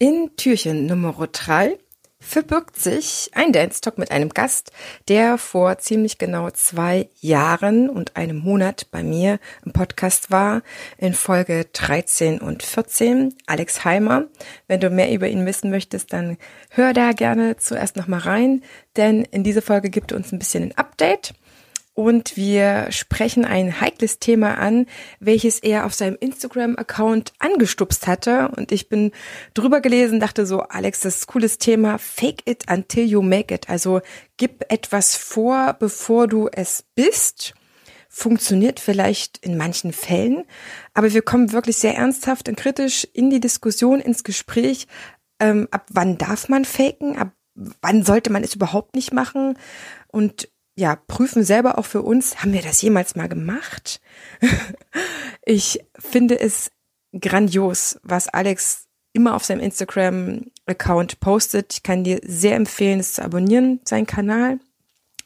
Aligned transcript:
In 0.00 0.30
Türchen 0.36 0.86
Nummer 0.86 1.12
3 1.26 1.76
verbirgt 2.20 2.76
sich 2.76 3.32
ein 3.34 3.50
Dance 3.52 3.80
Talk 3.80 3.98
mit 3.98 4.12
einem 4.12 4.28
Gast, 4.28 4.70
der 5.08 5.38
vor 5.38 5.78
ziemlich 5.78 6.18
genau 6.18 6.50
zwei 6.50 7.08
Jahren 7.18 7.90
und 7.90 8.16
einem 8.16 8.38
Monat 8.38 8.92
bei 8.92 9.02
mir 9.02 9.40
im 9.64 9.72
Podcast 9.72 10.30
war, 10.30 10.62
in 10.98 11.14
Folge 11.14 11.66
13 11.72 12.40
und 12.40 12.62
14, 12.62 13.34
Alex 13.46 13.84
Heimer. 13.84 14.28
Wenn 14.68 14.78
du 14.78 14.88
mehr 14.88 15.10
über 15.12 15.26
ihn 15.26 15.44
wissen 15.46 15.68
möchtest, 15.68 16.12
dann 16.12 16.38
hör 16.70 16.92
da 16.92 17.10
gerne 17.10 17.56
zuerst 17.56 17.96
nochmal 17.96 18.20
rein, 18.20 18.62
denn 18.96 19.24
in 19.24 19.42
dieser 19.42 19.62
Folge 19.62 19.90
gibt 19.90 20.12
uns 20.12 20.30
ein 20.30 20.38
bisschen 20.38 20.62
ein 20.62 20.78
Update 20.78 21.34
und 21.98 22.36
wir 22.36 22.92
sprechen 22.92 23.44
ein 23.44 23.80
heikles 23.80 24.20
Thema 24.20 24.56
an, 24.56 24.86
welches 25.18 25.58
er 25.58 25.84
auf 25.84 25.94
seinem 25.94 26.16
Instagram-Account 26.20 27.32
angestupst 27.40 28.06
hatte. 28.06 28.52
Und 28.56 28.70
ich 28.70 28.88
bin 28.88 29.10
drüber 29.52 29.80
gelesen, 29.80 30.20
dachte 30.20 30.46
so, 30.46 30.60
Alex, 30.60 31.00
das 31.00 31.16
ist 31.16 31.24
ein 31.24 31.32
cooles 31.32 31.58
Thema. 31.58 31.98
Fake 31.98 32.42
it 32.44 32.70
until 32.70 33.04
you 33.04 33.20
make 33.20 33.52
it. 33.52 33.68
Also 33.68 34.00
gib 34.36 34.64
etwas 34.72 35.16
vor, 35.16 35.74
bevor 35.80 36.28
du 36.28 36.48
es 36.52 36.84
bist. 36.94 37.54
Funktioniert 38.08 38.78
vielleicht 38.78 39.38
in 39.38 39.56
manchen 39.56 39.92
Fällen, 39.92 40.44
aber 40.94 41.12
wir 41.12 41.22
kommen 41.22 41.50
wirklich 41.50 41.78
sehr 41.78 41.96
ernsthaft 41.96 42.48
und 42.48 42.56
kritisch 42.56 43.08
in 43.12 43.28
die 43.28 43.40
Diskussion, 43.40 43.98
ins 43.98 44.22
Gespräch. 44.22 44.86
Ähm, 45.40 45.66
ab 45.72 45.86
wann 45.90 46.16
darf 46.16 46.48
man 46.48 46.64
faken? 46.64 47.16
Ab 47.16 47.32
wann 47.56 48.04
sollte 48.04 48.30
man 48.30 48.44
es 48.44 48.54
überhaupt 48.54 48.94
nicht 48.94 49.12
machen? 49.12 49.58
Und 50.06 50.48
ja, 50.78 50.94
prüfen 50.94 51.42
selber 51.42 51.76
auch 51.76 51.86
für 51.86 52.02
uns, 52.02 52.40
haben 52.42 52.52
wir 52.52 52.62
das 52.62 52.80
jemals 52.80 53.16
mal 53.16 53.28
gemacht? 53.28 54.00
ich 55.44 55.80
finde 55.98 56.38
es 56.38 56.70
grandios, 57.18 57.98
was 58.04 58.28
Alex 58.28 58.86
immer 59.12 59.34
auf 59.34 59.44
seinem 59.44 59.60
Instagram-Account 59.60 61.18
postet. 61.18 61.72
Ich 61.72 61.82
kann 61.82 62.04
dir 62.04 62.20
sehr 62.22 62.54
empfehlen, 62.54 63.00
es 63.00 63.14
zu 63.14 63.24
abonnieren, 63.24 63.80
seinen 63.84 64.06
Kanal. 64.06 64.60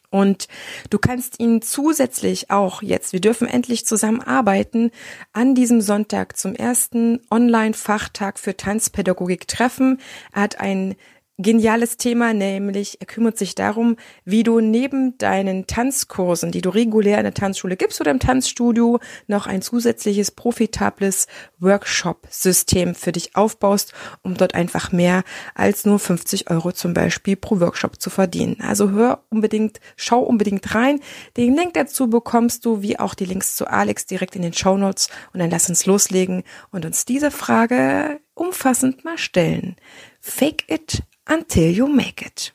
Und 0.08 0.48
du 0.88 0.98
kannst 0.98 1.38
ihn 1.38 1.60
zusätzlich 1.60 2.50
auch 2.50 2.80
jetzt, 2.80 3.12
wir 3.12 3.20
dürfen 3.20 3.46
endlich 3.46 3.84
zusammenarbeiten, 3.84 4.90
an 5.34 5.54
diesem 5.54 5.82
Sonntag 5.82 6.38
zum 6.38 6.54
ersten 6.54 7.20
Online-Fachtag 7.30 8.38
für 8.38 8.56
Tanzpädagogik 8.56 9.48
treffen. 9.48 10.00
Er 10.32 10.42
hat 10.42 10.60
ein 10.60 10.96
geniales 11.38 11.96
Thema, 11.96 12.34
nämlich 12.34 13.00
er 13.00 13.06
kümmert 13.06 13.38
sich 13.38 13.54
darum, 13.54 13.96
wie 14.24 14.42
du 14.42 14.60
neben 14.60 15.16
deinen 15.18 15.66
Tanzkursen, 15.66 16.52
die 16.52 16.60
du 16.60 16.68
regulär 16.70 17.18
in 17.18 17.24
der 17.24 17.34
Tanzschule 17.34 17.76
gibst 17.76 18.00
oder 18.00 18.10
im 18.10 18.18
Tanzstudio, 18.18 19.00
noch 19.26 19.46
ein 19.46 19.62
zusätzliches 19.62 20.30
profitables 20.30 21.26
Workshop-System 21.58 22.94
für 22.94 23.12
dich 23.12 23.34
aufbaust, 23.34 23.94
um 24.22 24.34
dort 24.34 24.54
einfach 24.54 24.92
mehr 24.92 25.24
als 25.54 25.86
nur 25.86 25.98
50 25.98 26.50
Euro 26.50 26.72
zum 26.72 26.94
Beispiel 26.94 27.36
pro 27.36 27.60
Workshop 27.60 28.00
zu 28.00 28.10
verdienen. 28.10 28.58
Also 28.60 28.90
hör 28.90 29.24
unbedingt, 29.30 29.80
schau 29.96 30.20
unbedingt 30.20 30.74
rein. 30.74 31.00
Den 31.36 31.56
Link 31.56 31.74
dazu 31.74 32.08
bekommst 32.08 32.64
du, 32.64 32.82
wie 32.82 32.98
auch 32.98 33.14
die 33.14 33.24
Links 33.24 33.56
zu 33.56 33.66
Alex 33.66 34.06
direkt 34.06 34.36
in 34.36 34.42
den 34.42 34.52
Show 34.52 34.76
Notes. 34.76 35.08
Und 35.32 35.40
dann 35.40 35.50
lass 35.50 35.68
uns 35.68 35.86
loslegen 35.86 36.42
und 36.70 36.84
uns 36.84 37.04
diese 37.04 37.30
Frage 37.30 38.20
umfassend 38.34 39.04
mal 39.04 39.18
stellen. 39.18 39.76
Fake 40.20 40.64
it 40.68 41.02
until 41.28 41.70
you 41.70 41.86
make 41.86 42.24
it. 42.24 42.54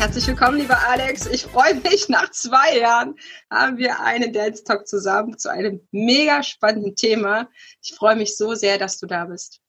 Herzlich 0.00 0.28
willkommen, 0.28 0.56
lieber 0.56 0.78
Alex. 0.88 1.26
Ich 1.26 1.42
freue 1.42 1.74
mich, 1.74 2.08
nach 2.08 2.30
zwei 2.30 2.78
Jahren 2.78 3.16
haben 3.50 3.76
wir 3.76 4.00
einen 4.00 4.32
Dance 4.32 4.64
Talk 4.64 4.88
zusammen 4.88 5.36
zu 5.36 5.50
einem 5.50 5.86
mega 5.90 6.42
spannenden 6.42 6.96
Thema. 6.96 7.50
Ich 7.82 7.94
freue 7.94 8.16
mich 8.16 8.34
so 8.34 8.54
sehr, 8.54 8.78
dass 8.78 8.98
du 8.98 9.06
da 9.06 9.26
bist. 9.26 9.60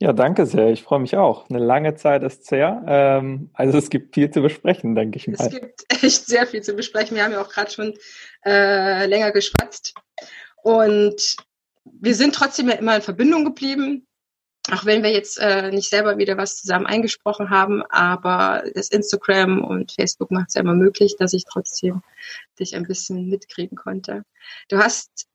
Ja, 0.00 0.12
danke 0.12 0.46
sehr. 0.46 0.70
Ich 0.70 0.82
freue 0.82 0.98
mich 0.98 1.16
auch. 1.16 1.48
Eine 1.48 1.60
lange 1.60 1.94
Zeit 1.94 2.24
ist 2.24 2.44
sehr. 2.44 2.82
Ähm, 2.88 3.50
also 3.54 3.78
es 3.78 3.88
gibt 3.88 4.16
viel 4.16 4.32
zu 4.32 4.40
besprechen, 4.40 4.96
denke 4.96 5.16
ich 5.16 5.28
mal. 5.28 5.36
Es 5.38 5.50
gibt 5.50 5.84
echt 6.02 6.26
sehr 6.26 6.48
viel 6.48 6.62
zu 6.62 6.74
besprechen. 6.74 7.16
Wir 7.16 7.22
haben 7.22 7.32
ja 7.32 7.40
auch 7.40 7.48
gerade 7.48 7.70
schon 7.70 7.94
äh, 8.44 9.06
länger 9.06 9.30
geschwatzt. 9.30 9.94
Und 10.64 11.36
wir 11.84 12.16
sind 12.16 12.34
trotzdem 12.34 12.68
ja 12.68 12.74
immer 12.74 12.96
in 12.96 13.02
Verbindung 13.02 13.44
geblieben 13.44 14.08
auch 14.72 14.84
wenn 14.84 15.02
wir 15.02 15.12
jetzt 15.12 15.38
äh, 15.38 15.70
nicht 15.70 15.88
selber 15.88 16.18
wieder 16.18 16.36
was 16.36 16.60
zusammen 16.60 16.86
eingesprochen 16.86 17.50
haben, 17.50 17.82
aber 17.84 18.64
das 18.74 18.88
Instagram 18.88 19.64
und 19.64 19.92
Facebook 19.92 20.30
macht 20.30 20.48
es 20.48 20.54
ja 20.54 20.62
immer 20.62 20.74
möglich, 20.74 21.16
dass 21.18 21.32
ich 21.32 21.44
trotzdem 21.44 22.02
dich 22.58 22.74
ein 22.74 22.86
bisschen 22.86 23.28
mitkriegen 23.28 23.76
konnte. 23.76 24.24
Du 24.68 24.78
hast 24.78 25.26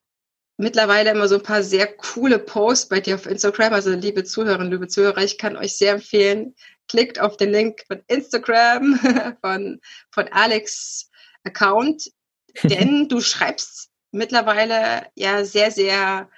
mittlerweile 0.57 1.11
immer 1.11 1.27
so 1.27 1.35
ein 1.35 1.43
paar 1.43 1.63
sehr 1.63 1.87
coole 1.87 2.39
Posts 2.39 2.89
bei 2.89 2.99
dir 2.99 3.15
auf 3.15 3.25
Instagram. 3.25 3.73
Also 3.73 3.91
liebe 3.91 4.23
Zuhörerinnen, 4.23 4.71
liebe 4.71 4.87
Zuhörer, 4.87 5.23
ich 5.23 5.37
kann 5.37 5.57
euch 5.57 5.77
sehr 5.77 5.93
empfehlen, 5.93 6.55
klickt 6.87 7.19
auf 7.19 7.37
den 7.37 7.51
Link 7.51 7.81
von 7.87 8.01
Instagram, 8.07 8.99
von, 9.41 9.79
von 10.11 10.27
Alex 10.29 11.09
Account, 11.43 12.11
denn 12.63 13.07
du 13.07 13.21
schreibst 13.21 13.89
mittlerweile 14.11 15.07
ja 15.15 15.45
sehr, 15.45 15.71
sehr 15.71 16.29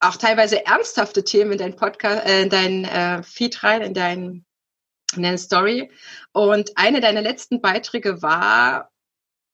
auch 0.00 0.16
teilweise 0.16 0.64
ernsthafte 0.64 1.24
Themen 1.24 1.52
in 1.52 1.58
dein 1.58 1.76
Podcast, 1.76 2.26
äh, 2.26 2.42
in 2.42 2.50
dein 2.50 2.84
äh, 2.84 3.22
Feed 3.22 3.62
rein, 3.62 3.82
in 3.82 3.94
dein 3.94 4.44
in 5.16 5.22
deine 5.22 5.38
Story. 5.38 5.90
Und 6.32 6.72
eine 6.76 7.00
deiner 7.00 7.22
letzten 7.22 7.60
Beiträge 7.60 8.22
war 8.22 8.90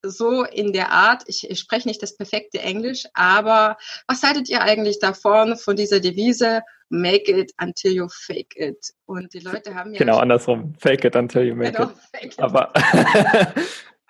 so 0.02 0.44
in 0.44 0.72
der 0.72 0.90
Art, 0.90 1.22
ich, 1.26 1.48
ich 1.48 1.58
spreche 1.58 1.88
nicht 1.88 2.02
das 2.02 2.16
perfekte 2.16 2.60
Englisch, 2.60 3.04
aber 3.14 3.78
was 4.06 4.22
haltet 4.22 4.48
ihr 4.50 4.60
eigentlich 4.60 4.98
davon, 4.98 5.56
von 5.56 5.76
dieser 5.76 6.00
Devise, 6.00 6.62
make 6.90 7.30
it 7.32 7.52
until 7.60 7.92
you 7.92 8.08
fake 8.10 8.54
it? 8.56 8.92
Und 9.06 9.32
die 9.32 9.40
Leute 9.40 9.74
haben 9.74 9.92
ja... 9.92 9.98
Genau, 9.98 10.18
andersrum, 10.18 10.74
fake 10.78 11.04
it 11.04 11.16
until 11.16 11.44
you 11.44 11.54
make 11.54 11.72
genau, 11.72 11.90
it. 11.90 11.96
Fake 12.12 12.32
it. 12.32 12.38
Aber 12.38 12.72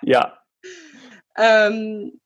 ja. 0.02 0.36
Ähm, 1.36 2.20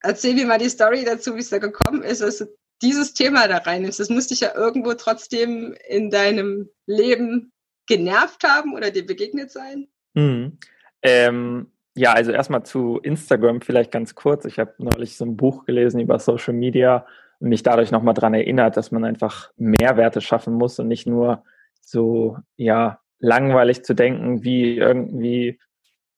erzähl 0.00 0.34
mir 0.34 0.46
mal 0.46 0.58
die 0.58 0.68
Story 0.68 1.04
dazu, 1.04 1.34
wie 1.34 1.40
es 1.40 1.50
da 1.50 1.58
gekommen 1.58 2.02
ist. 2.02 2.22
Also 2.22 2.46
dieses 2.82 3.14
Thema 3.14 3.48
da 3.48 3.58
reinnimmst. 3.58 4.00
Das 4.00 4.10
muss 4.10 4.28
dich 4.28 4.40
ja 4.40 4.54
irgendwo 4.54 4.94
trotzdem 4.94 5.74
in 5.88 6.10
deinem 6.10 6.68
Leben 6.86 7.52
genervt 7.86 8.44
haben 8.44 8.74
oder 8.74 8.90
dir 8.90 9.06
begegnet 9.06 9.50
sein. 9.50 9.88
Mhm. 10.14 10.58
Ähm, 11.02 11.72
ja, 11.94 12.12
also 12.12 12.30
erstmal 12.30 12.62
zu 12.62 12.98
Instagram 13.02 13.60
vielleicht 13.60 13.90
ganz 13.90 14.14
kurz. 14.14 14.44
Ich 14.44 14.58
habe 14.58 14.74
neulich 14.78 15.16
so 15.16 15.24
ein 15.24 15.36
Buch 15.36 15.64
gelesen 15.64 16.00
über 16.00 16.18
Social 16.18 16.54
Media 16.54 17.06
und 17.40 17.48
mich 17.48 17.62
dadurch 17.62 17.90
nochmal 17.90 18.14
dran 18.14 18.34
erinnert, 18.34 18.76
dass 18.76 18.92
man 18.92 19.04
einfach 19.04 19.50
Mehrwerte 19.56 20.20
schaffen 20.20 20.54
muss 20.54 20.78
und 20.78 20.88
nicht 20.88 21.06
nur 21.06 21.42
so, 21.80 22.36
ja, 22.56 23.00
langweilig 23.20 23.84
zu 23.84 23.94
denken, 23.94 24.44
wie 24.44 24.76
irgendwie, 24.76 25.58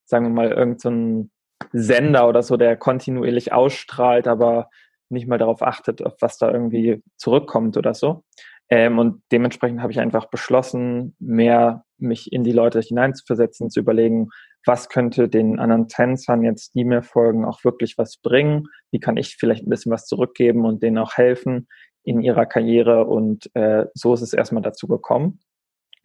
sagen 0.05 0.27
wir 0.27 0.31
mal, 0.31 0.51
irgendein 0.51 1.31
so 1.31 1.31
Sender 1.73 2.29
oder 2.29 2.43
so, 2.43 2.57
der 2.57 2.77
kontinuierlich 2.77 3.53
ausstrahlt, 3.53 4.27
aber 4.27 4.71
nicht 5.11 5.29
mal 5.29 5.39
darauf 5.39 5.63
achtet, 5.63 6.05
auf 6.05 6.15
was 6.21 6.39
da 6.39 6.51
irgendwie 6.51 7.03
zurückkommt 7.17 7.77
oder 7.77 7.95
so. 7.95 8.25
Ähm, 8.69 8.99
und 8.99 9.23
dementsprechend 9.33 9.83
habe 9.83 9.93
ich 9.93 9.99
einfach 9.99 10.27
beschlossen, 10.27 11.17
mehr 11.19 11.85
mich 11.99 12.33
in 12.33 12.45
die 12.45 12.53
Leute 12.53 12.81
hineinzuversetzen, 12.81 13.69
zu 13.69 13.81
überlegen, 13.81 14.29
was 14.65 14.89
könnte 14.89 15.29
den 15.29 15.59
anderen 15.59 15.89
Tänzern 15.89 16.45
jetzt, 16.45 16.75
die 16.75 16.85
mir 16.85 17.03
folgen, 17.03 17.45
auch 17.45 17.65
wirklich 17.65 17.99
was 17.99 18.19
bringen? 18.19 18.69
Wie 18.91 19.01
kann 19.01 19.17
ich 19.17 19.37
vielleicht 19.37 19.67
ein 19.67 19.71
bisschen 19.71 19.93
was 19.93 20.07
zurückgeben 20.07 20.65
und 20.65 20.83
denen 20.83 20.99
auch 20.99 21.15
helfen 21.15 21.67
in 22.05 22.21
ihrer 22.21 22.47
Karriere? 22.47 23.07
Und 23.07 23.51
äh, 23.55 23.87
so 23.95 24.15
ist 24.15 24.23
es 24.23 24.33
erstmal 24.33 24.63
dazu 24.63 24.87
gekommen. 24.87 25.41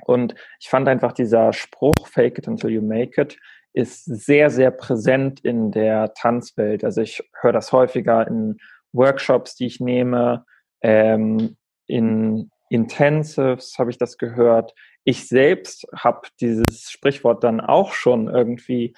Und 0.06 0.36
ich 0.60 0.69
fand 0.69 0.88
einfach 0.88 1.13
dieser 1.13 1.54
Spruch, 1.54 2.07
fake 2.07 2.40
it 2.40 2.48
until 2.48 2.69
you 2.69 2.81
make 2.81 3.22
it, 3.22 3.38
ist 3.74 4.06
sehr, 4.06 4.50
sehr 4.50 4.72
präsent 4.72 5.42
in 5.42 5.72
der 5.72 6.13
Tanzwelt. 6.13 6.84
Also 6.84 7.02
ich 7.02 7.22
höre 7.42 7.52
das 7.52 7.72
häufiger 7.72 8.25
in 8.28 8.57
Workshops, 8.95 9.56
die 9.56 9.65
ich 9.68 9.80
nehme, 9.80 10.45
ähm, 10.81 11.57
in 11.88 12.50
Intensives 12.69 13.77
habe 13.77 13.92
ich 13.92 13.97
das 13.97 14.18
gehört. 14.18 14.74
Ich 15.03 15.27
selbst 15.27 15.88
habe 15.95 16.27
dieses 16.42 16.89
Sprichwort 16.89 17.44
dann 17.44 17.62
auch 17.62 17.94
schon 17.94 18.27
irgendwie 18.27 18.95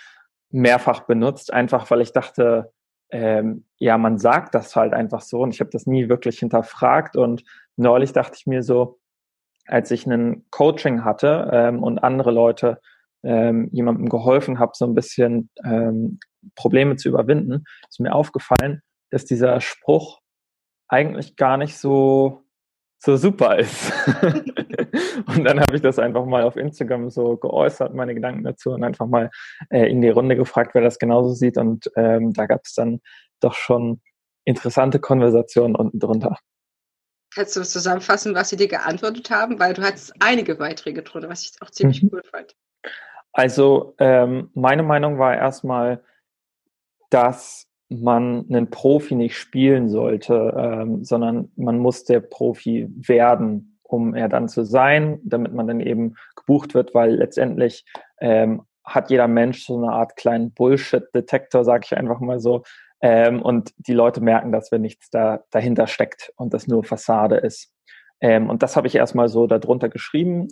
mehrfach 0.49 1.01
benutzt, 1.01 1.51
einfach 1.51 1.89
weil 1.91 2.01
ich 2.01 2.13
dachte, 2.13 2.71
ähm, 3.09 3.65
ja, 3.77 3.97
man 3.97 4.17
sagt 4.17 4.55
das 4.55 4.75
halt 4.75 4.93
einfach 4.93 5.21
so 5.21 5.41
und 5.41 5.53
ich 5.53 5.59
habe 5.59 5.69
das 5.69 5.85
nie 5.85 6.09
wirklich 6.09 6.39
hinterfragt 6.39 7.15
und 7.15 7.43
neulich 7.75 8.13
dachte 8.13 8.37
ich 8.37 8.47
mir 8.47 8.63
so, 8.63 8.99
als 9.65 9.91
ich 9.91 10.05
einen 10.05 10.45
Coaching 10.49 11.03
hatte 11.03 11.49
ähm, 11.51 11.83
und 11.83 11.99
andere 11.99 12.31
Leute 12.31 12.79
ähm, 13.23 13.69
jemandem 13.71 14.07
geholfen 14.07 14.59
habe, 14.59 14.71
so 14.75 14.85
ein 14.85 14.95
bisschen 14.95 15.49
ähm, 15.65 16.19
Probleme 16.55 16.95
zu 16.95 17.09
überwinden, 17.09 17.65
ist 17.89 17.99
mir 17.99 18.13
aufgefallen, 18.13 18.81
dass 19.09 19.25
dieser 19.25 19.61
Spruch 19.61 20.19
eigentlich 20.87 21.35
gar 21.35 21.57
nicht 21.57 21.77
so 21.77 22.47
so 22.99 23.15
super 23.15 23.57
ist. 23.59 23.91
und 25.27 25.43
dann 25.43 25.59
habe 25.59 25.75
ich 25.75 25.81
das 25.81 25.99
einfach 25.99 26.25
mal 26.25 26.43
auf 26.43 26.55
Instagram 26.55 27.09
so 27.09 27.37
geäußert, 27.37 27.93
meine 27.93 28.15
Gedanken 28.15 28.43
dazu 28.43 28.71
und 28.71 28.83
einfach 28.83 29.05
mal 29.05 29.29
äh, 29.69 29.89
in 29.89 30.01
die 30.01 30.09
Runde 30.09 30.35
gefragt, 30.35 30.73
wer 30.73 30.81
das 30.81 30.97
genauso 30.97 31.33
sieht. 31.33 31.57
Und 31.57 31.91
ähm, 31.95 32.33
da 32.33 32.47
gab 32.47 32.61
es 32.63 32.73
dann 32.73 33.01
doch 33.39 33.53
schon 33.53 34.01
interessante 34.45 34.99
Konversationen 34.99 35.75
unten 35.75 35.99
drunter. 35.99 36.37
Kannst 37.35 37.55
du 37.55 37.63
zusammenfassen, 37.63 38.33
was 38.33 38.49
sie 38.49 38.55
dir 38.55 38.67
geantwortet 38.67 39.29
haben? 39.29 39.59
Weil 39.59 39.73
du 39.73 39.83
hattest 39.83 40.13
einige 40.19 40.55
Beiträge 40.55 41.03
drunter, 41.03 41.29
was 41.29 41.43
ich 41.43 41.51
auch 41.61 41.69
ziemlich 41.69 42.01
mhm. 42.01 42.09
cool 42.13 42.23
fand. 42.23 42.55
Also 43.31 43.93
ähm, 43.99 44.49
meine 44.55 44.81
Meinung 44.81 45.19
war 45.19 45.35
erstmal, 45.35 46.03
dass 47.11 47.66
man 47.89 48.45
einen 48.49 48.69
Profi 48.69 49.15
nicht 49.15 49.37
spielen 49.37 49.89
sollte, 49.89 50.53
ähm, 50.57 51.03
sondern 51.03 51.51
man 51.55 51.79
muss 51.79 52.03
der 52.03 52.19
Profi 52.19 52.87
werden, 52.89 53.79
um 53.83 54.13
er 54.13 54.29
dann 54.29 54.49
zu 54.49 54.63
sein, 54.63 55.19
damit 55.23 55.53
man 55.53 55.67
dann 55.67 55.79
eben 55.79 56.15
gebucht 56.35 56.73
wird, 56.73 56.93
weil 56.93 57.15
letztendlich 57.15 57.85
ähm, 58.19 58.63
hat 58.83 59.09
jeder 59.09 59.27
Mensch 59.27 59.65
so 59.65 59.77
eine 59.77 59.91
Art 59.91 60.15
kleinen 60.15 60.53
Bullshit-Detektor, 60.53 61.63
sage 61.63 61.83
ich 61.85 61.97
einfach 61.97 62.19
mal 62.19 62.39
so. 62.39 62.63
Ähm, 63.01 63.41
und 63.41 63.73
die 63.77 63.93
Leute 63.93 64.21
merken, 64.21 64.51
dass 64.51 64.71
wenn 64.71 64.81
nichts 64.81 65.09
da 65.09 65.43
dahinter 65.51 65.87
steckt 65.87 66.33
und 66.35 66.53
das 66.53 66.67
nur 66.67 66.83
Fassade 66.83 67.35
ist. 67.37 67.71
Ähm, 68.21 68.49
und 68.49 68.63
das 68.63 68.75
habe 68.75 68.87
ich 68.87 68.95
erstmal 68.95 69.29
so 69.29 69.45
darunter 69.45 69.89
geschrieben. 69.89 70.47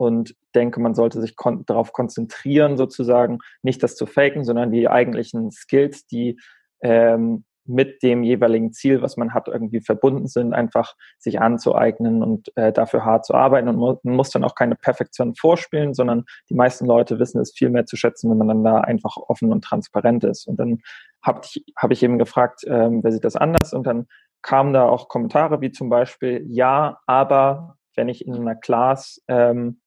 Und 0.00 0.34
denke, 0.54 0.80
man 0.80 0.94
sollte 0.94 1.20
sich 1.20 1.36
kon 1.36 1.66
darauf 1.66 1.92
konzentrieren, 1.92 2.78
sozusagen 2.78 3.40
nicht 3.60 3.82
das 3.82 3.96
zu 3.96 4.06
faken, 4.06 4.44
sondern 4.44 4.70
die 4.70 4.88
eigentlichen 4.88 5.50
Skills, 5.50 6.06
die 6.06 6.40
ähm, 6.80 7.44
mit 7.66 8.02
dem 8.02 8.22
jeweiligen 8.22 8.72
Ziel, 8.72 9.02
was 9.02 9.18
man 9.18 9.34
hat, 9.34 9.46
irgendwie 9.46 9.82
verbunden 9.82 10.26
sind, 10.26 10.54
einfach 10.54 10.94
sich 11.18 11.38
anzueignen 11.38 12.22
und 12.22 12.50
äh, 12.56 12.72
dafür 12.72 13.04
hart 13.04 13.26
zu 13.26 13.34
arbeiten. 13.34 13.68
Und 13.68 13.76
man 13.76 14.16
muss 14.16 14.30
dann 14.30 14.42
auch 14.42 14.54
keine 14.54 14.74
Perfektion 14.74 15.34
vorspielen, 15.34 15.92
sondern 15.92 16.24
die 16.48 16.54
meisten 16.54 16.86
Leute 16.86 17.18
wissen 17.18 17.38
es 17.38 17.52
viel 17.52 17.68
mehr 17.68 17.84
zu 17.84 17.96
schätzen, 17.96 18.30
wenn 18.30 18.38
man 18.38 18.48
dann 18.48 18.64
da 18.64 18.80
einfach 18.80 19.18
offen 19.18 19.52
und 19.52 19.62
transparent 19.62 20.24
ist. 20.24 20.48
Und 20.48 20.58
dann 20.58 20.78
habe 21.22 21.42
ich, 21.44 21.62
hab 21.76 21.90
ich 21.90 22.02
eben 22.02 22.18
gefragt, 22.18 22.62
ähm, 22.66 23.04
wer 23.04 23.12
sieht 23.12 23.24
das 23.24 23.36
anders? 23.36 23.74
Und 23.74 23.86
dann 23.86 24.06
kamen 24.40 24.72
da 24.72 24.88
auch 24.88 25.08
Kommentare 25.08 25.60
wie 25.60 25.70
zum 25.70 25.90
Beispiel, 25.90 26.42
ja, 26.48 27.00
aber 27.06 27.76
wenn 27.94 28.08
ich 28.08 28.26
in 28.26 28.34
einer 28.34 28.54
Class 28.54 29.22
ähm, 29.28 29.80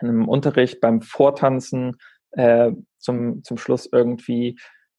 in 0.00 0.08
einem 0.08 0.28
Unterricht 0.28 0.80
beim 0.80 1.02
Vortanzen 1.02 1.96
äh, 2.32 2.72
zum, 2.98 3.42
zum 3.44 3.58
Schluss 3.58 3.88
irgendwie 3.90 4.58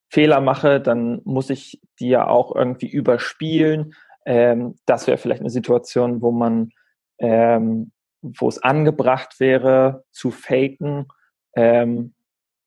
Fehler 0.09 0.41
mache, 0.41 0.81
dann 0.81 1.21
muss 1.23 1.49
ich 1.49 1.79
die 1.99 2.09
ja 2.09 2.27
auch 2.27 2.55
irgendwie 2.55 2.89
überspielen. 2.89 3.93
Ähm, 4.25 4.75
das 4.85 5.07
wäre 5.07 5.17
vielleicht 5.17 5.41
eine 5.41 5.51
Situation, 5.51 6.21
wo 6.21 6.31
man, 6.31 6.71
ähm, 7.19 7.91
wo 8.21 8.47
es 8.47 8.61
angebracht 8.61 9.39
wäre, 9.39 10.03
zu 10.11 10.31
faken. 10.31 11.07
Ähm, 11.55 12.13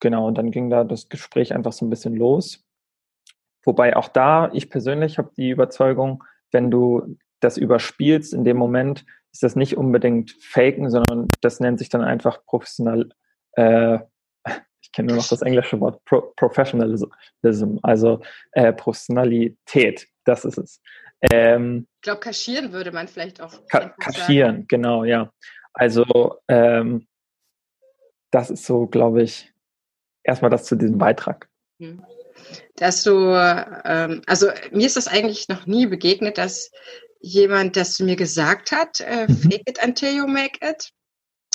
genau, 0.01 0.29
und 0.29 0.39
dann 0.39 0.51
ging 0.51 0.71
da 0.71 0.85
das 0.85 1.09
Gespräch 1.09 1.53
einfach 1.53 1.73
so 1.73 1.85
ein 1.85 1.91
bisschen 1.91 2.15
los. 2.15 2.65
Wobei 3.65 3.97
auch 3.97 4.09
da, 4.09 4.51
ich 4.53 4.71
persönlich 4.71 5.19
habe 5.19 5.31
die 5.37 5.51
Überzeugung, 5.51 6.25
wenn 6.53 6.71
du 6.71 7.17
das 7.41 7.57
überspielst 7.57 8.35
in 8.35 8.45
dem 8.45 8.57
Moment, 8.57 9.05
ist 9.33 9.43
das 9.43 9.57
nicht 9.57 9.77
unbedingt 9.77 10.33
Faken, 10.41 10.91
sondern 10.91 11.29
das 11.41 11.61
nennt 11.61 11.79
sich 11.79 11.89
dann 11.89 12.03
einfach 12.03 12.45
professional, 12.45 13.09
äh, 13.53 13.99
ich 14.81 14.93
kenne 14.93 15.09
nur 15.09 15.17
noch 15.17 15.29
das 15.29 15.43
englische 15.43 15.81
Wort, 15.81 16.05
Pro 16.05 16.33
Professionalism, 16.37 17.79
also 17.83 18.21
äh, 18.53 18.73
Professionalität, 18.73 20.09
das 20.25 20.45
ist 20.45 20.59
es. 20.59 20.81
Ähm, 21.31 21.87
ich 21.97 22.03
glaube, 22.03 22.21
kaschieren 22.21 22.73
würde 22.73 22.93
man 22.93 23.09
vielleicht 23.09 23.41
auch. 23.41 23.53
Ka 23.69 23.91
kaschieren, 24.01 24.57
sagen. 24.57 24.67
genau, 24.69 25.05
ja. 25.05 25.33
Also 25.73 26.37
ähm, 26.49 27.07
das 28.31 28.51
ist 28.51 28.65
so, 28.67 28.87
glaube 28.87 29.23
ich, 29.23 29.53
erstmal 30.25 30.51
das 30.51 30.65
zu 30.65 30.77
diesem 30.77 30.99
Beitrag. 30.99 31.49
Hm. 31.79 32.05
Dass 32.77 33.05
du, 33.05 33.35
ähm, 33.85 34.23
also 34.27 34.49
mir 34.73 34.87
ist 34.87 34.97
das 34.97 35.07
eigentlich 35.07 35.49
noch 35.49 35.67
nie 35.67 35.87
begegnet, 35.87 36.39
dass 36.39 36.71
jemand 37.23 37.77
das 37.77 37.95
zu 37.95 38.05
mir 38.05 38.17
gesagt 38.17 38.73
hat, 38.73 39.01
äh, 39.01 39.27
mhm. 39.29 39.37
fake 39.37 39.69
it 39.69 39.79
until 39.83 40.15
you 40.15 40.27
make 40.27 40.59
it. 40.63 40.91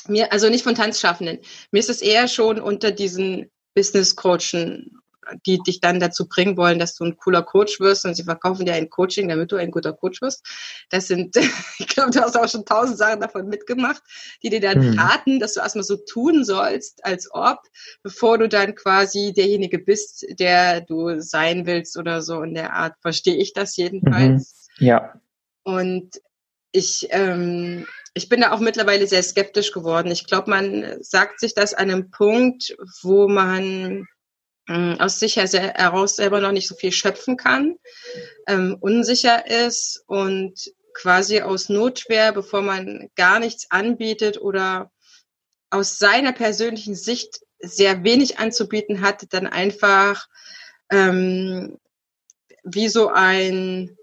Mir, 0.08 0.32
also 0.32 0.50
nicht 0.50 0.64
von 0.64 0.76
Tanzschaffenden. 0.76 1.40
Mir 1.72 1.80
ist 1.80 1.90
es 1.90 2.02
eher 2.02 2.28
schon 2.28 2.60
unter 2.62 2.92
diesen 2.92 3.52
Business 3.76 4.16
Coachen, 4.16 5.02
die 5.46 5.60
dich 5.60 5.82
dann 5.82 6.00
dazu 6.00 6.28
bringen 6.30 6.56
wollen, 6.56 6.80
dass 6.80 6.96
du 6.96 7.04
ein 7.04 7.18
cooler 7.18 7.44
Coach 7.44 7.82
wirst 7.82 8.06
und 8.06 8.16
sie 8.16 8.24
verkaufen 8.24 8.66
dir 8.66 8.74
ein 8.74 8.90
Coaching, 8.90 9.28
damit 9.28 9.52
du 9.52 9.58
ein 9.58 9.72
guter 9.72 9.92
Coach 9.92 10.22
wirst. 10.22 10.46
Das 10.90 11.08
sind, 11.08 11.36
ich 11.80 11.88
glaube, 11.88 12.12
du 12.12 12.22
hast 12.22 12.38
auch 12.38 12.48
schon 12.48 12.64
tausend 12.64 12.98
Sachen 12.98 13.20
davon 13.20 13.50
mitgemacht, 13.50 14.02
die 14.42 14.50
dir 14.50 14.62
dann 14.62 14.92
mhm. 14.92 15.00
raten, 15.00 15.40
dass 15.40 15.54
du 15.54 15.60
erstmal 15.60 15.84
so 15.84 15.98
tun 15.98 16.46
sollst, 16.46 17.04
als 17.04 17.30
ob, 17.32 17.60
bevor 18.04 18.38
du 18.38 18.48
dann 18.48 18.76
quasi 18.76 19.34
derjenige 19.36 19.80
bist, 19.80 20.26
der 20.40 20.82
du 20.82 21.20
sein 21.20 21.66
willst 21.66 21.98
oder 21.98 22.22
so 22.22 22.42
in 22.42 22.54
der 22.54 22.74
Art. 22.74 22.96
Verstehe 23.02 23.36
ich 23.36 23.52
das 23.52 23.76
jedenfalls? 23.76 24.70
Mhm. 24.80 24.86
Ja. 24.86 25.22
Und 25.68 26.22
ich, 26.72 27.08
ähm, 27.10 27.86
ich 28.14 28.30
bin 28.30 28.40
da 28.40 28.54
auch 28.54 28.62
mittlerweile 28.62 29.06
sehr 29.06 29.22
skeptisch 29.22 29.74
geworden. 29.74 30.10
Ich 30.12 30.26
glaube, 30.26 30.50
man 30.50 31.04
sagt 31.04 31.42
sich 31.42 31.54
das 31.56 31.74
an 31.74 31.92
einem 31.92 32.10
Punkt, 32.10 32.74
wo 33.02 33.28
man 33.28 34.08
äh, 34.70 34.96
aus 34.98 35.20
sich 35.20 35.36
heraus 35.36 36.16
selber 36.16 36.40
noch 36.40 36.54
nicht 36.54 36.70
so 36.70 36.76
viel 36.76 36.94
schöpfen 36.94 37.36
kann, 37.36 37.76
ähm, 38.48 38.78
unsicher 38.80 39.46
ist 39.46 40.06
und 40.08 40.72
quasi 40.94 41.42
aus 41.42 41.68
Notwehr, 41.68 42.32
bevor 42.32 42.62
man 42.62 43.10
gar 43.16 43.40
nichts 43.40 43.70
anbietet 43.70 44.40
oder 44.40 44.90
aus 45.70 46.00
seiner 46.00 46.32
persönlichen 46.32 46.96
Sicht 46.96 47.42
sehr 47.60 48.06
wenig 48.06 48.40
anzubieten 48.40 49.02
hat, 49.02 49.34
dann 49.34 49.48
einfach 49.48 50.30
ähm, 50.90 51.78
wie 52.64 52.88
so 52.88 53.10
ein 53.10 53.98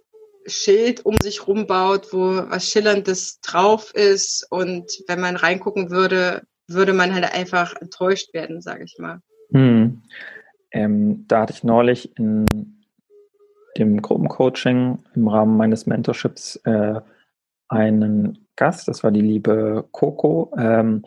Schild 0.47 1.05
um 1.05 1.17
sich 1.23 1.47
rumbaut, 1.47 2.13
wo 2.13 2.51
was 2.51 2.69
Schillerndes 2.69 3.41
drauf 3.41 3.95
ist. 3.95 4.47
Und 4.51 4.91
wenn 5.09 5.21
man 5.21 5.37
reingucken 5.37 5.91
würde, 5.91 6.43
würde 6.69 6.93
man 6.93 7.15
halt 7.15 7.33
einfach 7.35 7.75
enttäuscht 7.81 8.33
werden, 8.35 8.61
sage 8.61 8.85
ich 8.85 8.97
mal. 8.99 9.21
Hm. 9.53 10.03
Ähm, 10.73 11.25
da 11.29 11.43
hatte 11.43 11.53
ich 11.53 11.65
neulich 11.65 12.17
in 12.19 12.47
dem 13.79 14.03
Gruppencoaching 14.03 14.99
im 15.15 15.29
Rahmen 15.29 15.57
meines 15.57 15.87
Mentorships 15.87 16.57
äh, 16.65 17.01
einen 17.69 18.47
Gast, 18.57 18.89
das 18.89 19.03
war 19.03 19.11
die 19.11 19.21
liebe 19.21 19.89
Coco, 19.91 20.53
ähm, 20.57 21.05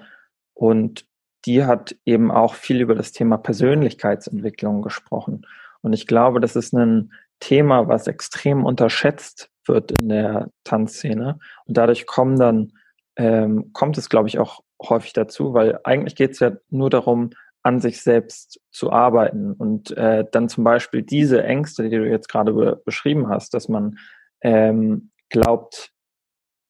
und 0.54 1.06
die 1.46 1.64
hat 1.64 1.96
eben 2.06 2.32
auch 2.32 2.56
viel 2.56 2.82
über 2.82 2.96
das 2.96 3.12
Thema 3.12 3.38
Persönlichkeitsentwicklung 3.38 4.82
gesprochen. 4.82 5.46
Und 5.82 5.94
ich 5.94 6.08
glaube, 6.08 6.42
das 6.42 6.56
ist 6.56 6.74
ein 6.74 7.14
Thema, 7.40 7.88
was 7.88 8.08
extrem 8.08 8.66
unterschätzt 8.66 9.50
wird 9.66 9.92
in 10.00 10.10
der 10.10 10.50
Tanzszene. 10.64 11.40
Und 11.66 11.78
dadurch 11.78 12.06
kommen 12.06 12.38
dann, 12.38 12.74
ähm, 13.16 13.72
kommt 13.74 13.98
es, 13.98 14.10
glaube 14.10 14.28
ich, 14.28 14.40
auch 14.40 14.62
häufig 14.82 15.14
dazu, 15.14 15.54
weil 15.54 15.80
eigentlich 15.84 16.16
geht 16.16 16.32
es 16.32 16.40
ja 16.40 16.52
nur 16.70 16.90
darum, 16.90 17.32
an 17.64 17.80
sich 17.82 18.02
selbst 18.02 18.62
zu 18.72 18.92
arbeiten 18.92 19.52
und 19.52 19.92
äh, 19.98 20.24
dann 20.32 20.48
zum 20.48 20.64
Beispiel 20.64 21.02
diese 21.02 21.44
Ängste, 21.44 21.90
die 21.90 21.98
du 21.98 22.08
jetzt 22.08 22.30
gerade 22.30 22.54
be 22.54 22.82
beschrieben 22.86 23.28
hast, 23.28 23.54
dass 23.54 23.68
man 23.68 23.98
ähm, 24.42 25.12
glaubt, 25.30 25.92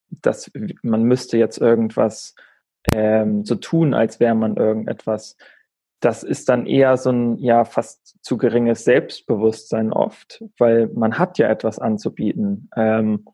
dass 0.10 0.50
man 0.82 1.04
müsste 1.04 1.38
jetzt 1.38 1.60
irgendwas 1.60 2.34
ähm, 2.92 3.46
so 3.46 3.56
tun, 3.56 3.94
als 3.94 4.20
wäre 4.20 4.34
man 4.34 4.58
irgendetwas 4.58 5.38
das 6.00 6.24
ist 6.24 6.50
dann 6.50 6.66
eher 6.66 6.98
so 6.98 7.12
ein 7.12 7.38
ja 7.38 7.66
fast 7.66 8.18
zu 8.24 8.38
geringes 8.38 8.84
Selbstbewusstsein 8.84 9.92
oft, 9.92 10.44
weil 10.58 10.88
man 10.94 11.18
hat 11.18 11.38
ja 11.38 11.50
etwas 11.50 11.80
anzubieten. 11.80 12.70
Ähm, 12.76 13.26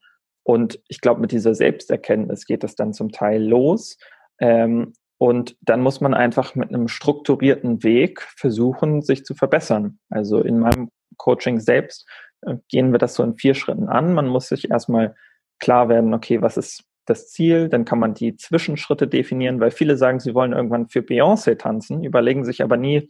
und 0.44 0.80
ich 0.88 1.02
glaube, 1.02 1.22
mit 1.22 1.32
dieser 1.32 1.56
Selbsterkenntnis 1.56 2.46
geht 2.46 2.64
es 2.64 2.76
dann 2.76 2.94
zum 2.94 3.12
Teil 3.12 3.44
los. 3.44 3.98
Ähm, 4.40 4.94
und 5.18 5.56
dann 5.62 5.82
muss 5.82 6.02
man 6.02 6.14
einfach 6.14 6.56
mit 6.56 6.70
einem 6.70 6.88
strukturierten 6.88 7.84
Weg 7.84 8.22
versuchen, 8.22 9.02
sich 9.02 9.24
zu 9.24 9.36
verbessern. 9.36 10.00
Also 10.10 10.42
in 10.42 10.60
meinem 10.60 10.90
Coaching 11.18 11.60
selbst 11.60 12.08
äh, 12.42 12.56
gehen 12.68 12.92
wir 12.92 13.00
das 13.00 13.16
so 13.16 13.24
in 13.24 13.36
vier 13.36 13.54
Schritten 13.54 13.88
an. 13.88 14.14
Man 14.14 14.28
muss 14.28 14.50
sich 14.50 14.70
erstmal 14.70 15.16
klar 15.60 15.88
werden, 15.88 16.14
okay, 16.14 16.42
was 16.42 16.58
ist 16.58 16.84
das 17.06 17.30
Ziel, 17.30 17.70
dann 17.70 17.86
kann 17.86 18.00
man 18.00 18.14
die 18.14 18.36
Zwischenschritte 18.36 19.08
definieren, 19.08 19.60
weil 19.60 19.72
viele 19.72 19.98
sagen, 19.98 20.20
sie 20.20 20.34
wollen 20.34 20.54
irgendwann 20.54 20.88
für 20.88 21.00
Beyoncé 21.00 21.58
tanzen, 21.58 22.04
überlegen 22.04 22.46
sich 22.46 22.64
aber 22.64 22.78
nie, 22.78 23.10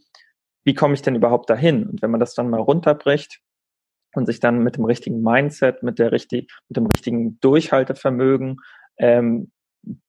wie 0.64 0.74
komme 0.74 0.94
ich 0.94 1.02
denn 1.02 1.14
überhaupt 1.14 1.50
dahin? 1.50 1.86
Und 1.86 2.02
wenn 2.02 2.10
man 2.10 2.20
das 2.20 2.34
dann 2.34 2.50
mal 2.50 2.60
runterbricht, 2.60 3.42
und 4.14 4.26
sich 4.26 4.40
dann 4.40 4.60
mit 4.60 4.76
dem 4.76 4.84
richtigen 4.84 5.22
Mindset, 5.22 5.82
mit 5.82 5.98
der 5.98 6.12
richtig, 6.12 6.50
mit 6.68 6.76
dem 6.76 6.86
richtigen 6.86 7.38
Durchhaltevermögen 7.40 8.60
ähm, 8.98 9.50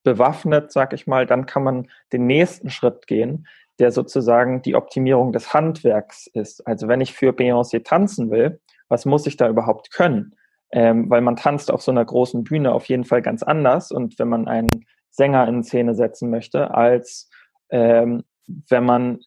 bewaffnet, 0.03 0.71
sag 0.71 0.93
ich 0.93 1.07
mal, 1.07 1.25
dann 1.25 1.45
kann 1.45 1.63
man 1.63 1.89
den 2.13 2.27
nächsten 2.27 2.69
Schritt 2.69 3.07
gehen, 3.07 3.47
der 3.79 3.91
sozusagen 3.91 4.61
die 4.61 4.75
Optimierung 4.75 5.33
des 5.33 5.53
Handwerks 5.53 6.27
ist. 6.27 6.65
Also 6.65 6.87
wenn 6.87 7.01
ich 7.01 7.13
für 7.13 7.31
Beyoncé 7.31 7.83
tanzen 7.83 8.31
will, 8.31 8.61
was 8.87 9.05
muss 9.05 9.27
ich 9.27 9.35
da 9.35 9.49
überhaupt 9.49 9.91
können? 9.91 10.35
Ähm, 10.71 11.09
weil 11.09 11.21
man 11.21 11.35
tanzt 11.35 11.71
auf 11.71 11.81
so 11.81 11.91
einer 11.91 12.03
großen 12.03 12.43
Bühne 12.43 12.73
auf 12.73 12.85
jeden 12.85 13.05
Fall 13.05 13.21
ganz 13.21 13.43
anders 13.43 13.91
und 13.91 14.17
wenn 14.19 14.27
man 14.27 14.47
einen 14.47 14.69
Sänger 15.11 15.47
in 15.47 15.63
Szene 15.63 15.95
setzen 15.95 16.29
möchte, 16.29 16.73
als 16.73 17.29
ähm, 17.69 18.23
wenn 18.47 18.83
man 18.83 19.19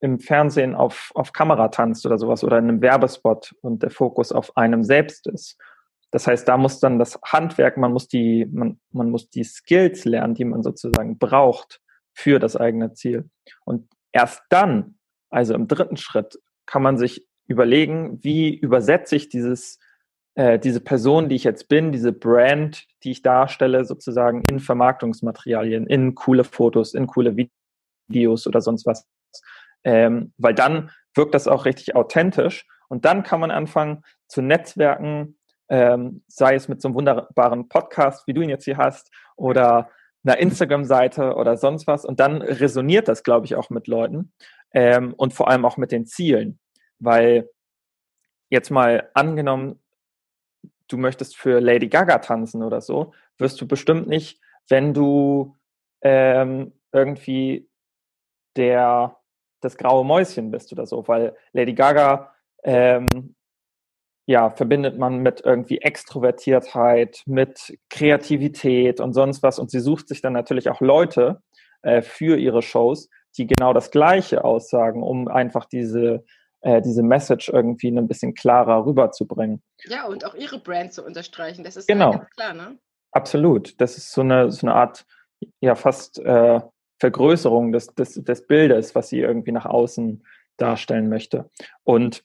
im 0.00 0.18
Fernsehen 0.18 0.74
auf, 0.74 1.12
auf 1.14 1.32
Kamera 1.32 1.68
tanzt 1.68 2.04
oder 2.04 2.18
sowas 2.18 2.42
oder 2.42 2.58
in 2.58 2.64
einem 2.64 2.82
Werbespot 2.82 3.54
und 3.60 3.82
der 3.82 3.90
Fokus 3.90 4.32
auf 4.32 4.56
einem 4.56 4.82
selbst 4.82 5.28
ist. 5.28 5.56
Das 6.10 6.26
heißt, 6.26 6.46
da 6.46 6.56
muss 6.56 6.80
dann 6.80 6.98
das 6.98 7.18
Handwerk, 7.24 7.78
man 7.78 7.92
muss 7.92 8.08
die, 8.08 8.46
man, 8.50 8.80
man 8.90 9.10
muss 9.10 9.30
die 9.30 9.44
Skills 9.44 10.04
lernen, 10.04 10.34
die 10.34 10.44
man 10.44 10.62
sozusagen 10.62 11.18
braucht 11.18 11.80
für 12.12 12.38
das 12.38 12.56
eigene 12.56 12.92
Ziel. 12.92 13.30
Und 13.64 13.88
erst 14.10 14.42
dann, 14.50 14.96
also 15.30 15.54
im 15.54 15.68
dritten 15.68 15.96
Schritt, 15.96 16.38
kann 16.66 16.82
man 16.82 16.98
sich 16.98 17.26
überlegen, 17.46 18.18
wie 18.22 18.54
übersetze 18.54 19.16
ich 19.16 19.28
dieses, 19.28 19.78
äh, 20.34 20.58
diese 20.58 20.80
Person, 20.80 21.28
die 21.28 21.36
ich 21.36 21.44
jetzt 21.44 21.68
bin, 21.68 21.92
diese 21.92 22.12
Brand, 22.12 22.86
die 23.04 23.10
ich 23.10 23.22
darstelle, 23.22 23.84
sozusagen 23.84 24.42
in 24.50 24.60
Vermarktungsmaterialien, 24.60 25.86
in 25.86 26.14
coole 26.14 26.44
Fotos, 26.44 26.94
in 26.94 27.06
coole 27.06 27.36
Videos 28.08 28.46
oder 28.46 28.60
sonst 28.60 28.86
was. 28.86 29.06
Ähm, 29.84 30.32
weil 30.38 30.54
dann 30.54 30.90
wirkt 31.14 31.34
das 31.34 31.48
auch 31.48 31.64
richtig 31.64 31.94
authentisch 31.94 32.66
und 32.88 33.04
dann 33.04 33.22
kann 33.22 33.40
man 33.40 33.50
anfangen 33.50 34.02
zu 34.28 34.42
netzwerken, 34.42 35.38
ähm, 35.68 36.22
sei 36.28 36.54
es 36.54 36.68
mit 36.68 36.80
so 36.80 36.88
einem 36.88 36.94
wunderbaren 36.94 37.68
Podcast, 37.68 38.26
wie 38.26 38.32
du 38.32 38.42
ihn 38.42 38.48
jetzt 38.48 38.64
hier 38.64 38.76
hast, 38.76 39.10
oder 39.36 39.90
einer 40.24 40.38
Instagram-Seite 40.38 41.34
oder 41.34 41.56
sonst 41.56 41.86
was. 41.86 42.04
Und 42.04 42.20
dann 42.20 42.42
resoniert 42.42 43.08
das, 43.08 43.22
glaube 43.22 43.46
ich, 43.46 43.56
auch 43.56 43.70
mit 43.70 43.86
Leuten 43.88 44.32
ähm, 44.72 45.14
und 45.14 45.34
vor 45.34 45.48
allem 45.48 45.64
auch 45.64 45.76
mit 45.76 45.92
den 45.92 46.06
Zielen. 46.06 46.58
Weil 46.98 47.48
jetzt 48.50 48.70
mal 48.70 49.10
angenommen, 49.14 49.81
du 50.92 50.98
möchtest 50.98 51.36
für 51.36 51.60
Lady 51.60 51.88
Gaga 51.88 52.18
tanzen 52.18 52.62
oder 52.62 52.80
so, 52.80 53.12
wirst 53.38 53.60
du 53.60 53.66
bestimmt 53.66 54.08
nicht, 54.08 54.40
wenn 54.68 54.94
du 54.94 55.56
ähm, 56.02 56.72
irgendwie 56.92 57.68
der 58.56 59.16
das 59.60 59.76
graue 59.76 60.04
Mäuschen 60.04 60.50
bist 60.50 60.72
oder 60.72 60.86
so, 60.86 61.06
weil 61.06 61.36
Lady 61.52 61.72
Gaga 61.72 62.32
ähm, 62.64 63.06
ja, 64.26 64.50
verbindet 64.50 64.98
man 64.98 65.18
mit 65.18 65.42
irgendwie 65.44 65.78
Extrovertiertheit, 65.78 67.22
mit 67.26 67.76
Kreativität 67.90 69.00
und 69.00 69.14
sonst 69.14 69.42
was. 69.42 69.58
Und 69.58 69.70
sie 69.70 69.80
sucht 69.80 70.08
sich 70.08 70.20
dann 70.20 70.32
natürlich 70.32 70.68
auch 70.68 70.80
Leute 70.80 71.42
äh, 71.82 72.02
für 72.02 72.36
ihre 72.36 72.62
Shows, 72.62 73.08
die 73.36 73.46
genau 73.46 73.72
das 73.72 73.90
Gleiche 73.90 74.44
aussagen, 74.44 75.02
um 75.02 75.28
einfach 75.28 75.64
diese, 75.64 76.24
äh, 76.62 76.80
diese 76.80 77.02
Message 77.02 77.48
irgendwie 77.48 77.88
ein 77.88 78.08
bisschen 78.08 78.34
klarer 78.34 78.86
rüberzubringen. 78.86 79.62
Ja, 79.84 80.06
und 80.06 80.24
auch 80.24 80.34
ihre 80.34 80.58
Brand 80.58 80.92
zu 80.92 81.04
unterstreichen. 81.04 81.64
Das 81.64 81.76
ist 81.76 81.88
genau. 81.88 82.12
ganz 82.12 82.30
klar, 82.30 82.54
ne? 82.54 82.78
Absolut. 83.10 83.80
Das 83.80 83.98
ist 83.98 84.12
so 84.12 84.22
eine, 84.22 84.50
so 84.50 84.66
eine 84.66 84.74
Art, 84.74 85.04
ja, 85.60 85.74
fast 85.74 86.18
äh, 86.20 86.60
Vergrößerung 87.00 87.72
des, 87.72 87.88
des, 87.88 88.14
des 88.14 88.46
Bildes, 88.46 88.94
was 88.94 89.08
sie 89.08 89.18
irgendwie 89.18 89.52
nach 89.52 89.66
außen 89.66 90.24
darstellen 90.56 91.08
möchte. 91.08 91.50
Und 91.82 92.24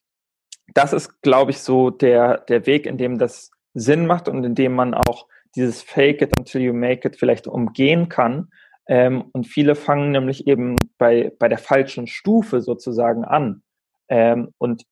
das 0.74 0.94
ist, 0.94 1.22
glaube 1.22 1.51
ich, 1.51 1.60
so 1.60 1.89
der, 1.89 2.39
der 2.39 2.65
Weg, 2.67 2.86
in 2.86 2.98
dem 2.98 3.17
das 3.17 3.51
Sinn 3.74 4.06
macht 4.06 4.27
und 4.27 4.44
in 4.44 4.53
dem 4.53 4.75
man 4.75 4.94
auch 4.94 5.27
dieses 5.56 5.82
Fake 5.82 6.22
it 6.22 6.38
until 6.38 6.62
you 6.62 6.74
make 6.74 7.08
it 7.08 7.15
vielleicht 7.15 7.48
umgehen 7.48 8.08
kann. 8.10 8.50
Ähm, 8.88 9.29
und 9.34 9.48
viele 9.48 9.75
fangen 9.75 10.12
nämlich 10.12 10.48
eben 10.48 10.75
bei, 10.98 11.34
bei 11.39 11.50
der 11.50 11.58
falschen 11.58 12.06
Stufe 12.06 12.62
sozusagen 12.62 13.25
an 13.25 13.63
ähm, 14.10 14.54
und 14.58 14.84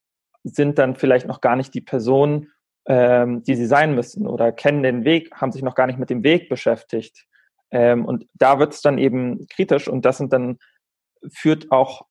sind 0.43 0.77
dann 0.77 0.95
vielleicht 0.95 1.27
noch 1.27 1.41
gar 1.41 1.55
nicht 1.55 1.73
die 1.73 1.81
Person, 1.81 2.51
ähm, 2.87 3.43
die 3.43 3.55
sie 3.55 3.65
sein 3.65 3.95
müssen 3.95 4.27
oder 4.27 4.51
kennen 4.51 4.83
den 4.83 5.05
Weg, 5.05 5.33
haben 5.33 5.51
sich 5.51 5.63
noch 5.63 5.75
gar 5.75 5.87
nicht 5.87 5.99
mit 5.99 6.09
dem 6.09 6.23
Weg 6.23 6.49
beschäftigt. 6.49 7.25
Ähm, 7.71 8.05
und 8.05 8.27
da 8.33 8.59
wird 8.59 8.73
es 8.73 8.81
dann 8.81 8.97
eben 8.97 9.47
kritisch 9.47 9.87
und 9.87 10.05
das 10.05 10.17
sind 10.17 10.33
dann 10.33 10.59
führt 11.31 11.71
auch 11.71 12.05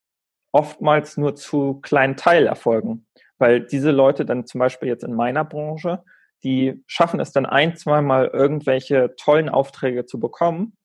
oftmals 0.52 1.16
nur 1.16 1.36
zu 1.36 1.80
kleinen 1.80 2.16
Teilerfolgen. 2.16 3.06
Weil 3.38 3.60
diese 3.60 3.90
Leute 3.90 4.24
dann 4.24 4.46
zum 4.46 4.60
Beispiel 4.60 4.88
jetzt 4.88 5.04
in 5.04 5.14
meiner 5.14 5.44
Branche, 5.44 6.02
die 6.44 6.82
schaffen 6.86 7.20
es 7.20 7.32
dann 7.32 7.46
ein, 7.46 7.76
zweimal 7.76 8.28
irgendwelche 8.28 9.14
tollen 9.16 9.48
Aufträge 9.48 10.06
zu 10.06 10.20
bekommen, 10.20 10.76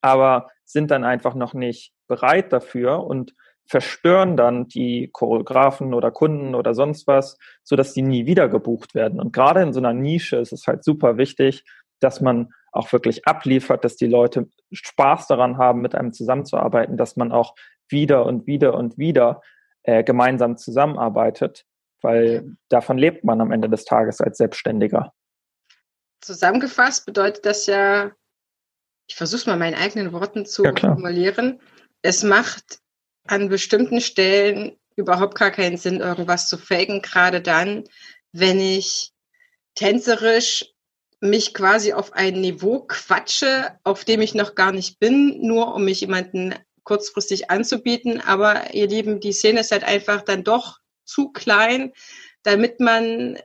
aber 0.00 0.48
sind 0.64 0.90
dann 0.90 1.04
einfach 1.04 1.34
noch 1.34 1.54
nicht 1.54 1.92
bereit 2.06 2.52
dafür 2.52 3.04
und 3.04 3.34
verstören 3.66 4.36
dann 4.36 4.68
die 4.68 5.10
Choreografen 5.12 5.94
oder 5.94 6.10
Kunden 6.10 6.54
oder 6.54 6.74
sonst 6.74 7.06
was, 7.06 7.36
so 7.62 7.76
dass 7.76 7.92
die 7.92 8.02
nie 8.02 8.26
wieder 8.26 8.48
gebucht 8.48 8.94
werden. 8.94 9.20
Und 9.20 9.32
gerade 9.32 9.62
in 9.62 9.72
so 9.72 9.80
einer 9.80 9.92
Nische 9.92 10.36
ist 10.36 10.52
es 10.52 10.66
halt 10.66 10.84
super 10.84 11.16
wichtig, 11.16 11.64
dass 12.00 12.20
man 12.20 12.52
auch 12.72 12.92
wirklich 12.92 13.26
abliefert, 13.26 13.84
dass 13.84 13.96
die 13.96 14.06
Leute 14.06 14.48
Spaß 14.70 15.26
daran 15.26 15.58
haben, 15.58 15.80
mit 15.80 15.94
einem 15.94 16.12
zusammenzuarbeiten, 16.12 16.96
dass 16.96 17.16
man 17.16 17.32
auch 17.32 17.54
wieder 17.88 18.26
und 18.26 18.46
wieder 18.46 18.74
und 18.74 18.98
wieder 18.98 19.40
äh, 19.82 20.04
gemeinsam 20.04 20.56
zusammenarbeitet, 20.56 21.64
weil 22.02 22.56
davon 22.68 22.98
lebt 22.98 23.24
man 23.24 23.40
am 23.40 23.50
Ende 23.50 23.68
des 23.68 23.84
Tages 23.84 24.20
als 24.20 24.38
Selbstständiger. 24.38 25.12
Zusammengefasst 26.20 27.06
bedeutet 27.06 27.46
das 27.46 27.66
ja, 27.66 28.12
ich 29.08 29.16
versuche 29.16 29.40
es 29.40 29.46
mal 29.46 29.56
meinen 29.56 29.74
eigenen 29.74 30.12
Worten 30.12 30.44
zu 30.44 30.64
ja, 30.64 30.74
formulieren, 30.76 31.60
es 32.02 32.22
macht 32.22 32.80
an 33.28 33.48
bestimmten 33.48 34.00
Stellen 34.00 34.76
überhaupt 34.96 35.36
gar 35.36 35.50
keinen 35.50 35.76
Sinn, 35.76 36.00
irgendwas 36.00 36.48
zu 36.48 36.56
faken, 36.58 37.02
gerade 37.02 37.40
dann, 37.40 37.84
wenn 38.32 38.60
ich 38.60 39.12
tänzerisch 39.74 40.72
mich 41.20 41.54
quasi 41.54 41.92
auf 41.92 42.12
ein 42.12 42.40
Niveau 42.40 42.80
quatsche, 42.80 43.78
auf 43.84 44.04
dem 44.04 44.20
ich 44.20 44.34
noch 44.34 44.54
gar 44.54 44.72
nicht 44.72 44.98
bin, 44.98 45.40
nur 45.46 45.74
um 45.74 45.84
mich 45.84 46.00
jemanden 46.00 46.54
kurzfristig 46.84 47.50
anzubieten. 47.50 48.20
Aber 48.20 48.74
ihr 48.74 48.86
Lieben, 48.86 49.20
die 49.20 49.32
Szene 49.32 49.60
ist 49.60 49.72
halt 49.72 49.84
einfach 49.84 50.22
dann 50.22 50.44
doch 50.44 50.78
zu 51.04 51.30
klein, 51.30 51.92
damit 52.42 52.80
man 52.80 53.38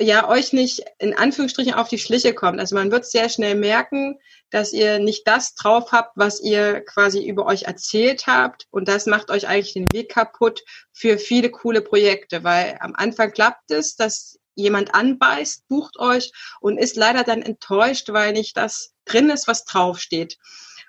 ja 0.00 0.28
euch 0.28 0.52
nicht 0.52 0.82
in 0.98 1.14
Anführungsstrichen 1.14 1.74
auf 1.74 1.88
die 1.88 1.98
Schliche 1.98 2.34
kommt. 2.34 2.58
Also 2.58 2.74
man 2.74 2.90
wird 2.90 3.06
sehr 3.06 3.28
schnell 3.28 3.54
merken, 3.54 4.18
dass 4.50 4.72
ihr 4.72 4.98
nicht 4.98 5.26
das 5.26 5.54
drauf 5.54 5.92
habt, 5.92 6.16
was 6.16 6.40
ihr 6.40 6.80
quasi 6.80 7.24
über 7.24 7.46
euch 7.46 7.64
erzählt 7.64 8.26
habt. 8.26 8.66
Und 8.70 8.88
das 8.88 9.06
macht 9.06 9.30
euch 9.30 9.46
eigentlich 9.46 9.74
den 9.74 9.92
Weg 9.92 10.10
kaputt 10.10 10.62
für 10.92 11.18
viele 11.18 11.50
coole 11.50 11.82
Projekte, 11.82 12.42
weil 12.44 12.76
am 12.80 12.94
Anfang 12.96 13.32
klappt 13.32 13.70
es, 13.70 13.96
dass 13.96 14.38
jemand 14.54 14.94
anbeißt, 14.94 15.68
bucht 15.68 15.98
euch 15.98 16.32
und 16.60 16.78
ist 16.78 16.96
leider 16.96 17.22
dann 17.22 17.42
enttäuscht, 17.42 18.08
weil 18.10 18.32
nicht 18.32 18.56
das 18.56 18.92
drin 19.04 19.30
ist, 19.30 19.46
was 19.46 19.64
draufsteht. 19.64 20.38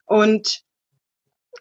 Und 0.06 0.62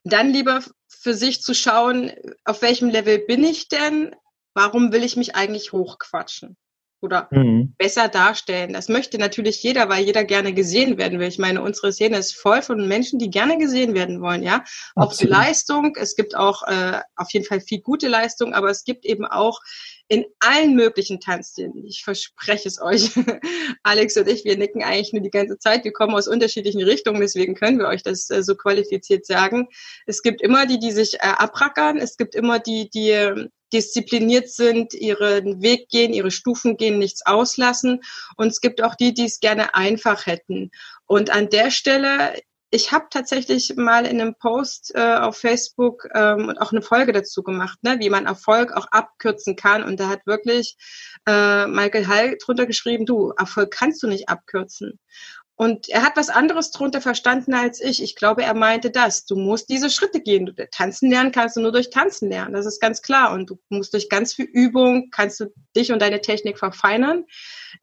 dann 0.05 0.33
lieber 0.33 0.63
für 0.89 1.15
sich 1.15 1.43
zu 1.43 1.55
schauen, 1.55 2.13
auf 2.45 2.63
welchem 2.63 2.89
Level 2.89 3.19
bin 3.19 3.45
ich 3.45 3.69
denn? 3.69 4.15
Warum 4.55 4.93
will 4.93 5.05
ich 5.05 5.17
mich 5.17 5.35
eigentlich 5.35 5.73
hochquatschen? 5.73 6.57
Oder 7.03 7.29
mhm. 7.31 7.75
besser 7.79 8.09
darstellen. 8.09 8.75
Das 8.75 8.89
möchte 8.89 9.19
natürlich 9.19 9.63
jeder, 9.63 9.89
weil 9.89 10.05
jeder 10.05 10.25
gerne 10.25 10.53
gesehen 10.53 10.99
werden 10.99 11.19
will. 11.19 11.29
Ich 11.29 11.39
meine, 11.39 11.63
unsere 11.63 11.93
Szene 11.93 12.19
ist 12.19 12.35
voll 12.35 12.61
von 12.61 12.87
Menschen, 12.87 13.19
die 13.19 13.31
gerne 13.31 13.57
gesehen 13.57 13.95
werden 13.95 14.21
wollen, 14.21 14.43
ja. 14.43 14.65
Auch 14.97 15.15
für 15.15 15.27
Leistung. 15.27 15.97
Es 15.99 16.15
gibt 16.15 16.37
auch 16.37 16.63
äh, 16.65 17.01
auf 17.17 17.33
jeden 17.33 17.47
Fall 17.47 17.61
viel 17.61 17.81
gute 17.81 18.09
Leistung, 18.09 18.53
aber 18.53 18.69
es 18.69 18.85
gibt 18.85 19.07
eben 19.07 19.25
auch 19.25 19.61
in 20.11 20.25
allen 20.41 20.75
möglichen 20.75 21.21
Tanzstilen. 21.21 21.87
Ich 21.87 22.03
verspreche 22.03 22.67
es 22.67 22.83
euch. 22.83 23.13
Alex 23.85 24.17
und 24.17 24.29
ich, 24.29 24.45
wir 24.45 24.59
nicken 24.59 24.83
eigentlich 24.83 25.13
nur 25.13 25.23
die 25.23 25.31
ganze 25.31 25.57
Zeit. 25.59 25.85
Wir 25.85 25.93
kommen 25.93 26.15
aus 26.15 26.27
unterschiedlichen 26.27 26.83
Richtungen, 26.83 27.21
deswegen 27.21 27.55
können 27.55 27.79
wir 27.79 27.87
euch 27.87 28.03
das 28.03 28.29
äh, 28.29 28.43
so 28.43 28.57
qualifiziert 28.57 29.25
sagen. 29.25 29.69
Es 30.07 30.23
gibt 30.23 30.43
immer 30.43 30.67
die, 30.67 30.81
die 30.81 30.91
sich 30.91 31.15
äh, 31.15 31.19
abrackern. 31.21 31.97
Es 31.97 32.17
gibt 32.17 32.35
immer 32.35 32.59
die, 32.59 32.91
die 32.91 33.11
äh, 33.11 33.49
diszipliniert 33.73 34.51
sind, 34.51 34.95
ihren 34.95 35.63
Weg 35.63 35.89
gehen, 35.89 36.13
ihre 36.13 36.31
Stufen 36.31 36.77
gehen, 36.77 36.99
nichts 36.99 37.25
auslassen. 37.25 38.01
Und 38.37 38.49
es 38.49 38.61
gibt 38.61 38.83
auch 38.83 38.95
die, 38.95 39.15
die 39.15 39.27
es 39.27 39.41
gerne 39.41 39.75
einfach 39.75 40.27
hätten. 40.27 40.71
Und 41.07 41.31
an 41.31 41.49
der 41.49 41.71
Stelle 41.71 42.35
ich 42.73 42.93
habe 42.93 43.07
tatsächlich 43.11 43.75
mal 43.77 44.07
in 44.07 44.21
einem 44.21 44.37
Post 44.37 44.93
äh, 44.95 45.17
auf 45.17 45.37
Facebook 45.37 46.07
ähm, 46.15 46.57
auch 46.59 46.71
eine 46.71 46.83
Folge 46.83 47.13
dazu 47.13 47.43
gemacht, 47.43 47.83
ne, 47.83 47.97
wie 47.99 48.11
man 48.11 48.27
Erfolg 48.27 48.73
auch 48.73 48.87
abkürzen 48.93 49.57
kann. 49.57 49.83
Und 49.83 49.99
da 49.99 50.09
hat 50.09 50.25
wirklich 50.25 50.77
äh, 51.27 51.67
Michael 51.67 52.07
Hall 52.07 52.39
drunter 52.39 52.67
geschrieben, 52.67 53.07
du, 53.07 53.33
Erfolg 53.37 53.73
kannst 53.73 54.03
du 54.05 54.07
nicht 54.07 54.29
abkürzen. 54.29 55.01
Und 55.61 55.91
er 55.91 56.03
hat 56.03 56.17
was 56.17 56.31
anderes 56.31 56.71
drunter 56.71 57.03
verstanden 57.03 57.53
als 57.53 57.83
ich. 57.83 58.03
Ich 58.03 58.17
glaube, 58.17 58.43
er 58.43 58.55
meinte 58.55 58.91
das. 58.91 59.27
Du 59.27 59.37
musst 59.37 59.69
diese 59.69 59.91
Schritte 59.91 60.23
gehen. 60.23 60.57
tanzen 60.71 61.11
lernen 61.11 61.33
kannst 61.33 61.55
du 61.55 61.61
nur 61.61 61.71
durch 61.71 61.91
Tanzen 61.91 62.31
lernen. 62.31 62.55
Das 62.55 62.65
ist 62.65 62.81
ganz 62.81 63.03
klar. 63.03 63.35
Und 63.35 63.51
du 63.51 63.59
musst 63.69 63.93
durch 63.93 64.09
ganz 64.09 64.33
viel 64.33 64.47
Übung, 64.47 65.11
kannst 65.11 65.39
du 65.39 65.53
dich 65.77 65.93
und 65.93 66.01
deine 66.01 66.23
Technik 66.23 66.59
verfeinern. 66.59 67.27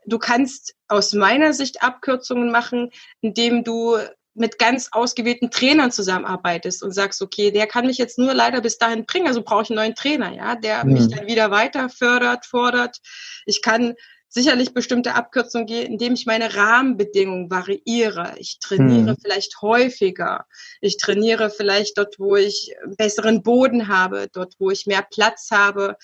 Du 0.07 0.17
kannst 0.17 0.74
aus 0.88 1.13
meiner 1.13 1.53
Sicht 1.53 1.84
Abkürzungen 1.84 2.50
machen, 2.50 2.89
indem 3.22 3.63
du 3.63 3.98
mit 4.34 4.57
ganz 4.57 4.89
ausgewählten 4.91 5.51
Trainern 5.51 5.91
zusammenarbeitest 5.91 6.81
und 6.81 6.93
sagst, 6.93 7.22
okay, 7.22 7.51
der 7.51 7.67
kann 7.67 7.86
mich 7.86 8.00
jetzt 8.00 8.17
nur 8.17 8.34
leider 8.34 8.62
bis 8.62 8.79
dahin 8.79 9.05
bringen, 9.05 9.27
also 9.27 9.43
brauche 9.43 9.63
ich 9.63 9.69
einen 9.69 9.77
neuen 9.77 9.96
Trainer, 9.96 10.34
ja, 10.34 10.55
der 10.55 10.84
mhm. 10.84 10.93
mich 10.93 11.07
dann 11.10 11.27
wieder 11.27 11.51
weiter 11.51 11.89
fördert, 11.89 12.48
fordert. 12.48 12.98
Ich 13.46 13.62
kann 13.62 13.93
sicherlich 14.29 14.74
bestimmte 14.74 15.15
Abkürzungen 15.15 15.67
gehen, 15.67 15.93
indem 15.93 16.13
ich 16.13 16.25
meine 16.25 16.55
Rahmenbedingungen 16.55 17.50
variiere. 17.50 18.34
Ich 18.38 18.60
trainiere 18.60 19.12
hm. 19.12 19.17
vielleicht 19.22 19.62
häufiger. 19.62 20.46
Ich 20.81 20.98
trainiere 20.98 21.50
vielleicht 21.50 21.98
dort, 21.98 22.19
wo 22.19 22.36
ich 22.36 22.75
besseren 22.98 23.41
Boden 23.41 23.88
habe, 23.88 24.27
dort, 24.34 24.55
wo 24.60 24.69
ich 24.69 24.86
mehr 24.86 25.05
Platz 25.10 25.50
habe, 25.51 25.98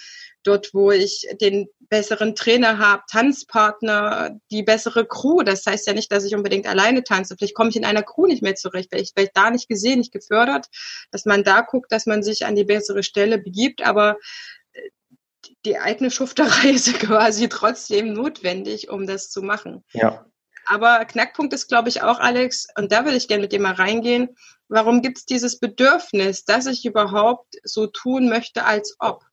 dort, 0.44 0.74
wo 0.74 0.92
ich 0.92 1.28
den 1.42 1.68
besseren 1.90 2.36
Trainer 2.36 2.80
habe, 2.80 3.04
Tanzpartner, 3.10 4.40
die 4.52 4.64
bessere 4.64 5.06
Crew. 5.06 5.44
Das 5.44 5.66
heißt 5.66 5.86
ja 5.88 5.94
nicht, 5.94 6.12
dass 6.12 6.26
ich 6.26 6.36
unbedingt 6.36 6.66
alleine 6.66 7.04
tanze. 7.04 7.36
Vielleicht 7.38 7.56
komme 7.56 7.70
ich 7.70 7.76
in 7.76 7.86
einer 7.86 8.04
Crew 8.04 8.26
nicht 8.26 8.42
mehr 8.42 8.56
zurecht, 8.56 8.92
weil 8.92 9.02
ich 9.02 9.12
vielleicht 9.14 9.38
da 9.38 9.52
nicht 9.52 9.68
gesehen, 9.68 10.00
nicht 10.00 10.14
gefördert, 10.14 10.68
dass 11.12 11.26
man 11.26 11.44
da 11.44 11.62
guckt, 11.62 11.92
dass 11.92 12.06
man 12.06 12.24
sich 12.24 12.46
an 12.46 12.56
die 12.56 12.64
bessere 12.64 13.04
Stelle 13.04 13.38
begibt. 13.38 13.86
Aber 13.86 14.18
die 15.66 15.78
eigene 15.78 16.12
Schufterei 16.12 16.70
ist 16.70 16.94
quasi 17.00 17.50
trotzdem 17.50 18.14
notwendig, 18.14 18.90
um 18.90 19.08
das 19.08 19.30
zu 19.30 19.42
machen. 19.42 19.84
Ja. 19.92 20.26
Aber 20.66 21.04
Knackpunkt 21.06 21.54
ist, 21.54 21.68
glaube 21.68 21.90
ich, 21.90 22.04
auch, 22.04 22.20
Alex, 22.20 22.68
und 22.78 22.92
da 22.92 23.04
würde 23.04 23.18
ich 23.18 23.28
gerne 23.28 23.44
mit 23.44 23.52
dir 23.52 23.60
mal 23.60 23.74
reingehen, 23.74 24.30
warum 24.70 25.02
gibt 25.02 25.18
es 25.18 25.26
dieses 25.26 25.60
Bedürfnis, 25.60 26.46
dass 26.46 26.68
ich 26.68 26.86
überhaupt 26.86 27.56
so 27.64 27.88
tun 27.88 28.30
möchte, 28.30 28.64
als 28.64 28.96
ob? 29.00 29.26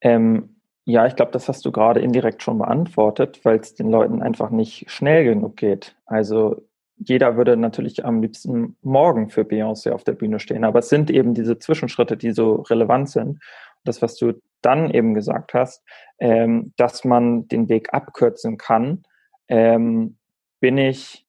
Ähm, 0.00 0.56
ja, 0.84 1.06
ich 1.06 1.16
glaube, 1.16 1.32
das 1.32 1.48
hast 1.48 1.64
du 1.66 1.72
gerade 1.72 2.00
indirekt 2.00 2.42
schon 2.42 2.58
beantwortet, 2.58 3.40
weil 3.44 3.58
es 3.58 3.74
den 3.74 3.90
Leuten 3.90 4.22
einfach 4.22 4.50
nicht 4.50 4.90
schnell 4.90 5.24
genug 5.24 5.56
geht. 5.56 5.96
Also 6.06 6.66
jeder 6.96 7.36
würde 7.36 7.58
natürlich 7.58 8.06
am 8.06 8.22
liebsten 8.22 8.76
morgen 8.80 9.28
für 9.28 9.42
Beyoncé 9.42 9.90
auf 9.90 10.04
der 10.04 10.12
Bühne 10.12 10.40
stehen, 10.40 10.64
aber 10.64 10.78
es 10.78 10.88
sind 10.88 11.10
eben 11.10 11.34
diese 11.34 11.58
Zwischenschritte, 11.58 12.16
die 12.16 12.30
so 12.30 12.62
relevant 12.62 13.10
sind 13.10 13.40
das, 13.86 14.02
was 14.02 14.16
du 14.16 14.34
dann 14.66 14.90
eben 14.90 15.14
gesagt 15.14 15.54
hast, 15.54 15.82
ähm, 16.18 16.74
dass 16.76 17.04
man 17.04 17.46
den 17.48 17.68
Weg 17.68 17.94
abkürzen 17.94 18.58
kann, 18.58 19.04
ähm, 19.48 20.18
bin 20.60 20.76
ich 20.76 21.26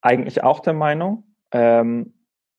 eigentlich 0.00 0.42
auch 0.42 0.60
der 0.60 0.72
Meinung. 0.72 1.34
Ähm, 1.52 2.14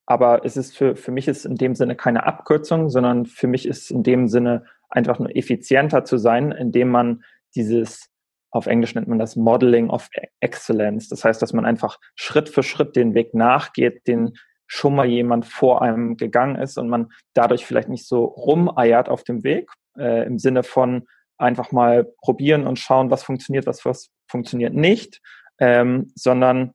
aber 0.06 0.46
es 0.46 0.56
ist 0.56 0.78
für, 0.78 0.96
für 0.96 1.12
mich 1.12 1.28
ist 1.28 1.46
in 1.46 1.56
dem 1.56 1.74
Sinne 1.74 1.96
keine 1.96 2.26
Abkürzung, 2.26 2.90
sondern 2.90 3.26
für 3.26 3.48
mich 3.48 3.68
ist 3.68 3.90
in 3.90 4.04
dem 4.04 4.28
Sinne 4.28 4.66
einfach 4.90 5.18
nur 5.18 5.36
effizienter 5.36 6.06
zu 6.06 6.18
sein, 6.18 6.52
indem 6.52 6.90
man 6.90 7.24
dieses, 7.56 8.12
auf 8.52 8.68
Englisch 8.68 8.94
nennt 8.94 9.08
man 9.08 9.18
das 9.18 9.36
Modeling 9.36 9.90
of 9.90 10.10
Excellence. 10.42 11.10
Das 11.10 11.26
heißt, 11.26 11.42
dass 11.42 11.54
man 11.54 11.66
einfach 11.66 12.00
Schritt 12.16 12.50
für 12.50 12.64
Schritt 12.64 12.96
den 12.96 13.16
Weg 13.16 13.34
nachgeht, 13.34 14.08
den 14.08 14.34
schon 14.68 14.96
mal 14.96 15.06
jemand 15.06 15.46
vor 15.46 15.82
einem 15.82 16.18
gegangen 16.18 16.56
ist 16.56 16.78
und 16.78 16.90
man 16.90 17.12
dadurch 17.34 17.66
vielleicht 17.66 17.90
nicht 17.90 18.08
so 18.08 18.26
rumeiert 18.26 19.10
auf 19.10 19.24
dem 19.24 19.44
Weg, 19.44 19.70
äh, 19.98 20.26
im 20.26 20.40
Sinne 20.40 20.64
von 20.64 21.08
einfach 21.38 21.72
mal 21.72 22.06
probieren 22.22 22.66
und 22.66 22.80
schauen, 22.80 23.12
was 23.12 23.24
funktioniert, 23.24 23.68
was, 23.68 23.86
was 23.86 24.10
funktioniert 24.30 24.74
nicht, 24.74 25.22
ähm, 25.60 26.12
sondern 26.16 26.74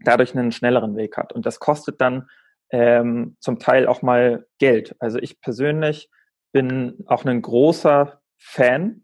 dadurch 0.00 0.34
einen 0.34 0.52
schnelleren 0.52 0.96
Weg 0.96 1.16
hat. 1.16 1.32
Und 1.32 1.46
das 1.46 1.60
kostet 1.60 2.00
dann 2.00 2.28
ähm, 2.70 3.36
zum 3.40 3.58
Teil 3.58 3.86
auch 3.86 4.02
mal 4.02 4.46
Geld. 4.58 4.96
Also 4.98 5.18
ich 5.18 5.40
persönlich 5.40 6.08
bin 6.52 7.04
auch 7.06 7.24
ein 7.24 7.42
großer 7.42 8.20
Fan 8.38 9.02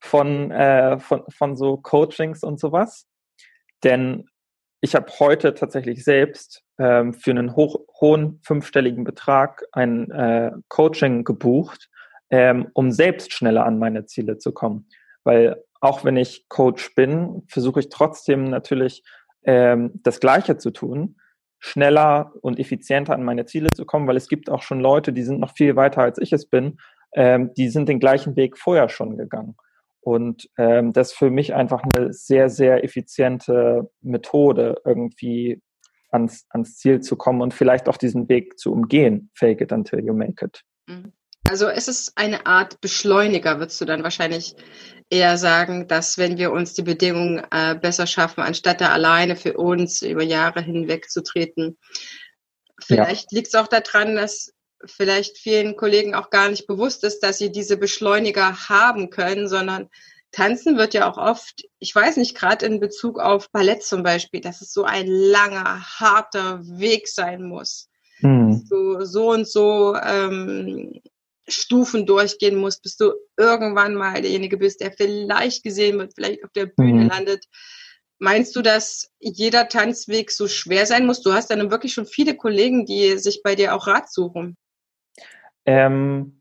von, 0.00 0.50
äh, 0.50 0.98
von, 1.00 1.24
von 1.28 1.56
so 1.56 1.76
Coachings 1.78 2.42
und 2.42 2.60
sowas. 2.60 3.06
Denn 3.82 4.28
ich 4.80 4.94
habe 4.94 5.10
heute 5.18 5.54
tatsächlich 5.54 6.04
selbst 6.04 6.62
ähm, 6.78 7.14
für 7.14 7.30
einen 7.30 7.56
hoch, 7.56 7.80
hohen 8.00 8.40
fünfstelligen 8.42 9.04
Betrag 9.04 9.64
ein 9.72 10.10
äh, 10.10 10.52
Coaching 10.68 11.24
gebucht, 11.24 11.88
ähm, 12.30 12.68
um 12.74 12.90
selbst 12.92 13.32
schneller 13.32 13.64
an 13.66 13.78
meine 13.78 14.06
Ziele 14.06 14.38
zu 14.38 14.52
kommen. 14.52 14.88
Weil 15.24 15.62
auch 15.80 16.04
wenn 16.04 16.16
ich 16.16 16.48
Coach 16.48 16.94
bin, 16.94 17.42
versuche 17.48 17.80
ich 17.80 17.88
trotzdem 17.88 18.44
natürlich 18.44 19.02
ähm, 19.44 19.92
das 20.02 20.20
Gleiche 20.20 20.56
zu 20.56 20.70
tun, 20.70 21.16
schneller 21.60 22.32
und 22.40 22.58
effizienter 22.58 23.14
an 23.14 23.24
meine 23.24 23.46
Ziele 23.46 23.70
zu 23.72 23.84
kommen, 23.84 24.06
weil 24.06 24.16
es 24.16 24.28
gibt 24.28 24.50
auch 24.50 24.62
schon 24.62 24.80
Leute, 24.80 25.12
die 25.12 25.22
sind 25.22 25.40
noch 25.40 25.52
viel 25.56 25.76
weiter 25.76 26.02
als 26.02 26.18
ich 26.18 26.32
es 26.32 26.46
bin, 26.46 26.78
ähm, 27.14 27.52
die 27.54 27.68
sind 27.68 27.88
den 27.88 28.00
gleichen 28.00 28.36
Weg 28.36 28.58
vorher 28.58 28.88
schon 28.88 29.16
gegangen. 29.16 29.56
Und 30.00 30.48
ähm, 30.56 30.92
das 30.92 31.12
ist 31.12 31.18
für 31.18 31.30
mich 31.30 31.54
einfach 31.54 31.82
eine 31.82 32.12
sehr, 32.12 32.48
sehr 32.48 32.84
effiziente 32.84 33.90
Methode, 34.00 34.80
irgendwie 34.84 35.60
ans, 36.10 36.46
ans 36.50 36.76
Ziel 36.76 37.00
zu 37.00 37.16
kommen 37.16 37.40
und 37.40 37.54
vielleicht 37.54 37.88
auch 37.88 37.96
diesen 37.96 38.28
Weg 38.28 38.58
zu 38.58 38.72
umgehen. 38.72 39.30
Fake 39.34 39.60
it 39.60 39.72
until 39.72 40.04
you 40.04 40.14
make 40.14 40.44
it. 40.44 40.62
Mhm. 40.86 41.12
Also 41.48 41.68
es 41.68 41.88
ist 41.88 42.12
eine 42.16 42.46
Art 42.46 42.80
Beschleuniger, 42.80 43.58
würdest 43.58 43.80
du 43.80 43.86
dann 43.86 44.02
wahrscheinlich 44.02 44.54
eher 45.08 45.38
sagen, 45.38 45.88
dass 45.88 46.18
wenn 46.18 46.36
wir 46.36 46.52
uns 46.52 46.74
die 46.74 46.82
Bedingungen 46.82 47.42
äh, 47.50 47.74
besser 47.74 48.06
schaffen, 48.06 48.42
anstatt 48.42 48.80
da 48.82 48.90
alleine 48.90 49.36
für 49.36 49.54
uns 49.54 50.02
über 50.02 50.22
Jahre 50.22 50.60
hinweg 50.60 51.10
zu 51.10 51.22
treten. 51.22 51.78
Vielleicht 52.82 53.32
ja. 53.32 53.36
liegt 53.36 53.48
es 53.48 53.54
auch 53.54 53.68
daran, 53.68 54.16
dass 54.16 54.52
vielleicht 54.84 55.38
vielen 55.38 55.76
Kollegen 55.76 56.14
auch 56.14 56.30
gar 56.30 56.50
nicht 56.50 56.66
bewusst 56.66 57.02
ist, 57.04 57.20
dass 57.20 57.38
sie 57.38 57.50
diese 57.50 57.78
Beschleuniger 57.78 58.68
haben 58.68 59.10
können, 59.10 59.48
sondern 59.48 59.88
Tanzen 60.32 60.76
wird 60.76 60.94
ja 60.94 61.10
auch 61.10 61.16
oft, 61.16 61.64
ich 61.78 61.94
weiß 61.94 62.16
nicht, 62.18 62.36
gerade 62.36 62.66
in 62.66 62.80
Bezug 62.80 63.18
auf 63.18 63.50
Ballett 63.50 63.82
zum 63.82 64.02
Beispiel, 64.02 64.40
dass 64.40 64.60
es 64.60 64.72
so 64.72 64.84
ein 64.84 65.06
langer, 65.06 65.80
harter 65.98 66.60
Weg 66.62 67.08
sein 67.08 67.42
muss. 67.42 67.88
Hm. 68.20 68.66
du 68.68 69.04
so 69.04 69.30
und 69.30 69.46
so 69.46 69.94
ähm, 69.94 71.00
Stufen 71.46 72.04
durchgehen 72.04 72.56
musst, 72.56 72.82
bis 72.82 72.96
du 72.96 73.12
irgendwann 73.36 73.94
mal 73.94 74.20
derjenige 74.20 74.56
bist, 74.56 74.80
der 74.80 74.92
vielleicht 74.92 75.62
gesehen 75.62 75.98
wird, 75.98 76.14
vielleicht 76.14 76.44
auf 76.44 76.50
der 76.50 76.66
Bühne 76.66 77.02
hm. 77.02 77.08
landet. 77.08 77.44
Meinst 78.18 78.56
du, 78.56 78.62
dass 78.62 79.12
jeder 79.20 79.68
Tanzweg 79.68 80.32
so 80.32 80.48
schwer 80.48 80.86
sein 80.86 81.06
muss? 81.06 81.22
Du 81.22 81.32
hast 81.32 81.50
dann 81.50 81.70
wirklich 81.70 81.94
schon 81.94 82.06
viele 82.06 82.36
Kollegen, 82.36 82.84
die 82.84 83.16
sich 83.18 83.42
bei 83.44 83.54
dir 83.54 83.74
auch 83.74 83.86
Rat 83.86 84.10
suchen. 84.12 84.56
Ähm, 85.64 86.40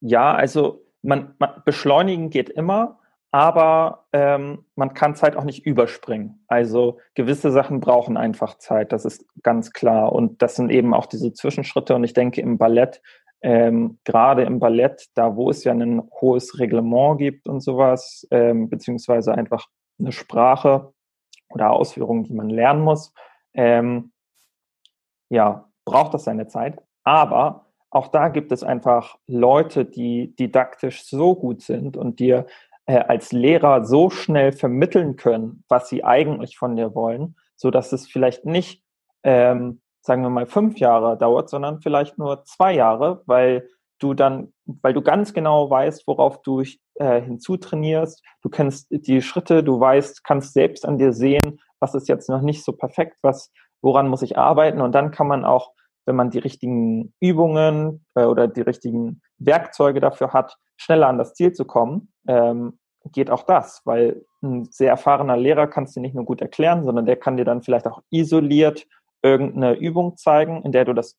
ja, 0.00 0.34
also 0.34 0.86
man, 1.00 1.34
man 1.38 1.62
beschleunigen 1.64 2.28
geht 2.28 2.50
immer 2.50 3.00
aber 3.30 4.06
ähm, 4.12 4.64
man 4.76 4.94
kann 4.94 5.14
Zeit 5.14 5.36
auch 5.36 5.44
nicht 5.44 5.66
überspringen. 5.66 6.44
Also 6.46 6.98
gewisse 7.14 7.50
Sachen 7.50 7.80
brauchen 7.80 8.16
einfach 8.16 8.58
Zeit, 8.58 8.92
das 8.92 9.04
ist 9.04 9.26
ganz 9.42 9.72
klar. 9.72 10.12
Und 10.12 10.42
das 10.42 10.56
sind 10.56 10.70
eben 10.70 10.94
auch 10.94 11.06
diese 11.06 11.32
Zwischenschritte. 11.32 11.94
Und 11.94 12.04
ich 12.04 12.14
denke 12.14 12.40
im 12.40 12.56
Ballett, 12.56 13.02
ähm, 13.42 13.98
gerade 14.04 14.44
im 14.44 14.58
Ballett, 14.58 15.08
da 15.14 15.36
wo 15.36 15.50
es 15.50 15.64
ja 15.64 15.72
ein 15.72 16.08
hohes 16.20 16.58
Reglement 16.58 17.18
gibt 17.18 17.48
und 17.48 17.60
sowas, 17.60 18.26
ähm, 18.30 18.68
beziehungsweise 18.70 19.34
einfach 19.34 19.68
eine 19.98 20.12
Sprache 20.12 20.92
oder 21.50 21.70
Ausführungen, 21.70 22.24
die 22.24 22.34
man 22.34 22.48
lernen 22.48 22.82
muss, 22.82 23.12
ähm, 23.54 24.12
ja, 25.28 25.68
braucht 25.84 26.14
das 26.14 26.24
seine 26.24 26.46
Zeit. 26.46 26.82
Aber 27.04 27.66
auch 27.90 28.08
da 28.08 28.28
gibt 28.28 28.52
es 28.52 28.62
einfach 28.62 29.18
Leute, 29.26 29.84
die 29.84 30.34
didaktisch 30.36 31.04
so 31.04 31.34
gut 31.34 31.62
sind 31.62 31.96
und 31.96 32.18
dir 32.20 32.46
äh, 32.86 32.98
als 32.98 33.32
Lehrer 33.32 33.84
so 33.84 34.10
schnell 34.10 34.52
vermitteln 34.52 35.16
können, 35.16 35.64
was 35.68 35.88
sie 35.88 36.04
eigentlich 36.04 36.56
von 36.56 36.76
dir 36.76 36.94
wollen, 36.94 37.36
so 37.56 37.70
dass 37.70 37.92
es 37.92 38.06
vielleicht 38.06 38.44
nicht, 38.44 38.82
ähm, 39.22 39.80
sagen 40.00 40.22
wir 40.22 40.30
mal, 40.30 40.46
fünf 40.46 40.78
Jahre 40.78 41.18
dauert, 41.18 41.50
sondern 41.50 41.80
vielleicht 41.80 42.18
nur 42.18 42.44
zwei 42.44 42.74
Jahre, 42.74 43.22
weil 43.26 43.68
du 43.98 44.14
dann, 44.14 44.52
weil 44.66 44.92
du 44.92 45.02
ganz 45.02 45.32
genau 45.32 45.68
weißt, 45.68 46.06
worauf 46.06 46.42
du 46.42 46.62
äh, 46.94 47.20
hinzutrainierst, 47.20 48.22
du 48.42 48.48
kennst 48.48 48.88
die 48.90 49.22
Schritte, 49.22 49.64
du 49.64 49.80
weißt, 49.80 50.22
kannst 50.24 50.52
selbst 50.52 50.86
an 50.86 50.98
dir 50.98 51.12
sehen, 51.12 51.60
was 51.80 51.94
ist 51.94 52.08
jetzt 52.08 52.28
noch 52.28 52.42
nicht 52.42 52.64
so 52.64 52.72
perfekt, 52.72 53.16
was, 53.22 53.52
woran 53.82 54.08
muss 54.08 54.22
ich 54.22 54.38
arbeiten. 54.38 54.80
Und 54.80 54.94
dann 54.94 55.10
kann 55.10 55.26
man 55.26 55.44
auch, 55.44 55.72
wenn 56.04 56.16
man 56.16 56.30
die 56.30 56.38
richtigen 56.38 57.14
Übungen 57.20 58.04
äh, 58.14 58.24
oder 58.24 58.48
die 58.48 58.60
richtigen 58.60 59.22
Werkzeuge 59.38 60.00
dafür 60.00 60.32
hat, 60.32 60.56
schneller 60.76 61.08
an 61.08 61.18
das 61.18 61.34
Ziel 61.34 61.52
zu 61.52 61.64
kommen, 61.64 62.12
ähm, 62.28 62.78
geht 63.12 63.30
auch 63.30 63.44
das, 63.44 63.82
weil 63.84 64.24
ein 64.42 64.64
sehr 64.70 64.90
erfahrener 64.90 65.36
Lehrer 65.36 65.66
kann 65.66 65.84
es 65.84 65.92
dir 65.92 66.00
nicht 66.00 66.14
nur 66.14 66.24
gut 66.24 66.40
erklären, 66.40 66.84
sondern 66.84 67.06
der 67.06 67.16
kann 67.16 67.36
dir 67.36 67.44
dann 67.44 67.62
vielleicht 67.62 67.86
auch 67.86 68.02
isoliert 68.10 68.86
irgendeine 69.22 69.74
Übung 69.74 70.16
zeigen, 70.16 70.62
in 70.62 70.72
der 70.72 70.84
du 70.84 70.92
das 70.92 71.16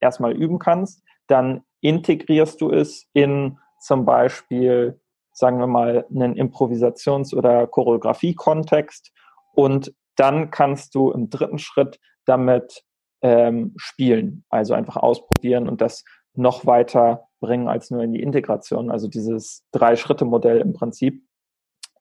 erstmal 0.00 0.32
üben 0.32 0.58
kannst. 0.58 1.02
Dann 1.26 1.62
integrierst 1.80 2.60
du 2.60 2.70
es 2.70 3.06
in 3.12 3.58
zum 3.80 4.04
Beispiel, 4.04 5.00
sagen 5.32 5.58
wir 5.58 5.66
mal, 5.66 6.06
einen 6.10 6.34
Improvisations- 6.34 7.34
oder 7.34 7.66
Choreografie-Kontext 7.66 9.12
und 9.54 9.94
dann 10.16 10.50
kannst 10.50 10.94
du 10.94 11.12
im 11.12 11.28
dritten 11.30 11.58
Schritt 11.58 12.00
damit 12.24 12.82
ähm, 13.22 13.74
spielen, 13.76 14.44
also 14.48 14.74
einfach 14.74 14.96
ausprobieren 14.96 15.68
und 15.68 15.80
das 15.80 16.04
noch 16.34 16.66
weiter 16.66 17.25
bringen 17.40 17.68
als 17.68 17.90
nur 17.90 18.02
in 18.02 18.12
die 18.12 18.22
Integration, 18.22 18.90
also 18.90 19.08
dieses 19.08 19.64
Drei-Schritte-Modell 19.72 20.60
im 20.60 20.72
Prinzip. 20.72 21.22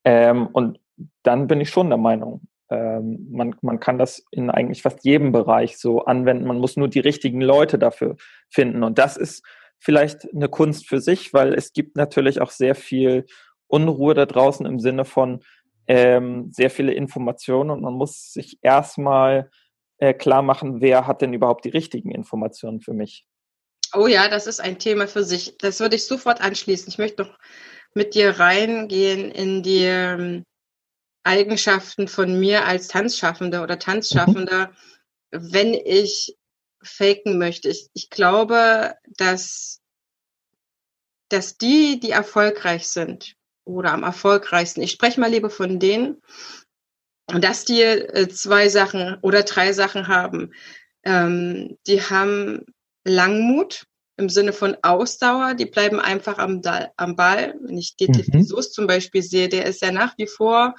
Ähm, 0.04 0.48
und 0.48 0.80
dann 1.24 1.48
bin 1.48 1.62
ich 1.62 1.70
schon 1.70 1.90
der 1.90 1.98
Meinung, 1.98 2.48
ähm, 2.70 3.28
man, 3.32 3.56
man 3.62 3.80
kann 3.80 3.98
das 3.98 4.24
in 4.32 4.50
eigentlich 4.50 4.82
fast 4.82 5.04
jedem 5.04 5.32
Bereich 5.32 5.78
so 5.78 6.06
anwenden. 6.06 6.48
Man 6.48 6.60
muss 6.60 6.78
nur 6.78 6.88
die 6.88 7.00
richtigen 7.00 7.42
Leute 7.42 7.78
dafür 7.78 8.16
finden. 8.50 8.84
Und 8.84 8.98
das 8.98 9.18
ist 9.18 9.46
vielleicht 9.80 10.28
eine 10.34 10.50
Kunst 10.50 10.88
für 10.88 11.00
sich, 11.00 11.34
weil 11.34 11.54
es 11.54 11.74
gibt 11.74 11.96
natürlich 11.96 12.42
auch 12.42 12.50
sehr 12.50 12.76
viel 12.76 13.26
Unruhe 13.68 14.14
da 14.14 14.26
draußen 14.26 14.66
im 14.66 14.80
Sinne 14.80 15.06
von 15.06 15.42
ähm, 15.88 16.52
sehr 16.52 16.70
viele 16.70 16.94
Informationen 16.94 17.70
und 17.70 17.82
man 17.82 17.94
muss 17.94 18.34
sich 18.34 18.58
erstmal 18.62 19.52
äh, 19.98 20.14
klar 20.14 20.42
machen, 20.42 20.82
wer 20.82 21.08
hat 21.08 21.22
denn 21.22 21.34
überhaupt 21.34 21.66
die 21.66 21.70
richtigen 21.70 22.12
Informationen 22.12 22.82
für 22.82 22.94
mich. 22.94 23.28
Oh 23.94 24.08
ja, 24.08 24.28
das 24.28 24.48
ist 24.48 24.60
ein 24.60 24.80
Thema 24.80 25.08
für 25.08 25.24
sich. 25.24 25.58
Das 25.58 25.80
würde 25.80 25.96
ich 25.96 26.06
sofort 26.06 26.42
anschließen. 26.42 26.88
Ich 26.88 26.98
möchte 26.98 27.24
noch 27.24 27.38
mit 27.94 28.14
dir 28.14 28.40
reingehen 28.40 29.32
in 29.32 29.64
die 29.64 29.84
ähm, 29.86 30.44
Eigenschaften 31.24 32.08
von 32.08 32.40
mir 32.40 32.66
als 32.66 32.88
Tanzschaffender 32.88 33.64
oder 33.64 33.80
Tanzschaffender, 33.80 34.68
mhm. 35.32 35.54
wenn 35.54 35.74
ich 35.74 36.36
faken 36.84 37.38
möchte. 37.38 37.70
Ich, 37.70 37.90
ich 37.94 38.10
glaube, 38.10 38.96
dass, 39.18 39.82
dass 41.30 41.58
die, 41.58 42.00
die 42.00 42.12
erfolgreich 42.12 42.88
sind 42.88 43.36
oder 43.64 43.92
am 43.94 44.04
erfolgreichsten, 44.04 44.82
ich 44.82 44.92
spreche 44.92 45.20
mal 45.20 45.32
lieber 45.32 45.50
von 45.50 45.80
denen, 45.80 46.22
dass 47.28 47.66
die 47.66 47.82
äh, 47.82 48.28
zwei 48.30 48.70
Sachen 48.70 49.18
oder 49.22 49.44
drei 49.44 49.74
Sachen 49.74 50.08
haben. 50.08 50.54
Ähm, 51.04 51.78
die 51.88 52.02
haben 52.02 52.66
Langmut 53.06 53.86
im 54.18 54.30
Sinne 54.30 54.54
von 54.54 54.78
Ausdauer, 54.82 55.54
die 55.54 55.66
bleiben 55.66 56.00
einfach 56.00 56.38
am, 56.38 56.62
am 56.98 57.16
Ball. 57.16 57.56
Wenn 57.62 57.78
ich 57.78 57.96
Detlef 57.98 58.28
mhm. 58.30 58.44
Soos 58.44 58.72
zum 58.72 58.88
Beispiel 58.88 59.22
sehe, 59.22 59.50
der 59.50 59.66
ist 59.66 59.82
ja 59.82 59.92
nach 59.92 60.18
wie 60.18 60.28
vor 60.28 60.76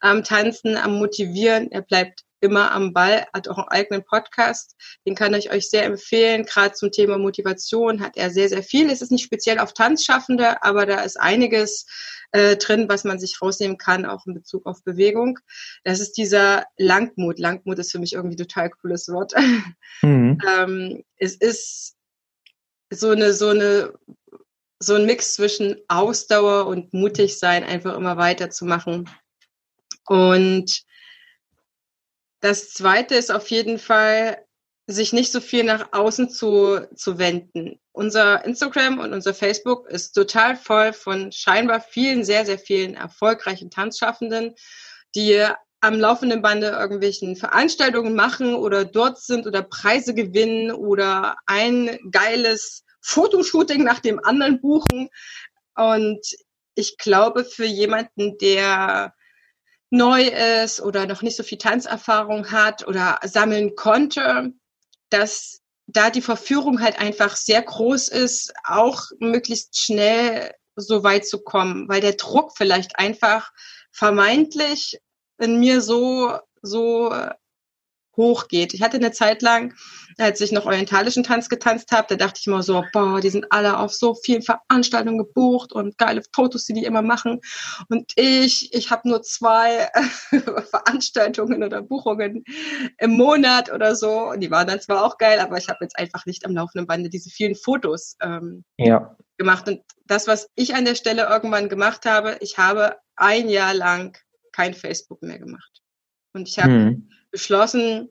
am 0.00 0.24
Tanzen, 0.24 0.76
am 0.76 0.98
Motivieren. 0.98 1.70
Er 1.70 1.82
bleibt 1.82 2.24
immer 2.40 2.72
am 2.72 2.92
Ball, 2.92 3.26
hat 3.32 3.48
auch 3.48 3.58
einen 3.58 3.68
eigenen 3.68 4.04
Podcast. 4.04 4.76
Den 5.06 5.14
kann 5.14 5.34
ich 5.34 5.50
euch 5.50 5.70
sehr 5.70 5.84
empfehlen. 5.84 6.44
Gerade 6.44 6.74
zum 6.74 6.92
Thema 6.92 7.18
Motivation 7.18 8.00
hat 8.00 8.16
er 8.16 8.30
sehr, 8.30 8.48
sehr 8.48 8.62
viel. 8.62 8.90
Es 8.90 9.02
ist 9.02 9.12
nicht 9.12 9.24
speziell 9.24 9.58
auf 9.58 9.72
Tanzschaffende, 9.74 10.62
aber 10.62 10.86
da 10.86 11.00
ist 11.00 11.18
einiges 11.18 11.86
äh, 12.32 12.56
drin, 12.56 12.88
was 12.88 13.04
man 13.04 13.18
sich 13.18 13.40
rausnehmen 13.40 13.78
kann, 13.78 14.06
auch 14.06 14.26
in 14.26 14.34
Bezug 14.34 14.66
auf 14.66 14.82
Bewegung. 14.84 15.38
Das 15.84 16.00
ist 16.00 16.12
dieser 16.12 16.66
Langmut. 16.76 17.38
Langmut 17.38 17.78
ist 17.78 17.92
für 17.92 17.98
mich 17.98 18.12
irgendwie 18.12 18.36
total 18.36 18.70
cooles 18.70 19.08
Wort. 19.08 19.32
Mhm. 20.00 20.38
ähm, 20.46 21.02
es 21.16 21.34
ist 21.34 21.96
so 22.90 23.10
eine, 23.10 23.32
so 23.32 23.48
eine, 23.48 23.94
so 24.78 24.94
ein 24.94 25.06
Mix 25.06 25.34
zwischen 25.34 25.76
Ausdauer 25.88 26.66
und 26.66 26.94
mutig 26.94 27.36
sein, 27.36 27.64
einfach 27.64 27.96
immer 27.96 28.16
weiterzumachen. 28.16 29.10
Und 30.06 30.84
das 32.40 32.70
zweite 32.70 33.14
ist 33.14 33.30
auf 33.30 33.48
jeden 33.50 33.78
Fall, 33.78 34.44
sich 34.90 35.12
nicht 35.12 35.32
so 35.32 35.40
viel 35.40 35.64
nach 35.64 35.92
außen 35.92 36.30
zu, 36.30 36.80
zu 36.94 37.18
wenden. 37.18 37.78
Unser 37.92 38.44
Instagram 38.46 38.98
und 39.00 39.12
unser 39.12 39.34
Facebook 39.34 39.86
ist 39.88 40.12
total 40.12 40.56
voll 40.56 40.94
von 40.94 41.30
scheinbar 41.30 41.82
vielen, 41.82 42.24
sehr, 42.24 42.46
sehr 42.46 42.58
vielen 42.58 42.94
erfolgreichen 42.94 43.70
Tanzschaffenden, 43.70 44.54
die 45.14 45.44
am 45.80 46.00
laufenden 46.00 46.40
Bande 46.40 46.68
irgendwelchen 46.68 47.36
Veranstaltungen 47.36 48.14
machen 48.14 48.54
oder 48.54 48.86
dort 48.86 49.20
sind 49.20 49.46
oder 49.46 49.62
Preise 49.62 50.14
gewinnen 50.14 50.72
oder 50.72 51.36
ein 51.46 51.98
geiles 52.10 52.84
Fotoshooting 53.02 53.84
nach 53.84 54.00
dem 54.00 54.18
anderen 54.24 54.60
buchen. 54.60 55.10
Und 55.76 56.20
ich 56.74 56.96
glaube, 56.96 57.44
für 57.44 57.66
jemanden, 57.66 58.38
der 58.38 59.12
neu 59.90 60.22
ist 60.22 60.80
oder 60.80 61.06
noch 61.06 61.22
nicht 61.22 61.36
so 61.36 61.42
viel 61.42 61.58
Tanzerfahrung 61.58 62.50
hat 62.50 62.86
oder 62.86 63.18
sammeln 63.24 63.74
konnte, 63.74 64.52
dass 65.10 65.60
da 65.86 66.10
die 66.10 66.22
Verführung 66.22 66.82
halt 66.82 66.98
einfach 66.98 67.36
sehr 67.36 67.62
groß 67.62 68.08
ist, 68.08 68.52
auch 68.64 69.04
möglichst 69.20 69.78
schnell 69.78 70.52
so 70.76 71.02
weit 71.02 71.26
zu 71.26 71.42
kommen, 71.42 71.88
weil 71.88 72.00
der 72.00 72.12
Druck 72.12 72.52
vielleicht 72.56 72.98
einfach 72.98 73.50
vermeintlich 73.90 74.98
in 75.38 75.58
mir 75.58 75.80
so, 75.80 76.38
so 76.62 77.10
hochgeht. 78.18 78.74
Ich 78.74 78.82
hatte 78.82 78.98
eine 78.98 79.12
Zeit 79.12 79.40
lang, 79.40 79.72
als 80.18 80.40
ich 80.42 80.52
noch 80.52 80.66
orientalischen 80.66 81.22
Tanz 81.22 81.48
getanzt 81.48 81.92
habe, 81.92 82.08
da 82.10 82.16
dachte 82.16 82.40
ich 82.40 82.46
immer 82.46 82.62
so, 82.62 82.84
boah, 82.92 83.20
die 83.20 83.30
sind 83.30 83.46
alle 83.50 83.78
auf 83.78 83.94
so 83.94 84.14
vielen 84.14 84.42
Veranstaltungen 84.42 85.16
gebucht 85.16 85.72
und 85.72 85.96
geile 85.96 86.22
Fotos, 86.34 86.66
die 86.66 86.74
die 86.74 86.84
immer 86.84 87.00
machen. 87.00 87.40
Und 87.88 88.12
ich, 88.16 88.74
ich 88.74 88.90
habe 88.90 89.08
nur 89.08 89.22
zwei 89.22 89.88
Veranstaltungen 90.70 91.62
oder 91.62 91.80
Buchungen 91.80 92.44
im 92.98 93.12
Monat 93.12 93.72
oder 93.72 93.94
so. 93.94 94.30
Und 94.30 94.40
die 94.40 94.50
waren 94.50 94.66
dann 94.66 94.80
zwar 94.80 95.04
auch 95.04 95.16
geil, 95.16 95.38
aber 95.38 95.56
ich 95.56 95.68
habe 95.68 95.78
jetzt 95.82 95.98
einfach 95.98 96.26
nicht 96.26 96.44
am 96.44 96.54
laufenden 96.54 96.86
Bande 96.86 97.08
diese 97.08 97.30
vielen 97.30 97.54
Fotos 97.54 98.16
ähm, 98.20 98.64
ja. 98.76 99.16
gemacht. 99.38 99.68
Und 99.68 99.80
das, 100.06 100.26
was 100.26 100.48
ich 100.56 100.74
an 100.74 100.84
der 100.84 100.96
Stelle 100.96 101.28
irgendwann 101.30 101.68
gemacht 101.68 102.04
habe, 102.04 102.36
ich 102.40 102.58
habe 102.58 102.96
ein 103.14 103.48
Jahr 103.48 103.72
lang 103.72 104.18
kein 104.52 104.74
Facebook 104.74 105.22
mehr 105.22 105.38
gemacht. 105.38 105.82
Und 106.32 106.48
ich 106.48 106.58
habe 106.58 106.72
hm 106.72 107.08
beschlossen, 107.38 108.10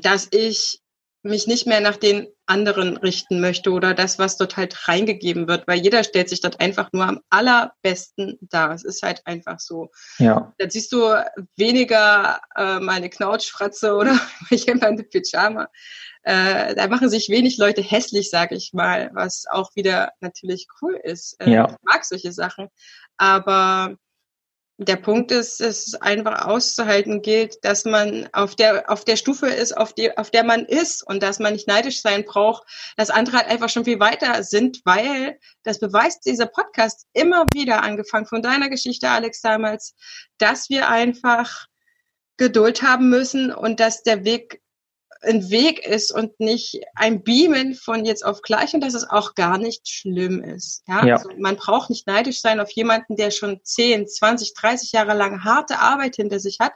dass 0.00 0.28
ich 0.30 0.80
mich 1.22 1.46
nicht 1.46 1.66
mehr 1.66 1.80
nach 1.80 1.96
den 1.96 2.28
anderen 2.46 2.96
richten 2.96 3.40
möchte 3.40 3.70
oder 3.70 3.92
das, 3.92 4.18
was 4.18 4.38
dort 4.38 4.56
halt 4.56 4.88
reingegeben 4.88 5.46
wird, 5.46 5.66
weil 5.66 5.80
jeder 5.80 6.04
stellt 6.04 6.28
sich 6.28 6.40
dort 6.40 6.60
einfach 6.60 6.90
nur 6.92 7.04
am 7.04 7.20
allerbesten 7.28 8.38
dar. 8.40 8.72
Es 8.72 8.84
ist 8.84 9.02
halt 9.02 9.26
einfach 9.26 9.58
so. 9.58 9.90
Ja. 10.18 10.54
Da 10.56 10.70
siehst 10.70 10.92
du 10.92 11.02
weniger 11.56 12.40
äh, 12.54 12.78
meine 12.78 13.10
Knautschfratze 13.10 13.94
oder 13.94 14.18
jemande 14.50 15.02
Pyjama. 15.02 15.68
Äh, 16.22 16.74
da 16.76 16.86
machen 16.86 17.10
sich 17.10 17.28
wenig 17.28 17.58
Leute 17.58 17.82
hässlich, 17.82 18.30
sage 18.30 18.54
ich 18.54 18.72
mal, 18.72 19.10
was 19.12 19.44
auch 19.50 19.74
wieder 19.74 20.12
natürlich 20.20 20.66
cool 20.80 20.98
ist. 21.02 21.34
Äh, 21.40 21.50
ja. 21.50 21.66
Ich 21.68 21.76
mag 21.82 22.04
solche 22.04 22.32
Sachen. 22.32 22.68
Aber 23.16 23.96
der 24.78 24.96
Punkt 24.96 25.30
ist, 25.32 25.60
es 25.60 25.94
einfach 25.94 26.44
auszuhalten 26.44 27.22
gilt, 27.22 27.64
dass 27.64 27.86
man 27.86 28.28
auf 28.32 28.56
der, 28.56 28.90
auf 28.90 29.04
der 29.04 29.16
Stufe 29.16 29.46
ist, 29.46 29.74
auf, 29.74 29.94
die, 29.94 30.16
auf 30.18 30.30
der 30.30 30.44
man 30.44 30.66
ist 30.66 31.02
und 31.06 31.22
dass 31.22 31.38
man 31.38 31.54
nicht 31.54 31.66
neidisch 31.66 32.02
sein 32.02 32.24
braucht, 32.24 32.64
dass 32.96 33.08
andere 33.08 33.38
halt 33.38 33.48
einfach 33.48 33.70
schon 33.70 33.86
viel 33.86 34.00
weiter 34.00 34.42
sind, 34.42 34.82
weil 34.84 35.38
das 35.62 35.80
beweist 35.80 36.26
dieser 36.26 36.46
Podcast 36.46 37.06
immer 37.14 37.46
wieder, 37.54 37.82
angefangen 37.82 38.26
von 38.26 38.42
deiner 38.42 38.68
Geschichte, 38.68 39.08
Alex, 39.08 39.40
damals, 39.40 39.94
dass 40.36 40.68
wir 40.68 40.88
einfach 40.88 41.66
Geduld 42.36 42.82
haben 42.82 43.08
müssen 43.08 43.52
und 43.52 43.80
dass 43.80 44.02
der 44.02 44.24
Weg 44.24 44.60
ein 45.22 45.50
Weg 45.50 45.84
ist 45.86 46.12
und 46.12 46.38
nicht 46.40 46.80
ein 46.94 47.22
Beamen 47.22 47.74
von 47.74 48.04
jetzt 48.04 48.24
auf 48.24 48.42
gleich 48.42 48.74
und 48.74 48.80
dass 48.80 48.94
es 48.94 49.08
auch 49.08 49.34
gar 49.34 49.58
nicht 49.58 49.88
schlimm 49.88 50.42
ist. 50.42 50.82
Ja? 50.86 51.04
ja. 51.06 51.16
Also 51.16 51.30
man 51.38 51.56
braucht 51.56 51.90
nicht 51.90 52.06
neidisch 52.06 52.40
sein 52.40 52.60
auf 52.60 52.70
jemanden, 52.70 53.16
der 53.16 53.30
schon 53.30 53.60
10, 53.62 54.08
20, 54.08 54.54
30 54.54 54.92
Jahre 54.92 55.14
lang 55.14 55.44
harte 55.44 55.78
Arbeit 55.78 56.16
hinter 56.16 56.40
sich 56.40 56.58
hat, 56.60 56.72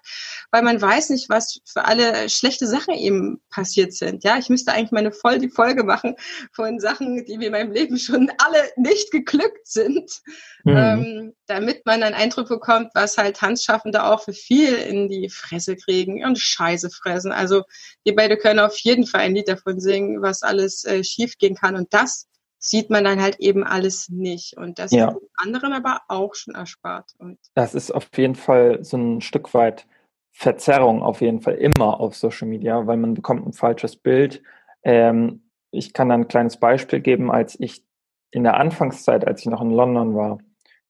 weil 0.50 0.62
man 0.62 0.80
weiß 0.80 1.10
nicht, 1.10 1.28
was 1.28 1.60
für 1.64 1.84
alle 1.84 2.28
schlechte 2.28 2.66
Sachen 2.66 2.94
eben 2.94 3.40
passiert 3.50 3.92
sind. 3.92 4.24
Ja, 4.24 4.38
ich 4.38 4.48
müsste 4.48 4.72
eigentlich 4.72 4.92
meine 4.92 5.12
voll 5.12 5.38
die 5.38 5.50
Folge 5.50 5.84
machen 5.84 6.16
von 6.52 6.80
Sachen, 6.80 7.24
die 7.24 7.38
mir 7.38 7.46
in 7.46 7.52
meinem 7.52 7.72
Leben 7.72 7.98
schon 7.98 8.30
alle 8.38 8.70
nicht 8.76 9.10
geglückt 9.10 9.66
sind, 9.66 10.20
mhm. 10.64 10.76
ähm, 10.76 11.34
damit 11.50 11.84
man 11.84 12.02
einen 12.02 12.14
Eindruck 12.14 12.48
bekommt, 12.48 12.90
was 12.94 13.18
halt 13.18 13.36
Tanzschaffende 13.36 14.04
auch 14.04 14.22
für 14.22 14.32
viel 14.32 14.74
in 14.74 15.08
die 15.08 15.28
Fresse 15.28 15.76
kriegen 15.76 16.24
und 16.24 16.38
Scheiße 16.38 16.90
fressen. 16.90 17.32
Also 17.32 17.64
wir 18.04 18.14
beide 18.14 18.36
können 18.36 18.60
auf 18.60 18.78
jeden 18.78 19.06
Fall 19.06 19.22
ein 19.22 19.34
Lied 19.34 19.48
davon 19.48 19.80
singen, 19.80 20.22
was 20.22 20.42
alles 20.42 20.84
äh, 20.84 21.02
schief 21.02 21.36
gehen 21.38 21.56
kann. 21.56 21.74
Und 21.74 21.92
das 21.92 22.28
sieht 22.58 22.90
man 22.90 23.04
dann 23.04 23.20
halt 23.20 23.40
eben 23.40 23.64
alles 23.64 24.08
nicht. 24.08 24.56
Und 24.56 24.78
das 24.78 24.92
ja. 24.92 25.08
ist 25.08 25.16
anderen 25.36 25.72
aber 25.72 26.02
auch 26.08 26.34
schon 26.34 26.54
erspart. 26.54 27.10
Und 27.18 27.38
das 27.54 27.74
ist 27.74 27.90
auf 27.90 28.08
jeden 28.16 28.36
Fall 28.36 28.84
so 28.84 28.96
ein 28.96 29.20
Stück 29.20 29.52
weit 29.52 29.86
Verzerrung 30.32 31.02
auf 31.02 31.20
jeden 31.20 31.40
Fall 31.40 31.54
immer 31.54 31.98
auf 31.98 32.14
Social 32.14 32.46
Media, 32.46 32.86
weil 32.86 32.96
man 32.96 33.14
bekommt 33.14 33.46
ein 33.46 33.52
falsches 33.52 33.96
Bild. 33.96 34.42
Ähm, 34.84 35.50
ich 35.72 35.92
kann 35.92 36.08
da 36.08 36.14
ein 36.14 36.28
kleines 36.28 36.58
Beispiel 36.58 37.00
geben, 37.00 37.30
als 37.30 37.58
ich 37.58 37.84
in 38.30 38.44
der 38.44 38.56
Anfangszeit, 38.56 39.26
als 39.26 39.40
ich 39.40 39.46
noch 39.46 39.60
in 39.60 39.70
London 39.70 40.14
war. 40.14 40.38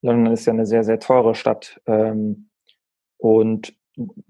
London 0.02 0.32
ist 0.32 0.46
ja 0.46 0.52
eine 0.52 0.66
sehr, 0.66 0.84
sehr 0.84 0.98
teure 0.98 1.34
Stadt. 1.34 1.80
Ähm, 1.86 2.50
und 3.18 3.74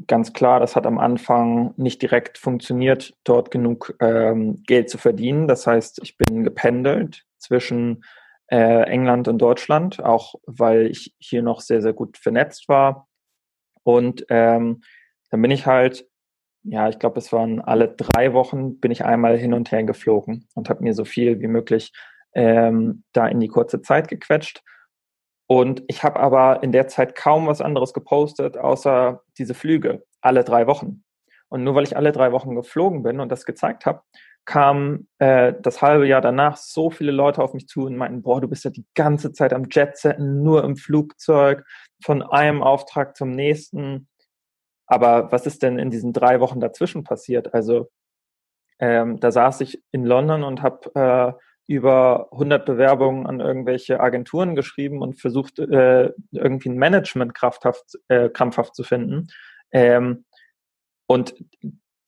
ganz 0.06 0.32
klar, 0.32 0.60
das 0.60 0.74
hat 0.74 0.86
am 0.86 0.98
Anfang 0.98 1.74
nicht 1.76 2.02
direkt 2.02 2.38
funktioniert, 2.38 3.14
dort 3.24 3.50
genug 3.50 3.94
ähm, 4.00 4.62
Geld 4.66 4.90
zu 4.90 4.98
verdienen. 4.98 5.46
Das 5.46 5.66
heißt, 5.66 6.00
ich 6.02 6.16
bin 6.16 6.44
gependelt 6.44 7.24
zwischen 7.38 8.02
äh, 8.50 8.82
England 8.82 9.28
und 9.28 9.38
Deutschland, 9.38 10.02
auch 10.02 10.34
weil 10.46 10.86
ich 10.86 11.14
hier 11.18 11.42
noch 11.42 11.60
sehr, 11.60 11.82
sehr 11.82 11.92
gut 11.92 12.18
vernetzt 12.18 12.68
war. 12.68 13.08
Und 13.82 14.26
ähm, 14.28 14.82
dann 15.30 15.42
bin 15.42 15.50
ich 15.50 15.66
halt, 15.66 16.06
ja, 16.64 16.88
ich 16.88 16.98
glaube, 16.98 17.18
es 17.18 17.32
waren 17.32 17.60
alle 17.60 17.88
drei 17.88 18.32
Wochen, 18.32 18.80
bin 18.80 18.90
ich 18.90 19.04
einmal 19.04 19.38
hin 19.38 19.54
und 19.54 19.70
her 19.70 19.84
geflogen 19.84 20.48
und 20.54 20.68
habe 20.68 20.82
mir 20.82 20.94
so 20.94 21.04
viel 21.04 21.40
wie 21.40 21.46
möglich 21.46 21.92
ähm, 22.34 23.04
da 23.12 23.26
in 23.28 23.40
die 23.40 23.48
kurze 23.48 23.82
Zeit 23.82 24.08
gequetscht. 24.08 24.62
Und 25.50 25.82
ich 25.88 26.04
habe 26.04 26.20
aber 26.20 26.62
in 26.62 26.70
der 26.70 26.86
Zeit 26.86 27.16
kaum 27.16 27.48
was 27.48 27.60
anderes 27.60 27.92
gepostet, 27.92 28.56
außer 28.56 29.24
diese 29.36 29.54
Flüge, 29.54 30.04
alle 30.20 30.44
drei 30.44 30.68
Wochen. 30.68 31.02
Und 31.48 31.64
nur 31.64 31.74
weil 31.74 31.82
ich 31.82 31.96
alle 31.96 32.12
drei 32.12 32.30
Wochen 32.30 32.54
geflogen 32.54 33.02
bin 33.02 33.18
und 33.18 33.32
das 33.32 33.44
gezeigt 33.44 33.84
habe, 33.84 34.02
kamen 34.44 35.08
äh, 35.18 35.52
das 35.60 35.82
halbe 35.82 36.06
Jahr 36.06 36.20
danach 36.20 36.56
so 36.56 36.88
viele 36.88 37.10
Leute 37.10 37.42
auf 37.42 37.52
mich 37.52 37.66
zu 37.66 37.86
und 37.86 37.96
meinten, 37.96 38.22
boah, 38.22 38.40
du 38.40 38.46
bist 38.46 38.64
ja 38.64 38.70
die 38.70 38.86
ganze 38.94 39.32
Zeit 39.32 39.52
am 39.52 39.66
Jetsetten, 39.68 40.44
nur 40.44 40.62
im 40.62 40.76
Flugzeug, 40.76 41.64
von 42.00 42.22
einem 42.22 42.62
Auftrag 42.62 43.16
zum 43.16 43.32
nächsten. 43.32 44.06
Aber 44.86 45.32
was 45.32 45.46
ist 45.46 45.64
denn 45.64 45.80
in 45.80 45.90
diesen 45.90 46.12
drei 46.12 46.38
Wochen 46.38 46.60
dazwischen 46.60 47.02
passiert? 47.02 47.54
Also 47.54 47.90
ähm, 48.78 49.18
da 49.18 49.32
saß 49.32 49.62
ich 49.62 49.82
in 49.90 50.04
London 50.04 50.44
und 50.44 50.62
habe 50.62 50.94
äh, 50.94 51.32
über 51.70 52.26
100 52.32 52.66
Bewerbungen 52.66 53.28
an 53.28 53.38
irgendwelche 53.38 54.00
Agenturen 54.00 54.56
geschrieben 54.56 55.02
und 55.02 55.20
versucht, 55.20 55.60
äh, 55.60 56.10
irgendwie 56.32 56.68
ein 56.68 56.78
Management 56.78 57.32
krampfhaft, 57.32 57.96
äh, 58.08 58.28
krampfhaft 58.28 58.74
zu 58.74 58.82
finden. 58.82 59.28
Ähm, 59.70 60.24
und 61.06 61.36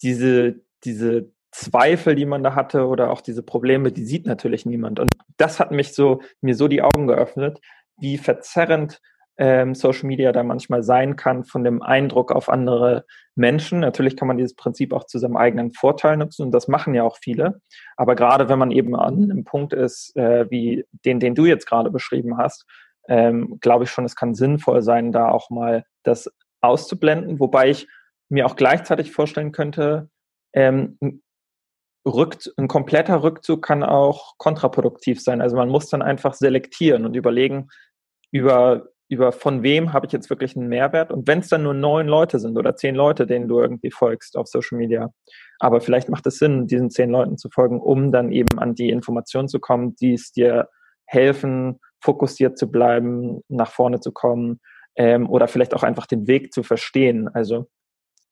diese, 0.02 0.56
diese 0.82 1.30
Zweifel, 1.52 2.16
die 2.16 2.26
man 2.26 2.42
da 2.42 2.56
hatte 2.56 2.88
oder 2.88 3.12
auch 3.12 3.20
diese 3.20 3.44
Probleme, 3.44 3.92
die 3.92 4.04
sieht 4.04 4.26
natürlich 4.26 4.66
niemand. 4.66 4.98
Und 4.98 5.12
das 5.36 5.60
hat 5.60 5.70
mich 5.70 5.94
so, 5.94 6.22
mir 6.40 6.56
so 6.56 6.66
die 6.66 6.82
Augen 6.82 7.06
geöffnet, 7.06 7.60
wie 8.00 8.18
verzerrend 8.18 9.00
ähm, 9.38 9.74
Social 9.74 10.06
Media 10.06 10.32
da 10.32 10.42
manchmal 10.42 10.82
sein 10.82 11.16
kann 11.16 11.44
von 11.44 11.64
dem 11.64 11.82
Eindruck 11.82 12.32
auf 12.32 12.48
andere 12.48 13.04
Menschen. 13.34 13.80
Natürlich 13.80 14.16
kann 14.16 14.28
man 14.28 14.36
dieses 14.36 14.54
Prinzip 14.54 14.92
auch 14.92 15.04
zu 15.04 15.18
seinem 15.18 15.36
eigenen 15.36 15.72
Vorteil 15.72 16.16
nutzen 16.16 16.42
und 16.42 16.52
das 16.52 16.68
machen 16.68 16.94
ja 16.94 17.02
auch 17.02 17.16
viele. 17.16 17.60
Aber 17.96 18.14
gerade 18.14 18.48
wenn 18.48 18.58
man 18.58 18.70
eben 18.70 18.94
an 18.94 19.30
einem 19.30 19.44
Punkt 19.44 19.72
ist, 19.72 20.14
äh, 20.16 20.50
wie 20.50 20.84
den, 21.04 21.18
den 21.18 21.34
du 21.34 21.46
jetzt 21.46 21.66
gerade 21.66 21.90
beschrieben 21.90 22.36
hast, 22.36 22.66
ähm, 23.08 23.58
glaube 23.60 23.84
ich 23.84 23.90
schon, 23.90 24.04
es 24.04 24.16
kann 24.16 24.34
sinnvoll 24.34 24.82
sein, 24.82 25.12
da 25.12 25.28
auch 25.28 25.50
mal 25.50 25.84
das 26.02 26.30
auszublenden, 26.60 27.40
wobei 27.40 27.70
ich 27.70 27.88
mir 28.28 28.46
auch 28.46 28.56
gleichzeitig 28.56 29.12
vorstellen 29.12 29.52
könnte, 29.52 30.08
ähm, 30.52 30.98
Rückt, 32.04 32.52
ein 32.56 32.66
kompletter 32.66 33.22
Rückzug 33.22 33.62
kann 33.62 33.84
auch 33.84 34.36
kontraproduktiv 34.36 35.22
sein. 35.22 35.40
Also 35.40 35.56
man 35.56 35.68
muss 35.68 35.88
dann 35.88 36.02
einfach 36.02 36.34
selektieren 36.34 37.04
und 37.06 37.14
überlegen, 37.14 37.68
über, 38.32 38.88
über 39.12 39.30
von 39.30 39.62
wem 39.62 39.92
habe 39.92 40.06
ich 40.06 40.12
jetzt 40.12 40.30
wirklich 40.30 40.56
einen 40.56 40.68
Mehrwert. 40.68 41.12
Und 41.12 41.28
wenn 41.28 41.40
es 41.40 41.48
dann 41.48 41.64
nur 41.64 41.74
neun 41.74 42.08
Leute 42.08 42.38
sind 42.38 42.56
oder 42.56 42.76
zehn 42.76 42.94
Leute, 42.94 43.26
denen 43.26 43.46
du 43.46 43.60
irgendwie 43.60 43.90
folgst 43.90 44.38
auf 44.38 44.48
Social 44.48 44.78
Media, 44.78 45.12
aber 45.58 45.82
vielleicht 45.82 46.08
macht 46.08 46.26
es 46.26 46.38
Sinn, 46.38 46.66
diesen 46.66 46.88
zehn 46.88 47.10
Leuten 47.10 47.36
zu 47.36 47.50
folgen, 47.50 47.78
um 47.78 48.10
dann 48.10 48.32
eben 48.32 48.58
an 48.58 48.74
die 48.74 48.88
Informationen 48.88 49.48
zu 49.48 49.60
kommen, 49.60 49.94
die 49.96 50.14
es 50.14 50.32
dir 50.32 50.70
helfen, 51.04 51.78
fokussiert 52.00 52.56
zu 52.56 52.70
bleiben, 52.70 53.42
nach 53.48 53.70
vorne 53.70 54.00
zu 54.00 54.12
kommen 54.12 54.60
ähm, 54.96 55.28
oder 55.28 55.46
vielleicht 55.46 55.74
auch 55.74 55.82
einfach 55.82 56.06
den 56.06 56.26
Weg 56.26 56.54
zu 56.54 56.62
verstehen. 56.62 57.28
Also 57.28 57.68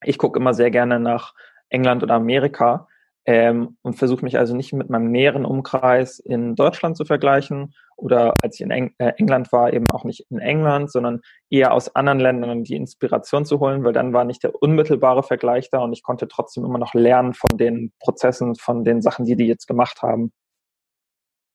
ich 0.03 0.17
gucke 0.17 0.39
immer 0.39 0.55
sehr 0.55 0.71
gerne 0.71 0.99
nach 0.99 1.35
England 1.69 2.03
oder 2.03 2.15
Amerika, 2.15 2.89
ähm, 3.27 3.77
und 3.83 3.95
versuche 3.95 4.25
mich 4.25 4.39
also 4.39 4.57
nicht 4.57 4.73
mit 4.73 4.91
meinem 4.91 5.11
näheren 5.11 5.45
Umkreis 5.45 6.19
in 6.19 6.55
Deutschland 6.55 6.97
zu 6.97 7.05
vergleichen 7.05 7.75
oder 7.97 8.35
als 8.43 8.55
ich 8.55 8.63
in 8.63 8.71
Eng 8.71 8.95
äh, 8.99 9.13
England 9.19 9.53
war, 9.53 9.73
eben 9.73 9.89
auch 9.91 10.05
nicht 10.05 10.27
in 10.31 10.39
England, 10.39 10.91
sondern 10.91 11.21
eher 11.51 11.73
aus 11.75 11.95
anderen 11.95 12.19
Ländern 12.19 12.65
die 12.65 12.77
Inspiration 12.77 13.45
zu 13.45 13.61
holen, 13.61 13.85
weil 13.85 13.93
dann 13.93 14.13
war 14.13 14.25
nicht 14.25 14.43
der 14.43 14.55
unmittelbare 14.55 15.23
Vergleich 15.23 15.69
da 15.71 15.79
und 15.81 15.93
ich 15.93 16.03
konnte 16.03 16.29
trotzdem 16.29 16.65
immer 16.65 16.79
noch 16.79 16.95
lernen 16.95 17.35
von 17.35 17.59
den 17.59 17.93
Prozessen, 18.01 18.57
von 18.57 18.85
den 18.85 19.03
Sachen, 19.03 19.27
die 19.27 19.37
die 19.37 19.47
jetzt 19.47 19.67
gemacht 19.67 20.03
haben. 20.03 20.33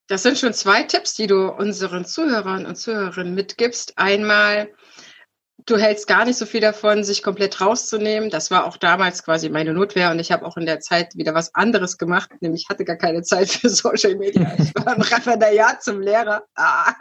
Das 0.07 0.21
sind 0.21 0.37
schon 0.37 0.53
zwei 0.53 0.83
Tipps, 0.83 1.15
die 1.15 1.25
du 1.25 1.51
unseren 1.51 2.05
Zuhörern 2.05 2.67
und 2.67 2.75
Zuhörerinnen 2.75 3.33
mitgibst. 3.33 3.93
Einmal 3.95 4.69
du 5.65 5.77
hältst 5.77 6.07
gar 6.07 6.25
nicht 6.25 6.37
so 6.37 6.45
viel 6.45 6.61
davon, 6.61 7.03
sich 7.03 7.23
komplett 7.23 7.59
rauszunehmen. 7.59 8.29
Das 8.29 8.51
war 8.51 8.65
auch 8.65 8.77
damals 8.77 9.23
quasi 9.23 9.49
meine 9.49 9.73
Notwehr 9.73 10.11
und 10.11 10.19
ich 10.19 10.31
habe 10.31 10.45
auch 10.45 10.57
in 10.57 10.65
der 10.65 10.79
Zeit 10.79 11.15
wieder 11.15 11.33
was 11.33 11.53
anderes 11.55 11.97
gemacht, 11.97 12.29
nämlich 12.41 12.67
hatte 12.69 12.85
gar 12.85 12.97
keine 12.97 13.23
Zeit 13.23 13.49
für 13.49 13.69
Social 13.69 14.15
Media. 14.15 14.55
Ich 14.59 14.73
war 14.75 14.95
im 14.95 15.01
Referendariat 15.01 15.83
zum 15.83 16.01
Lehrer. 16.01 16.43
Ah, 16.55 16.93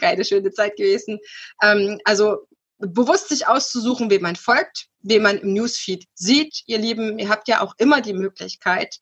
keine 0.00 0.24
schöne 0.24 0.50
Zeit 0.52 0.76
gewesen. 0.76 1.18
Ähm, 1.62 1.98
also 2.04 2.38
bewusst 2.78 3.28
sich 3.28 3.46
auszusuchen, 3.46 4.10
wem 4.10 4.22
man 4.22 4.36
folgt, 4.36 4.86
wem 5.02 5.22
man 5.22 5.38
im 5.38 5.52
Newsfeed 5.52 6.04
sieht. 6.14 6.62
Ihr 6.66 6.78
Lieben, 6.78 7.18
ihr 7.18 7.28
habt 7.28 7.48
ja 7.48 7.60
auch 7.60 7.74
immer 7.78 8.00
die 8.00 8.14
Möglichkeit, 8.14 8.98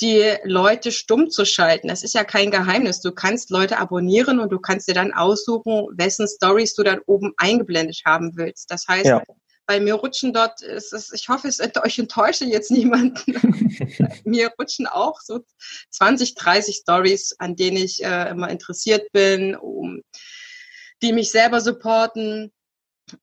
die 0.00 0.34
Leute 0.44 0.92
stumm 0.92 1.30
zu 1.30 1.44
schalten. 1.44 1.88
Das 1.88 2.02
ist 2.02 2.14
ja 2.14 2.24
kein 2.24 2.50
Geheimnis. 2.50 3.00
Du 3.00 3.12
kannst 3.12 3.50
Leute 3.50 3.78
abonnieren 3.78 4.38
und 4.38 4.50
du 4.50 4.58
kannst 4.58 4.88
dir 4.88 4.94
dann 4.94 5.12
aussuchen, 5.12 5.88
wessen 5.92 6.28
Stories 6.28 6.74
du 6.74 6.84
dann 6.84 7.00
oben 7.06 7.32
eingeblendet 7.36 8.02
haben 8.04 8.36
willst. 8.36 8.70
Das 8.70 8.86
heißt, 8.86 9.06
ja. 9.06 9.22
bei 9.66 9.80
mir 9.80 9.94
rutschen 9.94 10.32
dort, 10.32 10.62
ist 10.62 10.92
es, 10.92 11.12
ich 11.12 11.28
hoffe, 11.28 11.48
es 11.48 11.60
euch 11.60 11.98
enttäusche 11.98 12.44
jetzt 12.44 12.70
niemanden. 12.70 13.34
mir 14.24 14.52
rutschen 14.58 14.86
auch 14.86 15.20
so 15.20 15.40
20, 15.90 16.34
30 16.36 16.76
Stories, 16.76 17.34
an 17.38 17.56
denen 17.56 17.78
ich 17.78 18.04
äh, 18.04 18.30
immer 18.30 18.50
interessiert 18.50 19.10
bin, 19.12 19.56
um 19.56 20.02
die 21.02 21.12
mich 21.12 21.30
selber 21.30 21.60
supporten 21.60 22.52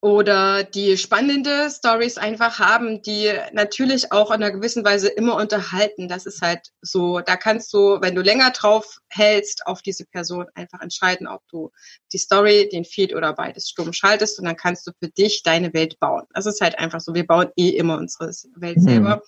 oder 0.02 0.64
die 0.64 0.98
spannende 0.98 1.70
Stories 1.70 2.18
einfach 2.18 2.60
haben, 2.60 3.02
die 3.02 3.32
natürlich 3.54 4.12
auch 4.12 4.32
in 4.32 4.44
einer 4.44 4.52
gewissen 4.52 4.84
Weise 4.84 5.08
immer 5.08 5.36
unterhalten. 5.36 6.08
Das 6.08 6.26
ist 6.26 6.42
halt 6.42 6.72
so, 6.82 7.20
da 7.20 7.36
kannst 7.36 7.74
du, 7.74 8.00
wenn 8.02 8.16
du 8.16 8.22
länger 8.22 8.52
drauf 8.52 9.00
hältst, 9.10 9.68
auf 9.68 9.82
diese 9.82 10.06
Person 10.06 10.46
einfach 10.56 10.82
entscheiden, 10.82 11.28
ob 11.28 11.42
du 11.50 11.72
die 12.14 12.18
Story, 12.18 12.70
den 12.72 12.86
Feed 12.86 13.16
oder 13.16 13.34
beides 13.34 13.70
stumm 13.70 13.94
schaltest 13.94 14.40
und 14.40 14.46
dann 14.46 14.56
kannst 14.56 14.88
du 14.88 14.92
für 15.00 15.10
dich 15.10 15.44
deine 15.44 15.74
Welt 15.74 16.00
bauen. 16.00 16.24
Das 16.34 16.46
ist 16.46 16.62
halt 16.62 16.80
einfach 16.80 17.02
so, 17.02 17.14
wir 17.14 17.28
bauen 17.28 17.50
eh 17.56 17.70
immer 17.70 17.98
unsere 17.98 18.32
Welt 18.56 18.82
selber. 18.82 19.18
Mhm. 19.18 19.22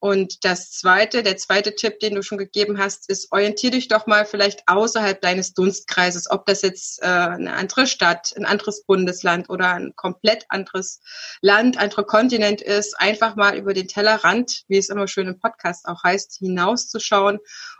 Und 0.00 0.44
das 0.44 0.70
zweite, 0.70 1.24
der 1.24 1.36
zweite 1.36 1.74
Tipp, 1.74 1.98
den 1.98 2.14
du 2.14 2.22
schon 2.22 2.38
gegeben 2.38 2.78
hast, 2.78 3.08
ist, 3.08 3.32
orientier 3.32 3.72
dich 3.72 3.88
doch 3.88 4.06
mal 4.06 4.24
vielleicht 4.24 4.62
außerhalb 4.68 5.20
deines 5.20 5.54
Dunstkreises, 5.54 6.30
ob 6.30 6.46
das 6.46 6.62
jetzt 6.62 7.02
äh, 7.02 7.06
eine 7.06 7.54
andere 7.54 7.88
Stadt, 7.88 8.32
ein 8.36 8.44
anderes 8.44 8.84
Bundesland 8.84 9.50
oder 9.50 9.74
ein 9.74 9.94
komplett 9.96 10.46
anderes 10.50 11.00
Land, 11.40 11.78
anderer 11.78 12.04
Kontinent 12.04 12.62
ist, 12.62 12.98
einfach 13.00 13.34
mal 13.34 13.56
über 13.56 13.74
den 13.74 13.88
Tellerrand, 13.88 14.62
wie 14.68 14.78
es 14.78 14.88
immer 14.88 15.08
schön 15.08 15.26
im 15.26 15.40
Podcast 15.40 15.86
auch 15.86 16.04
heißt, 16.04 16.36
hinauszuschauen, 16.38 17.38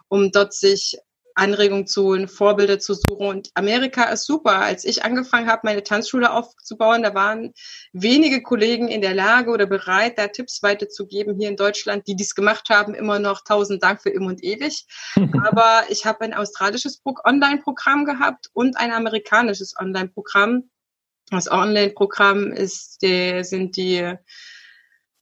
um 0.08 0.32
dort 0.32 0.54
sich 0.54 0.98
Anregungen 1.38 1.86
zu 1.86 2.04
holen, 2.04 2.28
Vorbilder 2.28 2.78
zu 2.78 2.94
suchen. 2.94 3.26
Und 3.26 3.50
Amerika 3.54 4.04
ist 4.04 4.26
super. 4.26 4.58
Als 4.58 4.84
ich 4.84 5.04
angefangen 5.04 5.48
habe, 5.48 5.62
meine 5.64 5.82
Tanzschule 5.82 6.32
aufzubauen, 6.32 7.02
da 7.02 7.14
waren 7.14 7.54
wenige 7.92 8.42
Kollegen 8.42 8.88
in 8.88 9.00
der 9.00 9.14
Lage 9.14 9.50
oder 9.50 9.66
bereit, 9.66 10.18
da 10.18 10.28
Tipps 10.28 10.62
weiterzugeben 10.62 11.38
hier 11.38 11.48
in 11.48 11.56
Deutschland, 11.56 12.06
die 12.06 12.16
dies 12.16 12.34
gemacht 12.34 12.68
haben. 12.70 12.94
Immer 12.94 13.18
noch 13.18 13.42
tausend 13.42 13.82
Dank 13.82 14.02
für 14.02 14.10
immer 14.10 14.26
und 14.26 14.42
ewig. 14.42 14.86
Aber 15.46 15.84
ich 15.88 16.04
habe 16.04 16.22
ein 16.22 16.34
australisches 16.34 17.00
Online-Programm 17.04 18.04
gehabt 18.04 18.50
und 18.52 18.76
ein 18.76 18.92
amerikanisches 18.92 19.74
Online-Programm. 19.78 20.70
Das 21.30 21.50
Online-Programm 21.50 22.52
ist, 22.52 23.02
der, 23.02 23.44
sind 23.44 23.76
die 23.76 24.14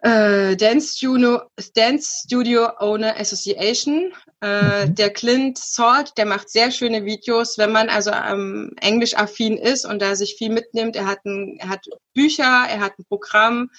äh, 0.03 0.57
Dance, 0.57 0.97
Studio, 0.97 1.41
Dance 1.75 2.23
Studio 2.25 2.69
Owner 2.79 3.19
Association. 3.19 4.13
Äh, 4.43 4.87
mhm. 4.87 4.95
Der 4.95 5.11
Clint 5.11 5.59
Salt, 5.59 6.13
der 6.17 6.27
macht 6.27 6.51
sehr 6.51 6.71
schöne 6.71 7.05
Videos, 7.05 7.57
wenn 7.59 7.73
man 7.73 7.89
also 7.89 8.11
ähm, 8.11 8.73
englisch-affin 8.81 9.57
ist 9.57 9.87
und 9.87 10.01
da 10.03 10.15
sich 10.15 10.37
viel 10.37 10.51
mitnimmt. 10.51 10.97
Er 10.97 11.07
hat, 11.07 11.25
ein, 11.25 11.57
er 11.59 11.71
hat 11.71 11.87
Bücher, 12.15 12.67
er 12.69 12.81
hat 12.81 12.99
ein 12.99 13.05
Programm, 13.07 13.71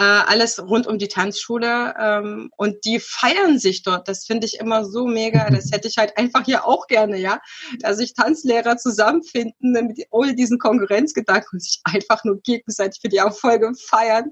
äh, 0.00 0.02
alles 0.02 0.58
rund 0.58 0.86
um 0.86 0.96
die 0.96 1.08
Tanzschule 1.08 1.94
ähm, 2.00 2.50
und 2.56 2.86
die 2.86 3.00
feiern 3.00 3.58
sich 3.58 3.82
dort. 3.82 4.08
Das 4.08 4.24
finde 4.24 4.46
ich 4.46 4.58
immer 4.58 4.86
so 4.86 5.06
mega. 5.06 5.50
Das 5.50 5.72
hätte 5.72 5.88
ich 5.88 5.98
halt 5.98 6.16
einfach 6.16 6.42
hier 6.46 6.66
auch 6.66 6.86
gerne, 6.86 7.18
ja, 7.18 7.38
dass 7.80 7.98
sich 7.98 8.14
Tanzlehrer 8.14 8.78
zusammenfinden 8.78 9.72
mit 9.72 10.06
ohne 10.10 10.34
diesen 10.34 10.58
Konkurrenzgedanken 10.58 11.50
und 11.52 11.62
sich 11.62 11.82
einfach 11.84 12.24
nur 12.24 12.40
gegenseitig 12.40 13.02
für 13.02 13.10
die 13.10 13.18
Erfolge 13.18 13.72
feiern. 13.74 14.30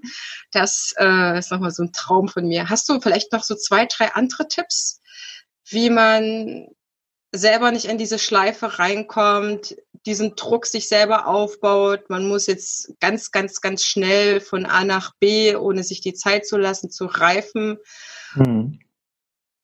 Das 0.52 0.94
äh, 0.98 1.38
ist 1.38 1.50
nochmal 1.50 1.70
so 1.70 1.82
ein 1.82 1.92
Traum 1.92 2.28
von 2.28 2.48
mir. 2.48 2.70
Hast 2.70 2.88
du 2.88 2.98
vielleicht 2.98 3.34
noch 3.34 3.44
so 3.44 3.54
zwei, 3.54 3.84
drei 3.84 4.14
andere 4.14 4.48
Tipps, 4.48 5.02
wie 5.68 5.90
man 5.90 6.68
selber 7.30 7.72
nicht 7.72 7.84
in 7.84 7.98
diese 7.98 8.18
Schleife 8.18 8.78
reinkommt, 8.78 9.76
diesen 10.06 10.34
Druck 10.36 10.66
sich 10.66 10.88
selber 10.88 11.26
aufbaut. 11.26 12.08
Man 12.08 12.28
muss 12.28 12.46
jetzt 12.46 12.94
ganz, 13.00 13.30
ganz, 13.30 13.60
ganz 13.60 13.82
schnell 13.82 14.40
von 14.40 14.66
A 14.66 14.84
nach 14.84 15.14
B, 15.18 15.54
ohne 15.56 15.82
sich 15.82 16.00
die 16.00 16.14
Zeit 16.14 16.46
zu 16.46 16.56
lassen, 16.56 16.90
zu 16.90 17.06
reifen. 17.06 17.78
Hm. 18.32 18.78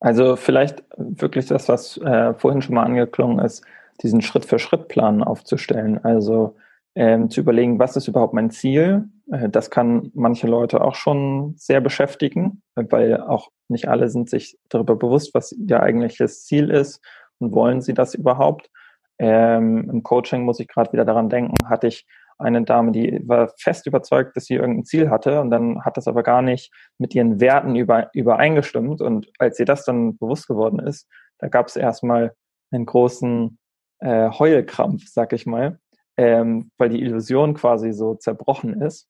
Also 0.00 0.36
vielleicht 0.36 0.82
wirklich 0.96 1.46
das, 1.46 1.68
was 1.68 1.96
äh, 1.98 2.34
vorhin 2.34 2.62
schon 2.62 2.74
mal 2.74 2.84
angeklungen 2.84 3.38
ist, 3.38 3.64
diesen 4.02 4.20
Schritt-für-Schritt-Plan 4.20 5.22
aufzustellen. 5.22 6.02
Also 6.04 6.56
ähm, 6.94 7.30
zu 7.30 7.40
überlegen, 7.40 7.78
was 7.78 7.96
ist 7.96 8.08
überhaupt 8.08 8.34
mein 8.34 8.50
Ziel. 8.50 9.08
Äh, 9.30 9.48
das 9.48 9.70
kann 9.70 10.10
manche 10.14 10.46
Leute 10.46 10.82
auch 10.82 10.94
schon 10.94 11.54
sehr 11.56 11.80
beschäftigen, 11.80 12.62
weil 12.74 13.20
auch 13.20 13.50
nicht 13.68 13.88
alle 13.88 14.08
sind 14.08 14.28
sich 14.28 14.58
darüber 14.68 14.96
bewusst, 14.96 15.34
was 15.34 15.52
ihr 15.52 15.80
eigentliches 15.80 16.44
Ziel 16.44 16.70
ist 16.70 17.00
und 17.38 17.52
wollen 17.52 17.80
sie 17.80 17.94
das 17.94 18.14
überhaupt. 18.14 18.70
Ähm, 19.18 19.88
Im 19.90 20.03
Coaching 20.03 20.42
muss 20.42 20.61
ich 20.61 20.68
gerade 20.68 20.92
wieder 20.92 21.05
daran 21.05 21.29
denken, 21.29 21.55
hatte 21.68 21.87
ich 21.87 22.07
eine 22.38 22.62
Dame, 22.64 22.92
die 22.92 23.20
war 23.27 23.53
fest 23.59 23.87
überzeugt, 23.87 24.37
dass 24.37 24.46
sie 24.46 24.55
irgendein 24.55 24.85
Ziel 24.85 25.11
hatte 25.11 25.40
und 25.40 25.50
dann 25.50 25.85
hat 25.85 25.96
das 25.96 26.09
aber 26.09 26.22
gar 26.22 26.42
nicht 26.42 26.72
mit 26.98 27.14
ihren 27.14 27.40
Werten 27.40 27.77
über, 27.77 28.11
übereingestimmt. 28.12 29.00
Und 29.00 29.31
als 29.38 29.59
ihr 29.61 29.66
das 29.66 29.85
dann 29.85 30.18
bewusst 30.18 30.48
geworden 30.48 30.81
ist, 30.81 31.09
da 31.38 31.48
gab 31.48 31.68
es 31.68 31.77
erstmal 31.77 32.35
einen 32.72 32.87
großen 32.87 33.59
äh, 34.00 34.31
Heulkrampf, 34.31 35.05
sag 35.07 35.33
ich 35.33 35.46
mal, 35.46 35.79
ähm, 36.16 36.70
weil 36.77 36.88
die 36.88 37.03
Illusion 37.03 37.55
quasi 37.55 37.92
so 37.92 38.14
zerbrochen 38.14 38.81
ist. 38.81 39.09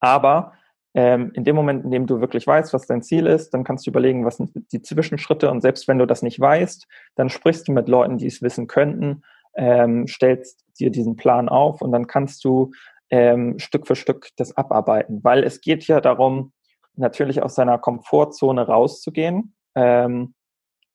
Aber 0.00 0.52
ähm, 0.94 1.30
in 1.34 1.44
dem 1.44 1.54
Moment, 1.54 1.84
in 1.84 1.90
dem 1.90 2.06
du 2.06 2.20
wirklich 2.20 2.46
weißt, 2.46 2.72
was 2.72 2.86
dein 2.86 3.02
Ziel 3.02 3.26
ist, 3.26 3.50
dann 3.50 3.64
kannst 3.64 3.86
du 3.86 3.90
überlegen, 3.90 4.24
was 4.24 4.38
sind 4.38 4.50
die 4.72 4.82
Zwischenschritte. 4.82 5.50
Und 5.50 5.60
selbst 5.60 5.86
wenn 5.86 5.98
du 5.98 6.06
das 6.06 6.22
nicht 6.22 6.40
weißt, 6.40 6.86
dann 7.14 7.28
sprichst 7.28 7.68
du 7.68 7.72
mit 7.72 7.88
Leuten, 7.88 8.18
die 8.18 8.26
es 8.26 8.42
wissen 8.42 8.66
könnten, 8.66 9.22
ähm, 9.54 10.06
stellst 10.08 10.64
dir 10.78 10.90
diesen 10.90 11.16
Plan 11.16 11.48
auf 11.48 11.80
und 11.80 11.92
dann 11.92 12.06
kannst 12.06 12.44
du 12.44 12.72
ähm, 13.10 13.58
Stück 13.58 13.86
für 13.86 13.96
Stück 13.96 14.30
das 14.36 14.56
abarbeiten. 14.56 15.22
Weil 15.22 15.44
es 15.44 15.60
geht 15.60 15.86
ja 15.86 16.00
darum, 16.00 16.52
natürlich 16.96 17.42
aus 17.42 17.54
seiner 17.54 17.78
Komfortzone 17.78 18.66
rauszugehen, 18.66 19.54
ähm, 19.74 20.34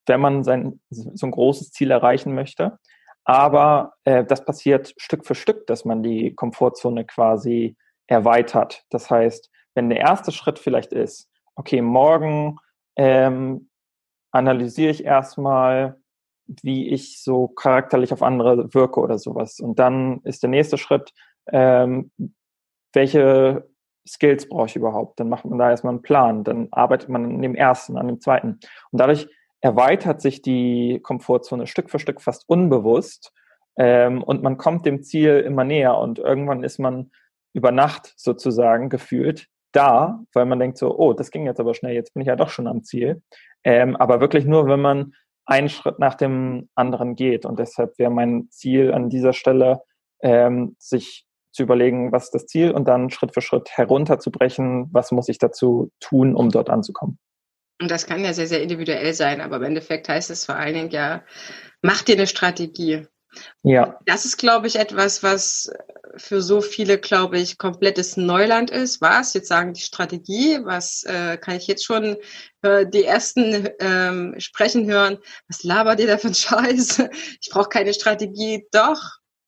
wenn 0.08 0.20
man 0.20 0.44
sein, 0.44 0.80
so 0.90 1.26
ein 1.26 1.32
großes 1.32 1.72
Ziel 1.72 1.92
erreichen 1.92 2.36
möchte. 2.36 2.78
Aber 3.24 3.94
äh, 4.04 4.24
das 4.24 4.46
passiert 4.46 4.94
Stück 4.98 5.26
für 5.26 5.36
Stück, 5.36 5.66
dass 5.68 5.84
man 5.84 6.04
die 6.04 6.36
Komfortzone 6.36 7.06
quasi 7.06 7.76
erweitert. 8.08 8.84
Das 8.90 9.10
heißt, 9.10 9.50
wenn 9.76 9.90
der 9.90 10.00
erste 10.00 10.32
Schritt 10.32 10.58
vielleicht 10.58 10.94
ist, 10.94 11.30
okay, 11.56 11.82
morgen 11.82 12.58
ähm, 12.96 13.70
analysiere 14.32 14.92
ich 14.92 15.06
erstmal, 15.06 15.98
wie 16.48 16.90
ich 16.90 17.22
so 17.22 17.48
charakterlich 17.48 18.14
auf 18.14 18.22
andere 18.22 18.74
wirke 18.74 19.00
oder 19.00 19.18
sowas. 19.18 19.60
Und 19.60 19.80
dann 19.80 20.22
ist 20.24 20.44
der 20.44 20.50
nächste 20.50 20.78
Schritt, 20.78 21.14
ähm, 21.52 22.12
welche 22.94 23.68
Skills 24.08 24.48
brauche 24.48 24.68
ich 24.68 24.76
überhaupt? 24.76 25.20
Dann 25.20 25.30
macht 25.30 25.46
man 25.46 25.58
da 25.58 25.70
erstmal 25.70 25.94
einen 25.94 26.02
Plan, 26.02 26.44
dann 26.44 26.68
arbeitet 26.72 27.10
man 27.10 27.26
an 27.26 27.42
dem 27.42 27.56
ersten, 27.56 27.98
an 27.98 28.08
dem 28.08 28.22
zweiten. 28.22 28.60
Und 28.92 29.00
dadurch 29.00 29.28
erweitert 29.62 30.22
sich 30.22 30.42
die 30.42 31.00
Komfortzone 31.02 31.68
Stück 31.68 31.90
für 31.90 32.00
Stück 32.00 32.22
fast 32.22 32.48
unbewusst 32.48 33.34
ähm, 33.78 34.22
und 34.22 34.44
man 34.44 34.58
kommt 34.58 34.86
dem 34.86 35.02
Ziel 35.02 35.40
immer 35.40 35.64
näher 35.64 35.98
und 35.98 36.20
irgendwann 36.20 36.64
ist 36.64 36.78
man 36.78 37.12
über 37.54 37.72
Nacht 37.72 38.14
sozusagen 38.16 38.90
gefühlt 38.90 39.48
da, 39.76 40.24
weil 40.34 40.46
man 40.46 40.60
denkt 40.60 40.78
so, 40.78 40.98
oh, 40.98 41.14
das 41.14 41.32
ging 41.32 41.46
jetzt 41.46 41.60
aber 41.60 41.74
schnell, 41.74 41.94
jetzt 41.94 42.14
bin 42.14 42.22
ich 42.22 42.28
ja 42.28 42.36
doch 42.36 42.50
schon 42.50 42.68
am 42.68 42.84
Ziel. 42.84 43.22
Ähm, 43.64 43.96
aber 43.96 44.20
wirklich 44.20 44.46
nur, 44.46 44.68
wenn 44.68 44.82
man 44.82 45.14
einen 45.46 45.70
Schritt 45.70 46.00
nach 46.00 46.16
dem 46.16 46.70
anderen 46.76 47.16
geht. 47.16 47.46
Und 47.46 47.60
deshalb 47.60 47.98
wäre 48.00 48.12
mein 48.12 48.48
Ziel 48.50 48.94
an 48.94 49.10
dieser 49.10 49.34
Stelle, 49.34 49.82
ähm, 50.22 50.76
sich 50.80 51.26
zu 51.52 51.64
überlegen, 51.64 52.12
was 52.12 52.26
ist 52.26 52.34
das 52.34 52.48
Ziel 52.48 52.72
und 52.72 52.88
dann 52.88 53.10
Schritt 53.10 53.34
für 53.34 53.42
Schritt 53.42 53.70
herunterzubrechen, 53.72 54.90
was 54.92 55.12
muss 55.12 55.30
ich 55.30 55.38
dazu 55.38 55.92
tun, 56.00 56.36
um 56.36 56.50
dort 56.50 56.70
anzukommen. 56.70 57.18
Und 57.82 57.92
das 57.92 58.06
kann 58.06 58.24
ja 58.24 58.34
sehr, 58.34 58.48
sehr 58.48 58.62
individuell 58.62 59.14
sein, 59.14 59.42
aber 59.42 59.58
im 59.58 59.64
Endeffekt 59.64 60.10
heißt 60.10 60.30
es 60.32 60.46
vor 60.46 60.56
allen 60.56 60.74
Dingen 60.74 60.90
ja, 60.92 61.24
mach 61.82 62.02
dir 62.02 62.16
eine 62.16 62.28
Strategie. 62.28 63.08
Ja. 63.64 64.00
Das 64.06 64.26
ist, 64.26 64.38
glaube 64.38 64.68
ich, 64.68 64.78
etwas, 64.78 65.24
was 65.24 65.72
für 66.18 66.42
so 66.42 66.62
viele, 66.62 66.98
glaube 66.98 67.40
ich, 67.40 67.58
komplettes 67.58 68.18
Neuland 68.18 68.72
ist. 68.72 69.02
Was? 69.02 69.34
Jetzt 69.34 69.48
sagen 69.48 69.74
die 69.74 69.82
Strategie, 69.82 70.60
was 70.64 71.04
äh, 71.04 71.38
kann 71.38 71.56
ich 71.56 71.68
jetzt 71.68 71.86
schon 71.86 72.18
äh, 72.62 72.86
die 72.88 73.04
ersten 73.04 73.70
ähm, 73.80 74.36
sprechen 74.38 74.90
hören? 74.90 75.18
Was 75.48 75.64
labert 75.64 76.00
ihr 76.00 76.08
da 76.08 76.18
für 76.18 76.28
ein 76.28 76.36
Scheiß? 76.36 77.04
Ich 77.42 77.50
brauche 77.50 77.70
keine 77.70 77.94
Strategie. 77.94 78.68
Doch, 78.72 79.02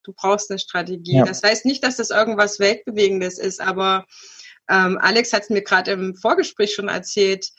du 0.04 0.13
brauchst 0.13 0.50
eine 0.50 0.60
Strategie. 0.60 1.17
Ja. 1.17 1.26
Das 1.26 1.43
heißt 1.43 1.65
nicht, 1.65 1.84
dass 1.84 1.97
das 1.97 2.10
irgendwas 2.10 2.60
Weltbewegendes 2.60 3.39
ist, 3.39 3.62
aber 3.62 4.06
ähm, 4.69 4.97
Alex 5.02 5.32
hat 5.32 5.43
es 5.43 5.50
mir 5.50 5.62
gerade 5.62 5.91
im 5.91 6.15
Vorgespräch 6.15 6.73
schon 6.73 6.89
erzählt 6.89 7.52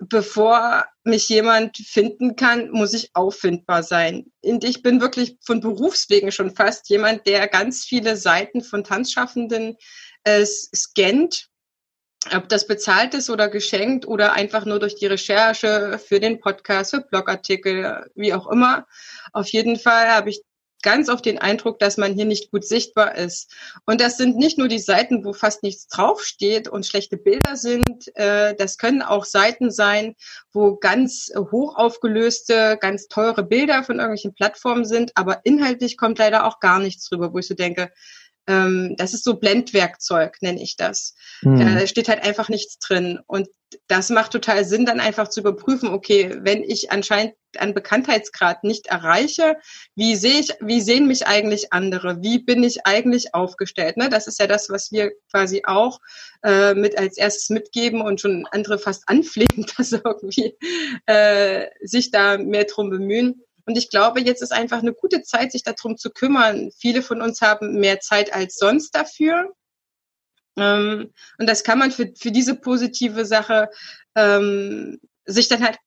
bevor 0.00 0.86
mich 1.04 1.28
jemand 1.28 1.76
finden 1.76 2.36
kann, 2.36 2.70
muss 2.70 2.94
ich 2.94 3.10
auffindbar 3.14 3.82
sein. 3.82 4.32
Und 4.42 4.64
ich 4.64 4.82
bin 4.82 5.00
wirklich 5.00 5.36
von 5.44 5.60
Berufswegen 5.60 6.32
schon 6.32 6.54
fast 6.54 6.88
jemand, 6.88 7.26
der 7.26 7.46
ganz 7.48 7.84
viele 7.84 8.16
Seiten 8.16 8.62
von 8.62 8.82
Tanzschaffenden 8.82 9.76
äh, 10.24 10.44
scannt, 10.44 11.48
ob 12.34 12.48
das 12.48 12.66
bezahlt 12.66 13.14
ist 13.14 13.30
oder 13.30 13.48
geschenkt 13.48 14.06
oder 14.06 14.32
einfach 14.32 14.64
nur 14.64 14.78
durch 14.78 14.96
die 14.96 15.06
Recherche 15.06 15.98
für 15.98 16.20
den 16.20 16.40
Podcast, 16.40 16.90
für 16.90 17.00
Blogartikel, 17.00 18.10
wie 18.14 18.34
auch 18.34 18.50
immer. 18.50 18.86
Auf 19.32 19.48
jeden 19.48 19.78
Fall 19.78 20.08
habe 20.08 20.30
ich 20.30 20.42
ganz 20.82 21.08
oft 21.08 21.24
den 21.24 21.38
Eindruck, 21.38 21.78
dass 21.78 21.96
man 21.96 22.14
hier 22.14 22.24
nicht 22.24 22.50
gut 22.50 22.64
sichtbar 22.64 23.16
ist. 23.16 23.54
Und 23.86 24.00
das 24.00 24.16
sind 24.16 24.36
nicht 24.36 24.58
nur 24.58 24.68
die 24.68 24.78
Seiten, 24.78 25.24
wo 25.24 25.32
fast 25.32 25.62
nichts 25.62 25.88
draufsteht 25.88 26.68
und 26.68 26.86
schlechte 26.86 27.16
Bilder 27.16 27.56
sind. 27.56 28.16
Äh, 28.16 28.54
das 28.56 28.78
können 28.78 29.02
auch 29.02 29.24
Seiten 29.24 29.70
sein, 29.70 30.14
wo 30.52 30.76
ganz 30.76 31.32
hoch 31.36 31.76
aufgelöste, 31.76 32.78
ganz 32.80 33.08
teure 33.08 33.42
Bilder 33.42 33.84
von 33.84 33.96
irgendwelchen 33.96 34.34
Plattformen 34.34 34.84
sind, 34.84 35.12
aber 35.16 35.40
inhaltlich 35.44 35.96
kommt 35.96 36.18
leider 36.18 36.46
auch 36.46 36.60
gar 36.60 36.78
nichts 36.78 37.08
drüber, 37.08 37.32
wo 37.32 37.38
ich 37.38 37.46
so 37.46 37.54
denke, 37.54 37.90
ähm, 38.46 38.94
das 38.96 39.14
ist 39.14 39.24
so 39.24 39.34
Blendwerkzeug, 39.34 40.36
nenne 40.40 40.62
ich 40.62 40.76
das. 40.76 41.14
Mhm. 41.42 41.58
Da 41.58 41.86
steht 41.86 42.08
halt 42.08 42.22
einfach 42.24 42.48
nichts 42.48 42.78
drin. 42.78 43.20
Und 43.26 43.48
das 43.86 44.10
macht 44.10 44.32
total 44.32 44.64
Sinn, 44.64 44.86
dann 44.86 45.00
einfach 45.00 45.28
zu 45.28 45.40
überprüfen, 45.40 45.90
okay, 45.90 46.38
wenn 46.40 46.64
ich 46.64 46.90
anscheinend 46.90 47.34
an 47.58 47.74
Bekanntheitsgrad 47.74 48.64
nicht 48.64 48.88
erreiche, 48.88 49.56
wie 49.94 50.16
sehe 50.16 50.40
ich, 50.40 50.54
wie 50.60 50.80
sehen 50.80 51.06
mich 51.06 51.26
eigentlich 51.26 51.72
andere? 51.72 52.22
Wie 52.22 52.38
bin 52.38 52.62
ich 52.62 52.86
eigentlich 52.86 53.34
aufgestellt? 53.34 53.96
Ne? 53.96 54.08
Das 54.08 54.26
ist 54.26 54.38
ja 54.38 54.46
das, 54.46 54.70
was 54.70 54.92
wir 54.92 55.12
quasi 55.30 55.62
auch 55.64 56.00
äh, 56.42 56.74
mit 56.74 56.98
als 56.98 57.16
erstes 57.16 57.50
mitgeben 57.50 58.00
und 58.00 58.20
schon 58.20 58.46
andere 58.50 58.78
fast 58.78 59.04
anflehen, 59.08 59.66
dass 59.76 59.92
irgendwie 59.92 60.56
äh, 61.06 61.66
sich 61.82 62.10
da 62.10 62.38
mehr 62.38 62.64
drum 62.64 62.90
bemühen. 62.90 63.42
Und 63.70 63.78
ich 63.78 63.88
glaube, 63.88 64.20
jetzt 64.20 64.42
ist 64.42 64.52
einfach 64.52 64.80
eine 64.80 64.92
gute 64.92 65.22
Zeit, 65.22 65.52
sich 65.52 65.62
darum 65.62 65.96
zu 65.96 66.10
kümmern. 66.10 66.72
Viele 66.76 67.02
von 67.02 67.22
uns 67.22 67.40
haben 67.40 67.78
mehr 67.78 68.00
Zeit 68.00 68.34
als 68.34 68.56
sonst 68.56 68.96
dafür. 68.96 69.54
Ähm, 70.56 71.12
und 71.38 71.48
das 71.48 71.62
kann 71.62 71.78
man 71.78 71.92
für, 71.92 72.12
für 72.18 72.32
diese 72.32 72.56
positive 72.56 73.24
Sache 73.24 73.70
ähm, 74.16 74.98
sich 75.24 75.46
dann 75.46 75.62
halt, 75.62 75.78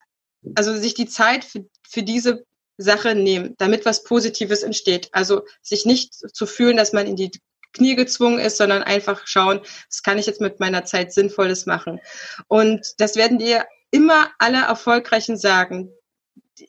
also 0.55 0.73
sich 0.73 0.93
die 0.93 1.09
Zeit 1.09 1.43
für, 1.43 1.65
für 1.85 2.03
diese 2.03 2.45
Sache 2.77 3.15
nehmen, 3.15 3.55
damit 3.57 3.85
was 3.85 4.05
Positives 4.05 4.63
entsteht. 4.63 5.09
Also 5.11 5.41
sich 5.61 5.85
nicht 5.85 6.13
zu 6.13 6.45
fühlen, 6.45 6.77
dass 6.77 6.93
man 6.93 7.05
in 7.05 7.17
die 7.17 7.31
Knie 7.73 7.97
gezwungen 7.97 8.39
ist, 8.39 8.55
sondern 8.55 8.81
einfach 8.81 9.27
schauen, 9.27 9.59
was 9.89 10.03
kann 10.03 10.17
ich 10.17 10.25
jetzt 10.25 10.39
mit 10.39 10.61
meiner 10.61 10.85
Zeit 10.85 11.11
Sinnvolles 11.11 11.65
machen. 11.65 11.99
Und 12.47 12.93
das 12.99 13.17
werden 13.17 13.39
dir 13.39 13.65
immer 13.91 14.31
alle 14.37 14.61
Erfolgreichen 14.61 15.35
sagen 15.35 15.91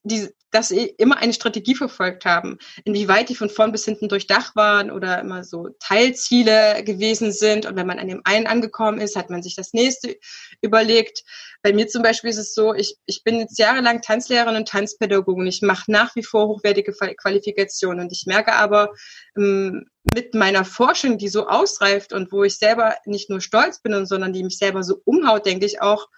die, 0.02 0.28
dass 0.54 0.68
sie 0.68 0.86
immer 0.98 1.16
eine 1.16 1.32
Strategie 1.32 1.74
verfolgt 1.74 2.24
haben, 2.24 2.58
inwieweit 2.84 3.28
die 3.28 3.34
von 3.34 3.50
vorn 3.50 3.72
bis 3.72 3.84
hinten 3.84 4.08
durchdacht 4.08 4.54
waren 4.54 4.92
oder 4.92 5.20
immer 5.20 5.42
so 5.42 5.70
Teilziele 5.80 6.84
gewesen 6.84 7.32
sind. 7.32 7.66
Und 7.66 7.74
wenn 7.74 7.88
man 7.88 7.98
an 7.98 8.06
dem 8.06 8.20
einen 8.24 8.46
angekommen 8.46 9.00
ist, 9.00 9.16
hat 9.16 9.30
man 9.30 9.42
sich 9.42 9.56
das 9.56 9.72
nächste 9.72 10.16
überlegt. 10.60 11.24
Bei 11.62 11.72
mir 11.72 11.88
zum 11.88 12.02
Beispiel 12.02 12.30
ist 12.30 12.38
es 12.38 12.54
so, 12.54 12.72
ich, 12.72 12.96
ich 13.06 13.24
bin 13.24 13.40
jetzt 13.40 13.58
jahrelang 13.58 14.00
Tanzlehrerin 14.00 14.54
und 14.54 14.68
Tanzpädagogin. 14.68 15.46
Ich 15.48 15.60
mache 15.60 15.90
nach 15.90 16.14
wie 16.14 16.22
vor 16.22 16.46
hochwertige 16.46 16.92
Qualifikationen. 16.92 18.04
Und 18.04 18.12
ich 18.12 18.24
merke 18.26 18.52
aber 18.52 18.92
ähm, 19.36 19.86
mit 20.12 20.34
meiner 20.34 20.64
Forschung, 20.64 21.18
die 21.18 21.28
so 21.28 21.48
ausreift 21.48 22.12
und 22.12 22.30
wo 22.30 22.44
ich 22.44 22.58
selber 22.58 22.94
nicht 23.06 23.28
nur 23.28 23.40
stolz 23.40 23.80
bin, 23.80 24.06
sondern 24.06 24.32
die 24.32 24.44
mich 24.44 24.58
selber 24.58 24.84
so 24.84 25.00
umhaut, 25.04 25.46
denke 25.46 25.66
ich 25.66 25.80
auch, 25.80 26.08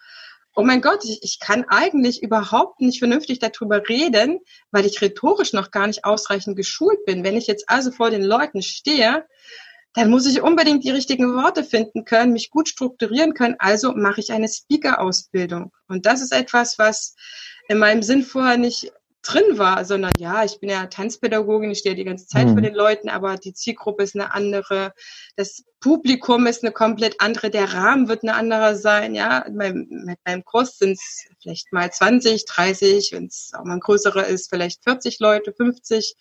oh 0.56 0.64
mein 0.64 0.80
Gott, 0.80 1.04
ich, 1.04 1.22
ich 1.22 1.38
kann 1.38 1.64
eigentlich 1.68 2.22
überhaupt 2.22 2.80
nicht 2.80 2.98
vernünftig 2.98 3.38
darüber 3.38 3.86
reden, 3.88 4.40
weil 4.70 4.86
ich 4.86 5.00
rhetorisch 5.00 5.52
noch 5.52 5.70
gar 5.70 5.86
nicht 5.86 6.04
ausreichend 6.04 6.56
geschult 6.56 7.04
bin. 7.04 7.22
Wenn 7.22 7.36
ich 7.36 7.46
jetzt 7.46 7.68
also 7.68 7.92
vor 7.92 8.10
den 8.10 8.24
Leuten 8.24 8.62
stehe, 8.62 9.26
dann 9.92 10.10
muss 10.10 10.26
ich 10.26 10.42
unbedingt 10.42 10.84
die 10.84 10.90
richtigen 10.90 11.34
Worte 11.34 11.62
finden 11.62 12.04
können, 12.04 12.32
mich 12.32 12.50
gut 12.50 12.68
strukturieren 12.68 13.34
können. 13.34 13.56
Also 13.58 13.92
mache 13.92 14.20
ich 14.20 14.32
eine 14.32 14.48
Speaker-Ausbildung. 14.48 15.72
Und 15.88 16.06
das 16.06 16.22
ist 16.22 16.32
etwas, 16.32 16.78
was 16.78 17.14
in 17.68 17.78
meinem 17.78 18.02
Sinn 18.02 18.22
vorher 18.22 18.56
nicht 18.56 18.92
drin 19.26 19.58
war, 19.58 19.84
sondern 19.84 20.12
ja, 20.18 20.44
ich 20.44 20.60
bin 20.60 20.70
ja 20.70 20.86
Tanzpädagogin, 20.86 21.70
ich 21.70 21.78
stehe 21.78 21.94
die 21.94 22.04
ganze 22.04 22.26
Zeit 22.26 22.46
mhm. 22.46 22.52
vor 22.52 22.62
den 22.62 22.74
Leuten, 22.74 23.08
aber 23.08 23.36
die 23.36 23.54
Zielgruppe 23.54 24.02
ist 24.02 24.14
eine 24.14 24.32
andere, 24.32 24.92
das 25.36 25.64
Publikum 25.80 26.46
ist 26.46 26.62
eine 26.62 26.72
komplett 26.72 27.20
andere, 27.20 27.50
der 27.50 27.72
Rahmen 27.74 28.08
wird 28.08 28.22
eine 28.22 28.34
andere 28.34 28.76
sein, 28.76 29.14
ja. 29.14 29.44
Beim, 29.50 29.86
mit 29.88 30.18
meinem 30.24 30.44
Kurs 30.44 30.78
sind 30.78 30.92
es 30.92 31.26
vielleicht 31.42 31.72
mal 31.72 31.90
20, 31.90 32.44
30, 32.44 33.12
wenn 33.12 33.26
es 33.26 33.52
auch 33.54 33.64
mal 33.64 33.74
ein 33.74 33.80
größerer 33.80 34.26
ist, 34.26 34.48
vielleicht 34.48 34.82
40 34.84 35.18
Leute, 35.20 35.52
50. 35.52 36.14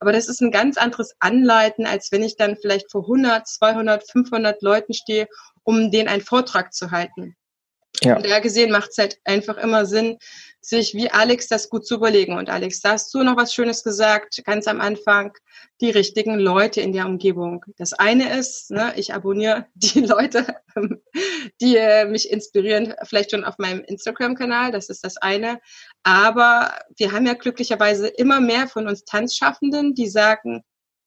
Aber 0.00 0.12
das 0.12 0.28
ist 0.28 0.40
ein 0.40 0.50
ganz 0.50 0.76
anderes 0.76 1.14
Anleiten, 1.18 1.86
als 1.86 2.10
wenn 2.10 2.22
ich 2.22 2.36
dann 2.36 2.56
vielleicht 2.56 2.90
vor 2.90 3.02
100, 3.02 3.46
200, 3.46 4.10
500 4.10 4.62
Leuten 4.62 4.94
stehe, 4.94 5.28
um 5.62 5.90
denen 5.90 6.08
einen 6.08 6.22
Vortrag 6.22 6.72
zu 6.72 6.90
halten. 6.90 7.36
Ja. 8.04 8.16
Und 8.16 8.26
da 8.26 8.40
gesehen 8.40 8.70
macht 8.70 8.90
es 8.90 8.98
halt 8.98 9.18
einfach 9.24 9.56
immer 9.56 9.86
Sinn, 9.86 10.18
sich 10.60 10.94
wie 10.94 11.10
Alex 11.10 11.48
das 11.48 11.68
gut 11.68 11.86
zu 11.86 11.96
überlegen. 11.96 12.36
Und 12.36 12.48
Alex, 12.48 12.80
da 12.80 12.92
hast 12.92 13.12
du 13.12 13.22
noch 13.22 13.36
was 13.36 13.52
Schönes 13.52 13.82
gesagt, 13.82 14.42
ganz 14.44 14.68
am 14.68 14.80
Anfang, 14.80 15.36
die 15.80 15.90
richtigen 15.90 16.38
Leute 16.38 16.80
in 16.80 16.92
der 16.92 17.06
Umgebung. 17.06 17.64
Das 17.76 17.92
eine 17.92 18.38
ist, 18.38 18.70
ne, 18.70 18.92
ich 18.96 19.12
abonniere 19.12 19.66
die 19.74 20.00
Leute, 20.00 20.46
die 21.60 21.76
äh, 21.76 22.04
mich 22.04 22.30
inspirieren, 22.30 22.94
vielleicht 23.02 23.32
schon 23.32 23.44
auf 23.44 23.58
meinem 23.58 23.80
Instagram-Kanal, 23.80 24.70
das 24.70 24.88
ist 24.88 25.04
das 25.04 25.16
eine. 25.16 25.60
Aber 26.04 26.72
wir 26.96 27.12
haben 27.12 27.26
ja 27.26 27.34
glücklicherweise 27.34 28.06
immer 28.06 28.40
mehr 28.40 28.68
von 28.68 28.86
uns 28.86 29.04
Tanzschaffenden, 29.04 29.94
die 29.94 30.08
sagen, 30.08 30.62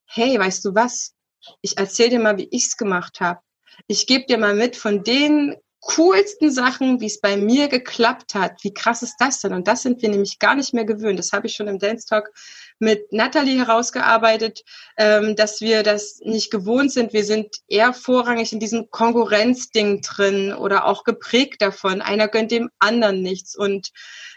hey, 0.06 0.38
weißt 0.38 0.66
du 0.66 0.76
was? 0.76 1.14
Ich 1.62 1.78
erzähle 1.78 2.10
dir 2.10 2.20
mal, 2.20 2.38
wie 2.38 2.50
ich's 2.52 2.76
gemacht 2.76 3.22
habe. 3.22 3.40
Ich 3.88 4.08
gebe 4.08 4.26
dir 4.26 4.38
mal 4.38 4.56
mit 4.56 4.76
von 4.76 5.04
den 5.04 5.56
coolsten 5.86 6.52
Sachen, 6.52 7.00
wie 7.00 7.06
es 7.06 7.22
bei 7.22 7.38
mir 7.38 7.68
geklappt 7.68 8.34
hat. 8.34 8.64
Wie 8.64 8.74
krass 8.74 9.04
ist 9.04 9.18
das 9.20 9.40
denn? 9.42 9.54
Und 9.54 9.68
das 9.68 9.84
sind 9.84 10.02
wir 10.02 10.10
nämlich 10.10 10.40
gar 10.40 10.56
nicht 10.56 10.74
mehr 10.74 10.84
gewöhnt. 10.84 11.20
Das 11.20 11.32
habe 11.32 11.46
ich 11.46 11.56
schon 11.56 11.68
im 11.68 11.78
Dance 11.78 12.08
Talk 12.08 12.32
mit 12.80 13.14
Natalie 13.14 13.60
herausgearbeitet, 13.60 14.64
ähm, 14.98 15.36
dass 15.36 15.62
wir 15.62 15.84
das 15.84 16.20
nicht 16.24 16.50
gewohnt 16.50 16.92
sind. 16.92 17.14
Wir 17.14 17.24
sind 17.24 17.58
eher 17.68 17.94
vorrangig 17.94 18.52
in 18.52 18.60
diesem 18.60 18.90
Konkurrenzding 18.90 20.02
drin 20.02 20.54
oder 20.54 20.86
auch 20.86 21.04
geprägt 21.04 21.62
davon. 21.62 22.02
Einer 22.02 22.28
gönnt 22.28 22.52
dem 22.52 22.72
anderen 22.80 23.22
nichts 23.22 23.56
und 23.56 23.92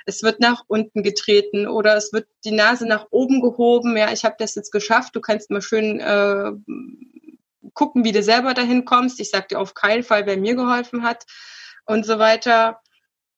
es 0.04 0.22
wird 0.22 0.40
nach 0.40 0.64
unten 0.66 1.02
getreten 1.02 1.66
oder 1.66 1.96
es 1.96 2.12
wird 2.12 2.28
die 2.44 2.52
Nase 2.52 2.86
nach 2.86 3.06
oben 3.10 3.40
gehoben. 3.40 3.96
Ja, 3.96 4.12
ich 4.12 4.24
habe 4.24 4.36
das 4.38 4.54
jetzt 4.54 4.70
geschafft. 4.70 5.16
Du 5.16 5.20
kannst 5.20 5.50
mal 5.50 5.62
schön 5.62 5.98
äh, 5.98 6.52
gucken, 7.74 8.04
wie 8.04 8.12
du 8.12 8.22
selber 8.22 8.54
dahin 8.54 8.84
kommst. 8.84 9.20
Ich 9.20 9.30
sag 9.30 9.48
dir 9.48 9.60
auf 9.60 9.74
keinen 9.74 10.02
Fall, 10.02 10.26
wer 10.26 10.36
mir 10.36 10.54
geholfen 10.54 11.02
hat 11.02 11.24
und 11.86 12.06
so 12.06 12.18
weiter. 12.18 12.80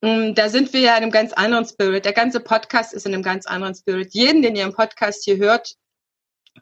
Mm, 0.02 0.34
da 0.34 0.48
sind 0.48 0.72
wir 0.72 0.80
ja 0.80 0.96
in 0.96 1.02
einem 1.02 1.12
ganz 1.12 1.32
anderen 1.32 1.66
Spirit. 1.66 2.04
Der 2.04 2.12
ganze 2.12 2.40
Podcast 2.40 2.92
ist 2.94 3.06
in 3.06 3.14
einem 3.14 3.22
ganz 3.22 3.46
anderen 3.46 3.74
Spirit. 3.74 4.14
Jeden, 4.14 4.42
den 4.42 4.56
ihr 4.56 4.64
im 4.64 4.74
Podcast 4.74 5.24
hier 5.24 5.36
hört, 5.36 5.76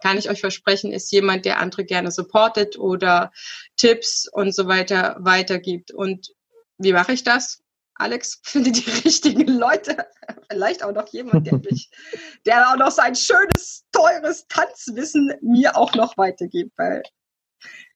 kann 0.00 0.18
ich 0.18 0.28
euch 0.30 0.40
versprechen, 0.40 0.92
ist 0.92 1.10
jemand, 1.12 1.44
der 1.44 1.60
andere 1.60 1.84
gerne 1.84 2.10
supportet 2.10 2.78
oder 2.78 3.32
Tipps 3.76 4.28
und 4.30 4.54
so 4.54 4.68
weiter 4.68 5.16
weitergibt. 5.20 5.90
Und 5.92 6.34
wie 6.78 6.92
mache 6.92 7.12
ich 7.12 7.24
das? 7.24 7.62
Alex, 7.94 8.40
finde 8.44 8.72
die 8.72 8.88
richtigen 9.04 9.46
Leute. 9.46 10.06
Vielleicht 10.50 10.84
auch 10.84 10.92
noch 10.92 11.08
jemand, 11.08 11.46
der 11.46 11.58
mich, 11.58 11.90
der 12.46 12.70
auch 12.70 12.76
noch 12.76 12.90
sein 12.90 13.14
schönes, 13.14 13.84
teures 13.92 14.46
Tanzwissen 14.48 15.32
mir 15.42 15.76
auch 15.76 15.94
noch 15.94 16.16
weitergibt, 16.16 16.72
weil 16.76 17.02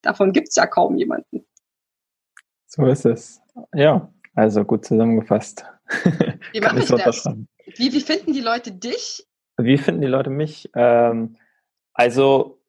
davon 0.03 0.33
gibt 0.33 0.49
es 0.49 0.57
ja 0.57 0.67
kaum 0.67 0.97
jemanden. 0.97 1.47
So 2.67 2.87
ist 2.87 3.07
es. 3.07 3.41
Ja, 3.75 4.13
also 4.35 4.65
gut 4.65 4.85
zusammengefasst. 4.85 5.65
Wie 6.53 6.61
mache 6.61 6.79
ich 6.79 6.89
das? 6.89 7.29
Wie, 7.77 7.93
wie 7.93 8.01
finden 8.01 8.33
die 8.33 8.41
Leute 8.41 8.73
dich? 8.73 9.27
Wie 9.59 9.79
finden 9.79 10.01
die 10.01 10.07
Leute 10.07 10.31
mich? 10.31 10.71
Ähm, 10.75 11.37
also, 11.93 12.63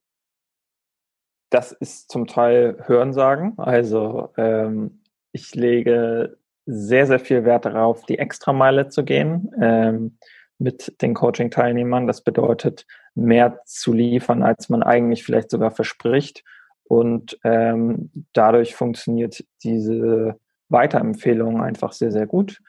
das 1.50 1.72
ist 1.72 2.12
zum 2.12 2.28
Teil 2.28 2.84
Hörensagen. 2.86 3.58
Also, 3.58 4.34
ähm, 4.38 5.02
ich 5.32 5.56
lege 5.56 6.38
sehr, 6.66 7.08
sehr 7.08 7.20
viel 7.20 7.46
Wert 7.46 7.66
darauf, 7.66 8.06
die 8.06 8.20
Extrameile 8.20 8.90
zu 8.90 9.04
gehen 9.04 9.52
ähm, 9.62 10.18
mit 10.60 11.02
den 11.02 11.14
Coaching-Teilnehmern. 11.14 12.08
Das 12.08 12.24
bedeutet, 12.24 12.86
mehr 13.16 13.62
zu 13.66 13.94
liefern, 13.94 14.44
als 14.44 14.70
man 14.70 14.84
eigentlich 14.84 15.24
vielleicht 15.24 15.50
sogar 15.50 15.72
verspricht 15.72 16.44
und 16.86 17.40
ähm, 17.44 18.12
dadurch 18.34 18.76
funktioniert 18.76 19.44
diese 19.64 20.40
Weiterempfehlung 20.70 21.62
einfach 21.62 21.94
sehr, 21.94 22.12
sehr 22.12 22.28
gut. 22.28 22.60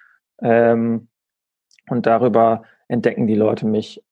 Ähm, 0.40 1.08
und 1.88 2.06
darüber 2.06 2.62
entdecken 2.88 3.26
die 3.26 3.34
Leute 3.34 3.66
mich. 3.66 4.02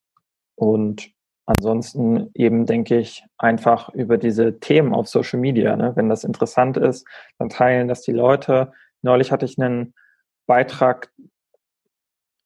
Und 0.55 1.11
ansonsten 1.47 2.31
eben 2.35 2.67
denke 2.67 2.99
ich 2.99 3.25
einfach 3.39 3.89
über 3.91 4.19
diese 4.19 4.61
Themen 4.61 4.95
auf 4.95 5.09
Social 5.09 5.41
Media. 5.41 5.77
Ne? 5.77 5.93
Wenn 5.95 6.09
das 6.09 6.25
interessant 6.25 6.77
ist, 6.77 7.07
dann 7.39 7.49
teilen 7.49 7.89
das 7.89 8.03
die 8.03 8.13
Leute. 8.13 8.73
Neulich 9.03 9.33
hatte 9.33 9.47
ich 9.47 9.61
einen 9.61 9.95
Beitrag, 10.47 11.11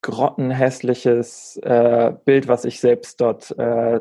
grottenhässliches 0.03 1.57
äh, 1.63 2.13
Bild, 2.25 2.47
was 2.47 2.65
ich 2.65 2.79
selbst 2.81 3.21
dort 3.21 3.57
äh, 3.59 4.01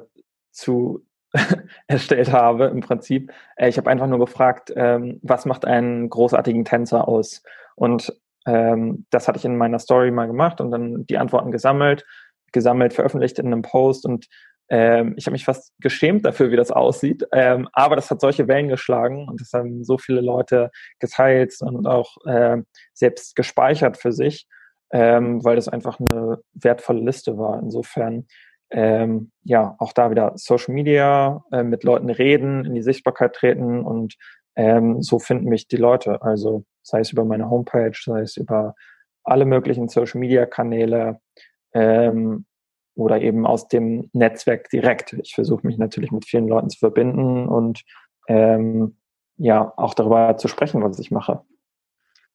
zu 0.51 1.03
erstellt 1.87 2.31
habe 2.31 2.65
im 2.65 2.81
Prinzip. 2.81 3.31
Äh, 3.55 3.69
ich 3.69 3.77
habe 3.77 3.89
einfach 3.89 4.07
nur 4.07 4.19
gefragt, 4.19 4.71
ähm, 4.75 5.19
was 5.21 5.45
macht 5.45 5.65
einen 5.65 6.09
großartigen 6.09 6.65
Tänzer 6.65 7.07
aus? 7.07 7.43
Und 7.75 8.13
ähm, 8.45 9.05
das 9.09 9.27
hatte 9.27 9.39
ich 9.39 9.45
in 9.45 9.57
meiner 9.57 9.79
Story 9.79 10.11
mal 10.11 10.27
gemacht 10.27 10.61
und 10.61 10.71
dann 10.71 11.05
die 11.07 11.17
Antworten 11.17 11.51
gesammelt, 11.51 12.05
gesammelt, 12.51 12.93
veröffentlicht 12.93 13.39
in 13.39 13.47
einem 13.47 13.61
Post 13.63 14.05
und 14.05 14.27
ähm, 14.69 15.13
ich 15.17 15.27
habe 15.27 15.33
mich 15.33 15.45
fast 15.45 15.73
geschämt 15.79 16.25
dafür, 16.25 16.51
wie 16.51 16.55
das 16.55 16.71
aussieht. 16.71 17.23
Ähm, 17.31 17.67
aber 17.73 17.95
das 17.95 18.09
hat 18.09 18.21
solche 18.21 18.47
Wellen 18.47 18.67
geschlagen 18.67 19.27
und 19.27 19.39
das 19.39 19.51
haben 19.53 19.83
so 19.83 19.97
viele 19.97 20.21
Leute 20.21 20.71
geteilt 20.99 21.53
und 21.61 21.85
auch 21.85 22.17
äh, 22.25 22.57
selbst 22.93 23.35
gespeichert 23.35 23.97
für 23.97 24.11
sich, 24.11 24.47
ähm, 24.91 25.43
weil 25.43 25.55
das 25.55 25.67
einfach 25.67 25.99
eine 25.99 26.39
wertvolle 26.53 27.01
Liste 27.01 27.37
war. 27.37 27.59
Insofern 27.59 28.25
ähm, 28.71 29.31
ja, 29.43 29.75
auch 29.79 29.93
da 29.93 30.11
wieder 30.11 30.33
Social 30.35 30.73
Media, 30.73 31.43
äh, 31.51 31.63
mit 31.63 31.83
Leuten 31.83 32.09
reden, 32.09 32.65
in 32.65 32.73
die 32.73 32.81
Sichtbarkeit 32.81 33.33
treten 33.33 33.85
und 33.85 34.15
ähm, 34.55 35.01
so 35.01 35.19
finden 35.19 35.49
mich 35.49 35.67
die 35.67 35.77
Leute. 35.77 36.21
Also 36.21 36.65
sei 36.81 36.99
es 36.99 37.11
über 37.11 37.25
meine 37.25 37.49
Homepage, 37.49 37.93
sei 37.93 38.21
es 38.21 38.37
über 38.37 38.75
alle 39.23 39.45
möglichen 39.45 39.87
Social 39.87 40.19
Media 40.19 40.45
Kanäle 40.45 41.19
ähm, 41.73 42.45
oder 42.95 43.21
eben 43.21 43.45
aus 43.45 43.67
dem 43.67 44.09
Netzwerk 44.13 44.69
direkt. 44.69 45.13
Ich 45.13 45.35
versuche 45.35 45.65
mich 45.67 45.77
natürlich 45.77 46.11
mit 46.11 46.25
vielen 46.25 46.47
Leuten 46.47 46.69
zu 46.69 46.79
verbinden 46.79 47.47
und 47.47 47.83
ähm, 48.27 48.97
ja, 49.37 49.73
auch 49.75 49.93
darüber 49.93 50.37
zu 50.37 50.47
sprechen, 50.47 50.81
was 50.81 50.97
ich 50.99 51.11
mache. 51.11 51.41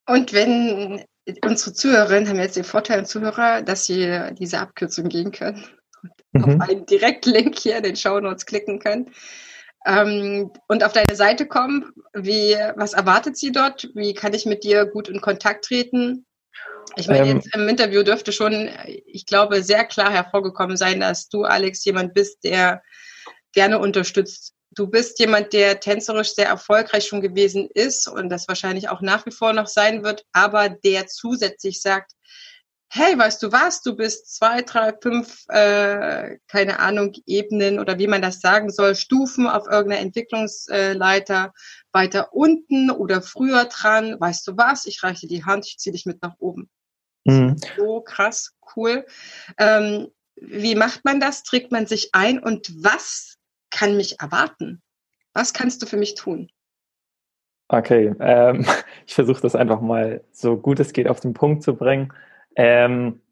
Und 0.07 0.33
wenn 0.33 1.05
unsere 1.45 1.73
Zuhörerinnen 1.73 2.29
haben 2.29 2.39
jetzt 2.39 2.57
den 2.57 2.65
Vorteil, 2.65 3.07
Zuhörer, 3.07 3.63
dass 3.63 3.87
sie 3.87 4.21
diese 4.39 4.59
Abkürzung 4.59 5.09
gehen 5.09 5.33
können 5.33 5.65
mhm. 6.33 6.45
auf 6.45 6.69
einen 6.69 6.87
Direktlink 6.87 7.59
hier 7.59 7.79
in 7.79 7.83
den 7.83 7.97
Show 7.97 8.21
Notes 8.21 8.47
klicken 8.47 8.79
können. 8.79 9.11
Ähm, 9.87 10.51
und 10.69 10.85
auf 10.85 10.93
deine 10.93 11.17
Seite 11.17 11.47
kommen, 11.47 11.93
wie, 12.13 12.55
was 12.77 12.93
erwartet 12.93 13.37
sie 13.39 13.51
dort? 13.51 13.89
Wie 13.95 14.13
kann 14.15 14.35
ich 14.35 14.45
mit 14.45 14.63
dir 14.63 14.85
gut 14.87 15.09
in 15.09 15.21
Kontakt 15.21 15.65
treten? 15.65 16.27
Ich 16.97 17.09
meine, 17.09 17.29
ähm, 17.29 17.37
jetzt 17.37 17.55
im 17.55 17.69
Interview 17.69 18.03
dürfte 18.03 18.33
schon, 18.33 18.69
ich 19.07 19.27
glaube, 19.27 19.63
sehr 19.63 19.85
klar 19.85 20.11
hervorgekommen 20.11 20.77
sein, 20.77 21.01
dass 21.01 21.29
du, 21.29 21.45
Alex, 21.45 21.85
jemand 21.85 22.15
bist, 22.15 22.45
der 22.45 22.83
gerne 23.53 23.79
unterstützt. 23.79 24.55
Du 24.73 24.87
bist 24.87 25.19
jemand, 25.19 25.53
der 25.53 25.81
tänzerisch 25.81 26.35
sehr 26.35 26.47
erfolgreich 26.47 27.07
schon 27.07 27.21
gewesen 27.21 27.69
ist 27.73 28.07
und 28.07 28.29
das 28.29 28.49
wahrscheinlich 28.49 28.89
auch 28.89 29.01
nach 29.01 29.27
wie 29.27 29.33
vor 29.33 29.53
noch 29.53 29.67
sein 29.67 30.05
wird, 30.05 30.25
aber 30.33 30.69
der 30.69 31.07
zusätzlich 31.07 31.81
sagt, 31.81 32.13
hey, 32.93 33.17
weißt 33.17 33.41
du 33.43 33.53
was, 33.53 33.83
du 33.83 33.95
bist 33.95 34.35
zwei, 34.35 34.63
drei, 34.63 34.93
fünf, 35.01 35.45
äh, 35.49 36.39
keine 36.49 36.81
Ahnung, 36.81 37.13
Ebenen 37.25 37.79
oder 37.79 37.99
wie 37.99 38.09
man 38.09 38.21
das 38.21 38.41
sagen 38.41 38.69
soll, 38.69 38.97
Stufen 38.97 39.47
auf 39.47 39.67
irgendeiner 39.71 40.03
Entwicklungsleiter 40.03 41.53
weiter 41.93 42.35
unten 42.35 42.91
oder 42.91 43.23
früher 43.23 43.67
dran, 43.67 44.17
weißt 44.19 44.47
du 44.49 44.57
was, 44.57 44.87
ich 44.87 45.03
reiche 45.05 45.29
die 45.29 45.45
Hand, 45.45 45.67
ich 45.67 45.79
ziehe 45.79 45.93
dich 45.93 46.05
mit 46.05 46.21
nach 46.21 46.35
oben. 46.39 46.69
Mhm. 47.25 47.57
So 47.77 48.01
krass, 48.01 48.57
cool. 48.75 49.07
Ähm, 49.57 50.09
wie 50.35 50.75
macht 50.75 51.05
man 51.05 51.21
das? 51.21 51.45
Trägt 51.45 51.71
man 51.71 51.87
sich 51.87 52.11
ein 52.13 52.41
und 52.41 52.73
was 52.83 53.37
kann 53.71 53.97
mich 53.97 54.21
erwarten? 54.21 54.83
Was 55.33 55.53
kannst 55.53 55.81
du 55.83 55.87
für 55.87 55.97
mich 55.97 56.17
tun? 56.17 56.51
Okay, 57.69 58.15
ähm, 58.19 58.67
ich 59.07 59.15
versuche 59.15 59.43
das 59.43 59.55
einfach 59.55 59.81
mal 59.81 60.25
so 60.33 60.57
gut 60.57 60.81
es 60.81 60.93
geht 60.93 61.07
auf 61.07 61.21
den 61.21 61.35
Punkt 61.35 61.63
zu 61.63 61.77
bringen. 61.77 62.13
Ähm, 62.63 63.23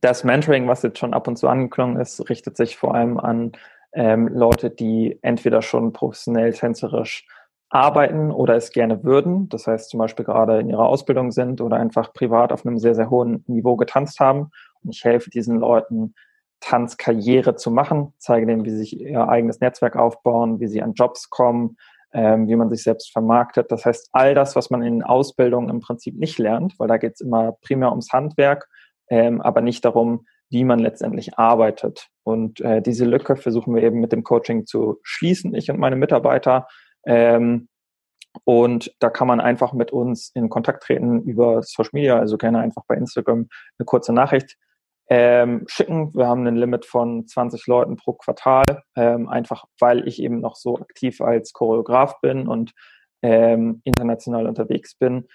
das 0.00 0.24
Mentoring, 0.24 0.66
was 0.66 0.82
jetzt 0.82 0.98
schon 0.98 1.14
ab 1.14 1.28
und 1.28 1.36
zu 1.36 1.46
angeklungen 1.46 2.00
ist, 2.00 2.28
richtet 2.28 2.56
sich 2.56 2.76
vor 2.76 2.96
allem 2.96 3.16
an 3.16 3.52
ähm, 3.92 4.26
Leute, 4.26 4.70
die 4.70 5.20
entweder 5.22 5.62
schon 5.62 5.92
professionell 5.92 6.52
tänzerisch 6.52 7.28
arbeiten 7.68 8.32
oder 8.32 8.56
es 8.56 8.72
gerne 8.72 9.04
würden, 9.04 9.48
das 9.50 9.68
heißt 9.68 9.90
zum 9.90 9.98
Beispiel 9.98 10.24
gerade 10.24 10.58
in 10.58 10.68
ihrer 10.68 10.86
Ausbildung 10.86 11.30
sind 11.30 11.60
oder 11.60 11.76
einfach 11.76 12.12
privat 12.12 12.52
auf 12.52 12.66
einem 12.66 12.78
sehr, 12.78 12.96
sehr 12.96 13.08
hohen 13.08 13.44
Niveau 13.46 13.76
getanzt 13.76 14.18
haben. 14.18 14.50
Und 14.82 14.94
ich 14.94 15.04
helfe 15.04 15.30
diesen 15.30 15.60
Leuten 15.60 16.14
Tanzkarriere 16.58 17.54
zu 17.54 17.70
machen, 17.70 18.14
zeige 18.18 18.46
denen, 18.46 18.64
wie 18.64 18.70
sie 18.70 18.78
sich 18.78 19.00
ihr 19.00 19.28
eigenes 19.28 19.60
Netzwerk 19.60 19.94
aufbauen, 19.94 20.58
wie 20.58 20.66
sie 20.66 20.82
an 20.82 20.94
Jobs 20.94 21.30
kommen, 21.30 21.76
ähm, 22.12 22.48
wie 22.48 22.56
man 22.56 22.70
sich 22.70 22.82
selbst 22.82 23.12
vermarktet. 23.12 23.70
Das 23.70 23.84
heißt, 23.84 24.10
all 24.12 24.34
das, 24.34 24.56
was 24.56 24.70
man 24.70 24.82
in 24.82 25.02
Ausbildung 25.02 25.68
im 25.68 25.80
Prinzip 25.80 26.16
nicht 26.16 26.38
lernt, 26.38 26.78
weil 26.78 26.88
da 26.88 26.96
geht 26.96 27.14
es 27.14 27.20
immer 27.20 27.52
primär 27.62 27.90
ums 27.90 28.12
Handwerk, 28.12 28.68
ähm, 29.08 29.40
aber 29.40 29.60
nicht 29.60 29.84
darum, 29.84 30.26
wie 30.48 30.64
man 30.64 30.78
letztendlich 30.78 31.38
arbeitet. 31.38 32.08
Und 32.22 32.60
äh, 32.60 32.80
diese 32.80 33.04
Lücke 33.04 33.36
versuchen 33.36 33.74
wir 33.74 33.82
eben 33.82 34.00
mit 34.00 34.12
dem 34.12 34.24
Coaching 34.24 34.66
zu 34.66 34.98
schließen, 35.02 35.54
ich 35.54 35.70
und 35.70 35.78
meine 35.78 35.96
Mitarbeiter. 35.96 36.68
Ähm, 37.04 37.68
und 38.44 38.94
da 39.00 39.10
kann 39.10 39.28
man 39.28 39.40
einfach 39.40 39.72
mit 39.72 39.92
uns 39.92 40.30
in 40.34 40.48
Kontakt 40.48 40.82
treten 40.84 41.22
über 41.22 41.62
Social 41.62 41.90
Media, 41.92 42.18
also 42.18 42.36
gerne 42.36 42.60
einfach 42.60 42.82
bei 42.86 42.96
Instagram 42.96 43.48
eine 43.78 43.86
kurze 43.86 44.12
Nachricht 44.12 44.56
ähm, 45.08 45.64
schicken. 45.68 46.14
Wir 46.14 46.26
haben 46.26 46.46
ein 46.46 46.56
Limit 46.56 46.86
von 46.86 47.26
20 47.26 47.66
Leuten 47.66 47.96
pro 47.96 48.14
Quartal, 48.14 48.64
ähm, 48.96 49.28
einfach 49.28 49.64
weil 49.78 50.06
ich 50.08 50.20
eben 50.20 50.40
noch 50.40 50.56
so 50.56 50.78
aktiv 50.78 51.20
als 51.20 51.52
Choreograf 51.52 52.20
bin 52.20 52.48
und 52.48 52.72
ähm, 53.22 53.80
international 53.84 54.46
unterwegs 54.46 54.94
bin, 54.96 55.26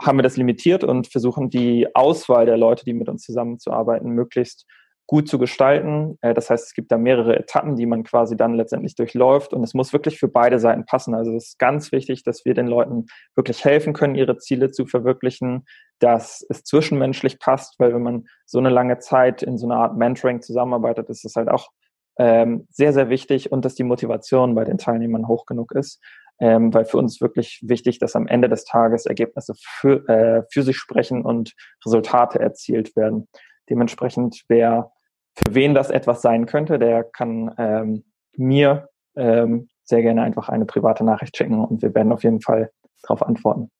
haben 0.00 0.18
wir 0.18 0.22
das 0.22 0.36
limitiert 0.36 0.84
und 0.84 1.06
versuchen 1.06 1.50
die 1.50 1.86
Auswahl 1.94 2.46
der 2.46 2.56
Leute, 2.56 2.84
die 2.84 2.94
mit 2.94 3.08
uns 3.08 3.22
zusammenzuarbeiten, 3.22 4.10
möglichst 4.10 4.66
gut 5.06 5.28
zu 5.28 5.38
gestalten. 5.38 6.18
Äh, 6.22 6.34
das 6.34 6.50
heißt, 6.50 6.66
es 6.66 6.74
gibt 6.74 6.90
da 6.90 6.98
mehrere 6.98 7.38
Etappen, 7.38 7.76
die 7.76 7.86
man 7.86 8.04
quasi 8.04 8.36
dann 8.36 8.54
letztendlich 8.54 8.94
durchläuft 8.94 9.52
und 9.52 9.62
es 9.62 9.74
muss 9.74 9.92
wirklich 9.92 10.18
für 10.18 10.28
beide 10.28 10.58
Seiten 10.58 10.86
passen. 10.86 11.14
Also 11.14 11.34
es 11.34 11.48
ist 11.48 11.58
ganz 11.58 11.92
wichtig, 11.92 12.22
dass 12.24 12.44
wir 12.44 12.54
den 12.54 12.66
Leuten 12.66 13.06
wirklich 13.34 13.64
helfen 13.64 13.92
können, 13.92 14.14
ihre 14.14 14.38
Ziele 14.38 14.70
zu 14.70 14.86
verwirklichen, 14.86 15.64
dass 15.98 16.44
es 16.48 16.64
zwischenmenschlich 16.64 17.38
passt, 17.38 17.78
weil 17.78 17.94
wenn 17.94 18.02
man 18.02 18.26
so 18.46 18.58
eine 18.58 18.70
lange 18.70 18.98
Zeit 18.98 19.42
in 19.42 19.58
so 19.58 19.66
einer 19.66 19.76
Art 19.76 19.96
Mentoring 19.96 20.42
zusammenarbeitet, 20.42 21.08
ist 21.08 21.24
es 21.24 21.36
halt 21.36 21.48
auch 21.48 21.70
ähm, 22.18 22.66
sehr, 22.70 22.92
sehr 22.92 23.08
wichtig 23.08 23.50
und 23.52 23.64
dass 23.64 23.74
die 23.74 23.84
Motivation 23.84 24.54
bei 24.54 24.64
den 24.64 24.78
Teilnehmern 24.78 25.28
hoch 25.28 25.46
genug 25.46 25.72
ist. 25.72 26.00
Ähm, 26.40 26.74
weil 26.74 26.84
für 26.84 26.98
uns 26.98 27.20
wirklich 27.20 27.60
wichtig, 27.62 28.00
dass 28.00 28.16
am 28.16 28.26
Ende 28.26 28.48
des 28.48 28.64
Tages 28.64 29.06
Ergebnisse 29.06 29.54
für, 29.56 30.08
äh, 30.08 30.42
für 30.50 30.62
sich 30.64 30.76
sprechen 30.76 31.24
und 31.24 31.54
Resultate 31.86 32.40
erzielt 32.40 32.96
werden. 32.96 33.28
Dementsprechend, 33.70 34.42
wer 34.48 34.90
für 35.36 35.54
wen 35.54 35.74
das 35.74 35.90
etwas 35.90 36.22
sein 36.22 36.46
könnte, 36.46 36.78
der 36.80 37.04
kann 37.04 37.54
ähm, 37.56 38.04
mir 38.36 38.88
ähm, 39.16 39.68
sehr 39.84 40.02
gerne 40.02 40.22
einfach 40.22 40.48
eine 40.48 40.64
private 40.64 41.04
Nachricht 41.04 41.36
schicken 41.36 41.64
und 41.64 41.82
wir 41.82 41.94
werden 41.94 42.12
auf 42.12 42.24
jeden 42.24 42.40
Fall 42.40 42.70
darauf 43.02 43.22
antworten. 43.22 43.70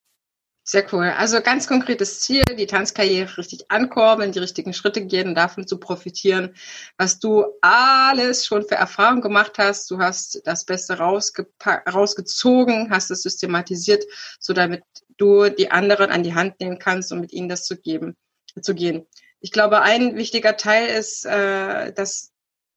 Sehr 0.66 0.86
cool. 0.94 1.12
Also 1.18 1.42
ganz 1.42 1.66
konkretes 1.66 2.20
Ziel, 2.20 2.42
die 2.56 2.66
Tanzkarriere 2.66 3.36
richtig 3.36 3.70
ankommen, 3.70 4.32
die 4.32 4.38
richtigen 4.38 4.72
Schritte 4.72 5.04
gehen 5.04 5.28
und 5.28 5.34
davon 5.34 5.66
zu 5.66 5.78
profitieren, 5.78 6.54
was 6.96 7.18
du 7.18 7.44
alles 7.60 8.46
schon 8.46 8.66
für 8.66 8.76
Erfahrungen 8.76 9.20
gemacht 9.20 9.58
hast. 9.58 9.90
Du 9.90 9.98
hast 9.98 10.40
das 10.46 10.64
Beste 10.64 10.96
rausgezogen, 10.96 12.88
hast 12.88 13.10
es 13.10 13.22
systematisiert, 13.22 14.04
so 14.40 14.54
damit 14.54 14.82
du 15.18 15.50
die 15.50 15.70
anderen 15.70 16.10
an 16.10 16.22
die 16.22 16.34
Hand 16.34 16.58
nehmen 16.60 16.78
kannst, 16.78 17.12
um 17.12 17.20
mit 17.20 17.34
ihnen 17.34 17.50
das 17.50 17.66
zu 17.66 17.76
geben, 17.76 18.16
zu 18.58 18.74
gehen. 18.74 19.06
Ich 19.40 19.52
glaube, 19.52 19.82
ein 19.82 20.16
wichtiger 20.16 20.56
Teil 20.56 20.86
ist, 20.86 21.26
äh, 21.26 21.92
das 21.92 22.32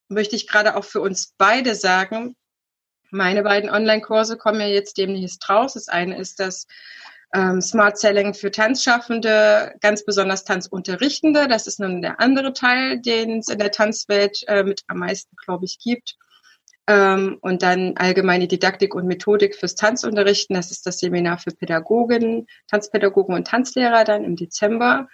möchte 0.09 0.35
ich 0.35 0.45
gerade 0.45 0.75
auch 0.75 0.83
für 0.83 0.99
uns 0.99 1.33
beide 1.38 1.73
sagen. 1.73 2.35
Meine 3.11 3.43
beiden 3.43 3.69
Online-Kurse 3.69 4.35
kommen 4.35 4.59
ja 4.59 4.67
jetzt 4.67 4.97
demnächst 4.97 5.49
raus. 5.49 5.75
Das 5.75 5.88
eine 5.88 6.17
ist 6.17 6.41
das 6.41 6.67
ähm, 7.34 7.61
Smart 7.61 7.97
Selling 7.97 8.34
für 8.34 8.51
Tanzschaffende, 8.51 9.75
ganz 9.82 10.05
besonders 10.05 10.43
Tanzunterrichtende. 10.43 11.47
Das 11.47 11.67
ist 11.67 11.80
nun 11.80 12.01
der 12.01 12.19
andere 12.19 12.53
Teil, 12.53 12.99
den 12.99 13.39
es 13.39 13.49
in 13.49 13.59
der 13.59 13.71
Tanzwelt 13.71 14.43
äh, 14.47 14.63
mit 14.63 14.84
am 14.88 14.99
meisten, 14.99 15.36
glaube 15.43 15.65
ich, 15.65 15.80
gibt. 15.80 16.15
Ähm, 16.88 17.38
und 17.41 17.63
dann 17.63 17.97
allgemeine 17.97 18.47
Didaktik 18.47 18.95
und 18.95 19.07
Methodik 19.07 19.55
fürs 19.55 19.75
Tanzunterrichten. 19.75 20.55
Das 20.55 20.71
ist 20.71 20.86
das 20.86 20.99
Seminar 20.99 21.38
für 21.38 21.51
Pädagogen, 21.51 22.47
Tanzpädagogen 22.67 23.36
und 23.36 23.47
Tanzlehrer 23.47 24.05
dann 24.05 24.23
im 24.23 24.38
Dezember. 24.38 25.09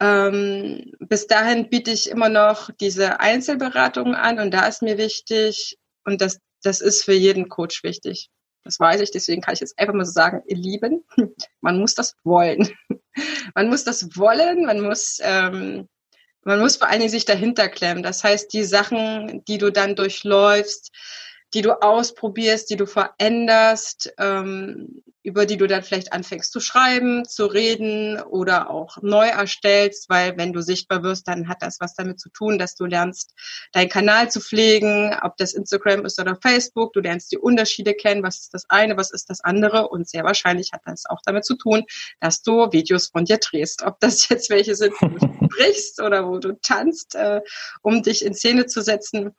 Ähm, 0.00 0.92
bis 0.98 1.26
dahin 1.26 1.70
biete 1.70 1.90
ich 1.92 2.10
immer 2.10 2.28
noch 2.28 2.70
diese 2.80 3.20
Einzelberatungen 3.20 4.14
an 4.14 4.40
und 4.40 4.52
da 4.52 4.66
ist 4.66 4.82
mir 4.82 4.98
wichtig 4.98 5.78
und 6.04 6.20
das, 6.20 6.38
das 6.62 6.80
ist 6.80 7.04
für 7.04 7.14
jeden 7.14 7.48
Coach 7.48 7.82
wichtig. 7.82 8.28
Das 8.66 8.80
weiß 8.80 9.00
ich, 9.00 9.12
deswegen 9.12 9.40
kann 9.40 9.54
ich 9.54 9.60
jetzt 9.60 9.78
einfach 9.78 9.94
mal 9.94 10.04
so 10.04 10.12
sagen, 10.12 10.42
ihr 10.46 10.56
Lieben, 10.56 11.04
man 11.60 11.78
muss 11.78 11.94
das 11.94 12.16
wollen. 12.24 12.68
Man 13.54 13.70
muss 13.70 13.82
das 13.82 14.14
wollen, 14.18 14.66
man 14.66 14.82
muss, 14.82 15.20
ähm, 15.22 15.88
man 16.42 16.60
muss 16.60 16.76
vor 16.76 16.88
allen 16.88 16.98
Dingen 16.98 17.10
sich 17.10 17.24
dahinter 17.24 17.70
klemmen. 17.70 18.02
Das 18.02 18.22
heißt, 18.22 18.52
die 18.52 18.62
Sachen, 18.62 19.42
die 19.46 19.56
du 19.56 19.72
dann 19.72 19.96
durchläufst, 19.96 20.92
die 21.54 21.62
du 21.62 21.80
ausprobierst, 21.80 22.68
die 22.70 22.76
du 22.76 22.86
veränderst, 22.86 24.12
ähm, 24.18 25.02
über 25.26 25.44
die 25.44 25.56
du 25.56 25.66
dann 25.66 25.82
vielleicht 25.82 26.12
anfängst 26.12 26.52
zu 26.52 26.60
schreiben, 26.60 27.24
zu 27.24 27.46
reden 27.46 28.20
oder 28.20 28.70
auch 28.70 28.98
neu 29.02 29.26
erstellst, 29.26 30.08
weil 30.08 30.36
wenn 30.36 30.52
du 30.52 30.60
sichtbar 30.62 31.02
wirst, 31.02 31.26
dann 31.26 31.48
hat 31.48 31.62
das 31.62 31.80
was 31.80 31.94
damit 31.94 32.20
zu 32.20 32.28
tun, 32.28 32.58
dass 32.58 32.76
du 32.76 32.84
lernst, 32.84 33.34
deinen 33.72 33.88
Kanal 33.88 34.30
zu 34.30 34.40
pflegen, 34.40 35.16
ob 35.22 35.36
das 35.36 35.52
Instagram 35.52 36.04
ist 36.04 36.20
oder 36.20 36.38
Facebook, 36.40 36.92
du 36.92 37.00
lernst 37.00 37.32
die 37.32 37.38
Unterschiede 37.38 37.94
kennen, 37.94 38.22
was 38.22 38.38
ist 38.38 38.54
das 38.54 38.70
eine, 38.70 38.96
was 38.96 39.10
ist 39.10 39.28
das 39.28 39.40
andere. 39.40 39.88
Und 39.88 40.08
sehr 40.08 40.22
wahrscheinlich 40.22 40.70
hat 40.72 40.82
das 40.84 41.06
auch 41.06 41.20
damit 41.24 41.44
zu 41.44 41.56
tun, 41.56 41.82
dass 42.20 42.42
du 42.42 42.70
Videos 42.70 43.08
von 43.08 43.24
dir 43.24 43.38
drehst, 43.38 43.82
ob 43.82 43.98
das 43.98 44.28
jetzt 44.28 44.48
welche 44.48 44.76
sind, 44.76 44.94
wo 45.00 45.08
du 45.08 45.18
sprichst 45.50 46.00
oder 46.00 46.28
wo 46.28 46.38
du 46.38 46.52
tanzt, 46.62 47.16
äh, 47.16 47.40
um 47.82 48.04
dich 48.04 48.24
in 48.24 48.32
Szene 48.32 48.66
zu 48.66 48.80
setzen 48.80 49.34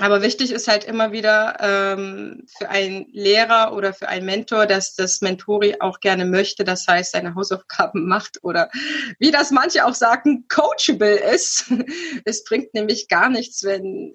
aber 0.00 0.22
wichtig 0.22 0.52
ist 0.52 0.68
halt 0.68 0.84
immer 0.84 1.12
wieder 1.12 1.56
ähm, 1.60 2.46
für 2.56 2.68
einen 2.68 3.06
Lehrer 3.12 3.72
oder 3.74 3.92
für 3.92 4.08
einen 4.08 4.26
Mentor, 4.26 4.66
dass 4.66 4.94
das 4.94 5.20
Mentori 5.20 5.76
auch 5.80 6.00
gerne 6.00 6.24
möchte, 6.24 6.64
das 6.64 6.86
heißt, 6.86 7.12
seine 7.12 7.34
Hausaufgaben 7.34 8.06
macht 8.08 8.42
oder 8.42 8.70
wie 9.18 9.30
das 9.30 9.50
manche 9.50 9.84
auch 9.86 9.94
sagen, 9.94 10.46
coachable 10.48 11.16
ist. 11.16 11.64
Es 12.24 12.44
bringt 12.44 12.74
nämlich 12.74 13.08
gar 13.08 13.28
nichts, 13.28 13.62
wenn 13.64 14.14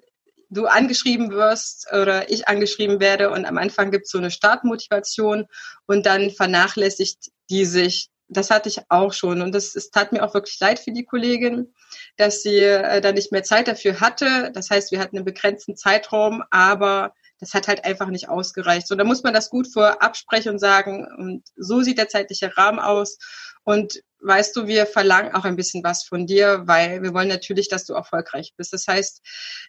du 0.50 0.66
angeschrieben 0.66 1.30
wirst 1.32 1.92
oder 1.92 2.30
ich 2.30 2.48
angeschrieben 2.48 3.00
werde 3.00 3.30
und 3.30 3.44
am 3.44 3.58
Anfang 3.58 3.90
gibt 3.90 4.04
es 4.04 4.10
so 4.10 4.18
eine 4.18 4.30
Startmotivation 4.30 5.46
und 5.86 6.06
dann 6.06 6.30
vernachlässigt 6.30 7.30
die 7.50 7.64
sich 7.64 8.08
das 8.28 8.50
hatte 8.50 8.68
ich 8.68 8.80
auch 8.88 9.12
schon. 9.12 9.42
Und 9.42 9.52
das, 9.52 9.74
es 9.74 9.90
tat 9.90 10.12
mir 10.12 10.24
auch 10.24 10.34
wirklich 10.34 10.58
leid 10.60 10.78
für 10.78 10.92
die 10.92 11.04
Kollegin, 11.04 11.74
dass 12.16 12.42
sie 12.42 12.58
äh, 12.58 13.00
da 13.00 13.12
nicht 13.12 13.32
mehr 13.32 13.42
Zeit 13.42 13.68
dafür 13.68 14.00
hatte. 14.00 14.50
Das 14.52 14.70
heißt, 14.70 14.92
wir 14.92 15.00
hatten 15.00 15.16
einen 15.16 15.24
begrenzten 15.24 15.76
Zeitraum, 15.76 16.42
aber 16.50 17.14
das 17.40 17.54
hat 17.54 17.68
halt 17.68 17.84
einfach 17.84 18.08
nicht 18.08 18.28
ausgereicht. 18.28 18.86
So, 18.86 18.94
da 18.94 19.04
muss 19.04 19.22
man 19.22 19.34
das 19.34 19.50
gut 19.50 19.72
vor 19.72 20.02
absprechen 20.02 20.52
und 20.52 20.58
sagen, 20.58 21.06
und 21.18 21.44
so 21.56 21.82
sieht 21.82 21.98
der 21.98 22.08
zeitliche 22.08 22.56
Rahmen 22.56 22.78
aus. 22.78 23.18
Und 23.64 24.02
weißt 24.20 24.54
du, 24.56 24.66
wir 24.66 24.86
verlangen 24.86 25.34
auch 25.34 25.44
ein 25.44 25.56
bisschen 25.56 25.84
was 25.84 26.04
von 26.04 26.26
dir, 26.26 26.62
weil 26.66 27.02
wir 27.02 27.12
wollen 27.14 27.28
natürlich, 27.28 27.68
dass 27.68 27.84
du 27.84 27.94
erfolgreich 27.94 28.54
bist. 28.56 28.72
Das 28.72 28.86
heißt, 28.86 29.22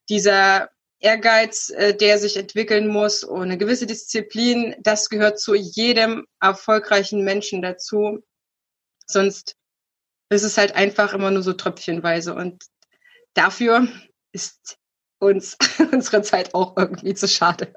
dieser 0.09 0.69
Ehrgeiz, 0.99 1.69
äh, 1.69 1.95
der 1.95 2.17
sich 2.19 2.37
entwickeln 2.37 2.87
muss 2.87 3.23
und 3.23 3.43
eine 3.43 3.57
gewisse 3.57 3.85
Disziplin, 3.85 4.75
das 4.79 5.09
gehört 5.09 5.39
zu 5.39 5.53
jedem 5.55 6.25
erfolgreichen 6.39 7.23
Menschen 7.23 7.61
dazu. 7.61 8.23
Sonst 9.05 9.55
ist 10.29 10.43
es 10.43 10.57
halt 10.57 10.75
einfach 10.75 11.13
immer 11.13 11.31
nur 11.31 11.43
so 11.43 11.53
tröpfchenweise. 11.53 12.33
Und 12.33 12.65
dafür 13.33 13.87
ist 14.31 14.77
uns 15.19 15.57
unsere 15.91 16.21
Zeit 16.21 16.53
auch 16.53 16.75
irgendwie 16.77 17.13
zu 17.13 17.27
schade. 17.27 17.73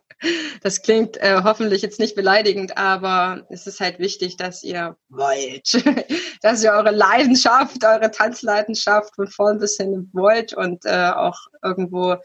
Das 0.63 0.83
klingt 0.83 1.17
äh, 1.19 1.43
hoffentlich 1.45 1.83
jetzt 1.83 2.01
nicht 2.01 2.17
beleidigend, 2.17 2.77
aber 2.77 3.47
es 3.51 3.69
ist 3.69 3.79
halt 3.79 4.01
wichtig, 4.01 4.37
dass 4.37 4.65
ihr 4.65 4.97
wollt, 5.09 5.85
dass 6.43 6.65
ihr 6.65 6.73
eure 6.73 6.91
Leidenschaft, 6.91 7.85
eure 7.85 8.11
Tanzleidenschaft 8.11 9.15
von 9.15 9.29
vorn 9.29 9.59
bis 9.59 9.77
hin 9.77 10.11
wollt 10.13 10.55
und 10.55 10.85
äh, 10.85 11.11
auch 11.15 11.39
irgendwo 11.63 12.17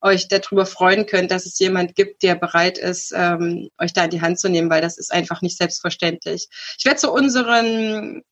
euch 0.00 0.28
darüber 0.28 0.64
freuen 0.64 1.06
könnt, 1.06 1.30
dass 1.30 1.44
es 1.44 1.58
jemand 1.58 1.94
gibt, 1.94 2.22
der 2.22 2.36
bereit 2.36 2.78
ist, 2.78 3.12
ähm, 3.14 3.68
euch 3.78 3.92
da 3.92 4.04
in 4.04 4.10
die 4.10 4.22
Hand 4.22 4.38
zu 4.38 4.48
nehmen, 4.48 4.70
weil 4.70 4.80
das 4.80 4.96
ist 4.96 5.12
einfach 5.12 5.42
nicht 5.42 5.58
selbstverständlich. 5.58 6.48
Ich 6.78 6.84
werde 6.84 7.00
zu 7.00 7.12
unseren 7.12 8.22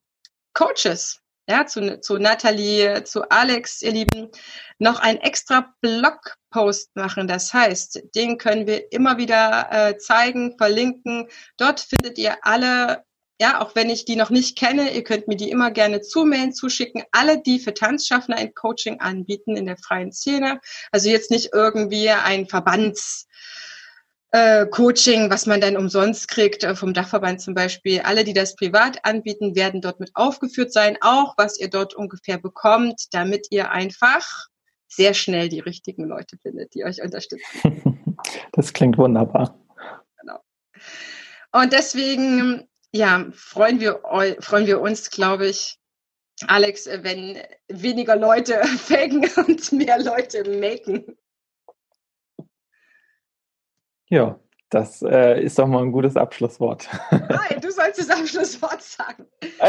Coaches, 0.58 1.20
ja, 1.48 1.66
zu, 1.66 2.00
zu 2.00 2.18
Nathalie, 2.18 3.04
zu 3.04 3.30
Alex, 3.30 3.80
ihr 3.80 3.92
Lieben, 3.92 4.28
noch 4.80 4.98
einen 4.98 5.20
extra 5.20 5.72
Blogpost 5.80 6.90
machen. 6.96 7.28
Das 7.28 7.54
heißt, 7.54 8.02
den 8.16 8.38
können 8.38 8.66
wir 8.66 8.90
immer 8.90 9.18
wieder 9.18 9.68
äh, 9.70 9.98
zeigen, 9.98 10.58
verlinken. 10.58 11.28
Dort 11.58 11.78
findet 11.78 12.18
ihr 12.18 12.38
alle 12.42 13.04
ja, 13.40 13.60
auch 13.60 13.76
wenn 13.76 13.88
ich 13.88 14.04
die 14.04 14.16
noch 14.16 14.30
nicht 14.30 14.58
kenne, 14.58 14.92
ihr 14.92 15.04
könnt 15.04 15.28
mir 15.28 15.36
die 15.36 15.50
immer 15.50 15.70
gerne 15.70 16.00
zumailen, 16.00 16.52
zuschicken. 16.52 17.04
Alle, 17.12 17.40
die 17.40 17.60
für 17.60 17.72
Tanzschaffner 17.72 18.34
ein 18.34 18.52
Coaching 18.52 18.98
anbieten 18.98 19.56
in 19.56 19.66
der 19.66 19.76
freien 19.76 20.10
Szene. 20.10 20.60
Also 20.90 21.08
jetzt 21.08 21.30
nicht 21.30 21.50
irgendwie 21.52 22.10
ein 22.10 22.48
Verbands, 22.48 23.28
äh, 24.30 24.66
Coaching, 24.66 25.30
was 25.30 25.46
man 25.46 25.60
dann 25.60 25.76
umsonst 25.76 26.28
kriegt, 26.28 26.64
äh, 26.64 26.74
vom 26.74 26.92
Dachverband 26.92 27.40
zum 27.40 27.54
Beispiel. 27.54 28.00
Alle, 28.00 28.24
die 28.24 28.34
das 28.34 28.56
privat 28.56 29.04
anbieten, 29.04 29.54
werden 29.54 29.80
dort 29.80 30.00
mit 30.00 30.10
aufgeführt 30.14 30.72
sein, 30.72 30.98
auch 31.00 31.34
was 31.36 31.58
ihr 31.58 31.70
dort 31.70 31.94
ungefähr 31.94 32.38
bekommt, 32.38 33.06
damit 33.12 33.46
ihr 33.50 33.70
einfach 33.70 34.48
sehr 34.88 35.14
schnell 35.14 35.48
die 35.48 35.60
richtigen 35.60 36.04
Leute 36.04 36.36
findet, 36.38 36.74
die 36.74 36.84
euch 36.84 37.02
unterstützen. 37.02 37.94
Das 38.50 38.72
klingt 38.72 38.98
wunderbar. 38.98 39.56
Genau. 40.20 40.40
Und 41.52 41.72
deswegen, 41.72 42.68
ja, 42.90 43.26
freuen 43.32 43.78
wir, 43.78 44.00
freuen 44.40 44.66
wir 44.66 44.80
uns, 44.80 45.10
glaube 45.10 45.46
ich, 45.46 45.78
Alex, 46.48 46.86
wenn 46.86 47.38
weniger 47.68 48.16
Leute 48.16 48.60
faken 48.78 49.28
und 49.46 49.70
mehr 49.70 50.02
Leute 50.02 50.42
maken. 50.58 51.16
Ja, 54.08 54.38
das 54.70 55.02
äh, 55.02 55.42
ist 55.42 55.58
doch 55.58 55.66
mal 55.66 55.82
ein 55.82 55.92
gutes 55.92 56.16
Abschlusswort. 56.16 56.88
Nein, 57.10 57.60
du 57.60 57.70
sollst 57.70 57.98
das 57.98 58.10
Abschlusswort 58.10 58.82
sagen. 58.82 59.26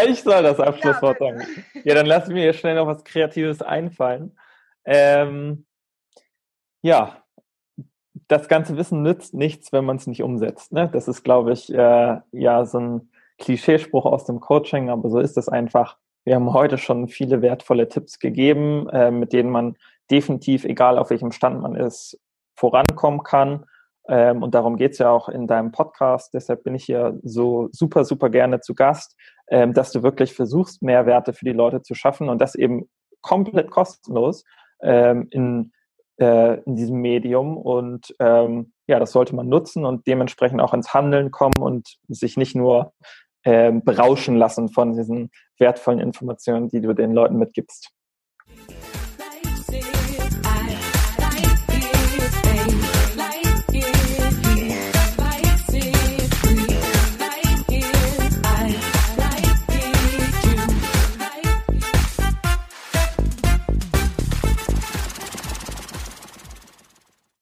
Ich 0.07 0.23
soll 0.23 0.43
das 0.43 0.59
Abschlusswort 0.59 1.19
ja, 1.21 1.27
sagen. 1.27 1.65
Ja, 1.83 1.95
dann 1.95 2.05
lass 2.05 2.27
mir 2.27 2.53
schnell 2.53 2.75
noch 2.75 2.87
was 2.87 3.03
Kreatives 3.03 3.61
einfallen. 3.61 4.37
Ähm, 4.85 5.65
ja, 6.81 7.23
das 8.27 8.47
ganze 8.47 8.77
Wissen 8.77 9.01
nützt 9.01 9.33
nichts, 9.33 9.71
wenn 9.71 9.85
man 9.85 9.97
es 9.97 10.07
nicht 10.07 10.23
umsetzt. 10.23 10.71
Ne? 10.71 10.89
Das 10.91 11.07
ist, 11.07 11.23
glaube 11.23 11.53
ich, 11.53 11.73
äh, 11.73 12.17
ja 12.31 12.65
so 12.65 12.79
ein 12.79 13.11
Klischeespruch 13.37 14.05
aus 14.05 14.25
dem 14.25 14.39
Coaching, 14.39 14.89
aber 14.89 15.09
so 15.09 15.19
ist 15.19 15.37
es 15.37 15.49
einfach. 15.49 15.97
Wir 16.25 16.35
haben 16.35 16.53
heute 16.53 16.77
schon 16.77 17.07
viele 17.07 17.41
wertvolle 17.41 17.87
Tipps 17.87 18.19
gegeben, 18.19 18.87
äh, 18.89 19.11
mit 19.11 19.33
denen 19.33 19.49
man 19.49 19.77
definitiv, 20.11 20.65
egal 20.65 20.97
auf 20.97 21.09
welchem 21.09 21.31
Stand 21.31 21.61
man 21.61 21.75
ist, 21.75 22.19
vorankommen 22.55 23.23
kann. 23.23 23.65
Ähm, 24.09 24.41
und 24.41 24.55
darum 24.55 24.75
geht's 24.75 24.97
ja 24.97 25.11
auch 25.11 25.29
in 25.29 25.45
deinem 25.45 25.71
Podcast. 25.71 26.33
Deshalb 26.33 26.63
bin 26.63 26.73
ich 26.73 26.83
hier 26.83 27.19
so 27.23 27.69
super, 27.71 28.03
super 28.03 28.29
gerne 28.29 28.59
zu 28.59 28.73
Gast, 28.73 29.15
ähm, 29.49 29.73
dass 29.73 29.91
du 29.91 30.01
wirklich 30.01 30.33
versuchst, 30.33 30.81
Mehrwerte 30.81 31.33
für 31.33 31.45
die 31.45 31.53
Leute 31.53 31.83
zu 31.83 31.93
schaffen 31.93 32.27
und 32.27 32.41
das 32.41 32.55
eben 32.55 32.89
komplett 33.21 33.69
kostenlos 33.69 34.43
ähm, 34.81 35.27
in, 35.29 35.71
äh, 36.19 36.59
in 36.63 36.75
diesem 36.75 36.97
Medium. 36.97 37.55
Und 37.55 38.15
ähm, 38.19 38.73
ja, 38.87 38.99
das 38.99 39.11
sollte 39.11 39.35
man 39.35 39.47
nutzen 39.47 39.85
und 39.85 40.07
dementsprechend 40.07 40.59
auch 40.59 40.73
ins 40.73 40.93
Handeln 40.93 41.29
kommen 41.29 41.59
und 41.59 41.97
sich 42.07 42.35
nicht 42.35 42.55
nur 42.55 42.93
ähm, 43.45 43.83
berauschen 43.83 44.35
lassen 44.35 44.69
von 44.69 44.93
diesen 44.93 45.29
wertvollen 45.59 45.99
Informationen, 45.99 46.67
die 46.69 46.81
du 46.81 46.93
den 46.93 47.13
Leuten 47.13 47.37
mitgibst. 47.37 47.91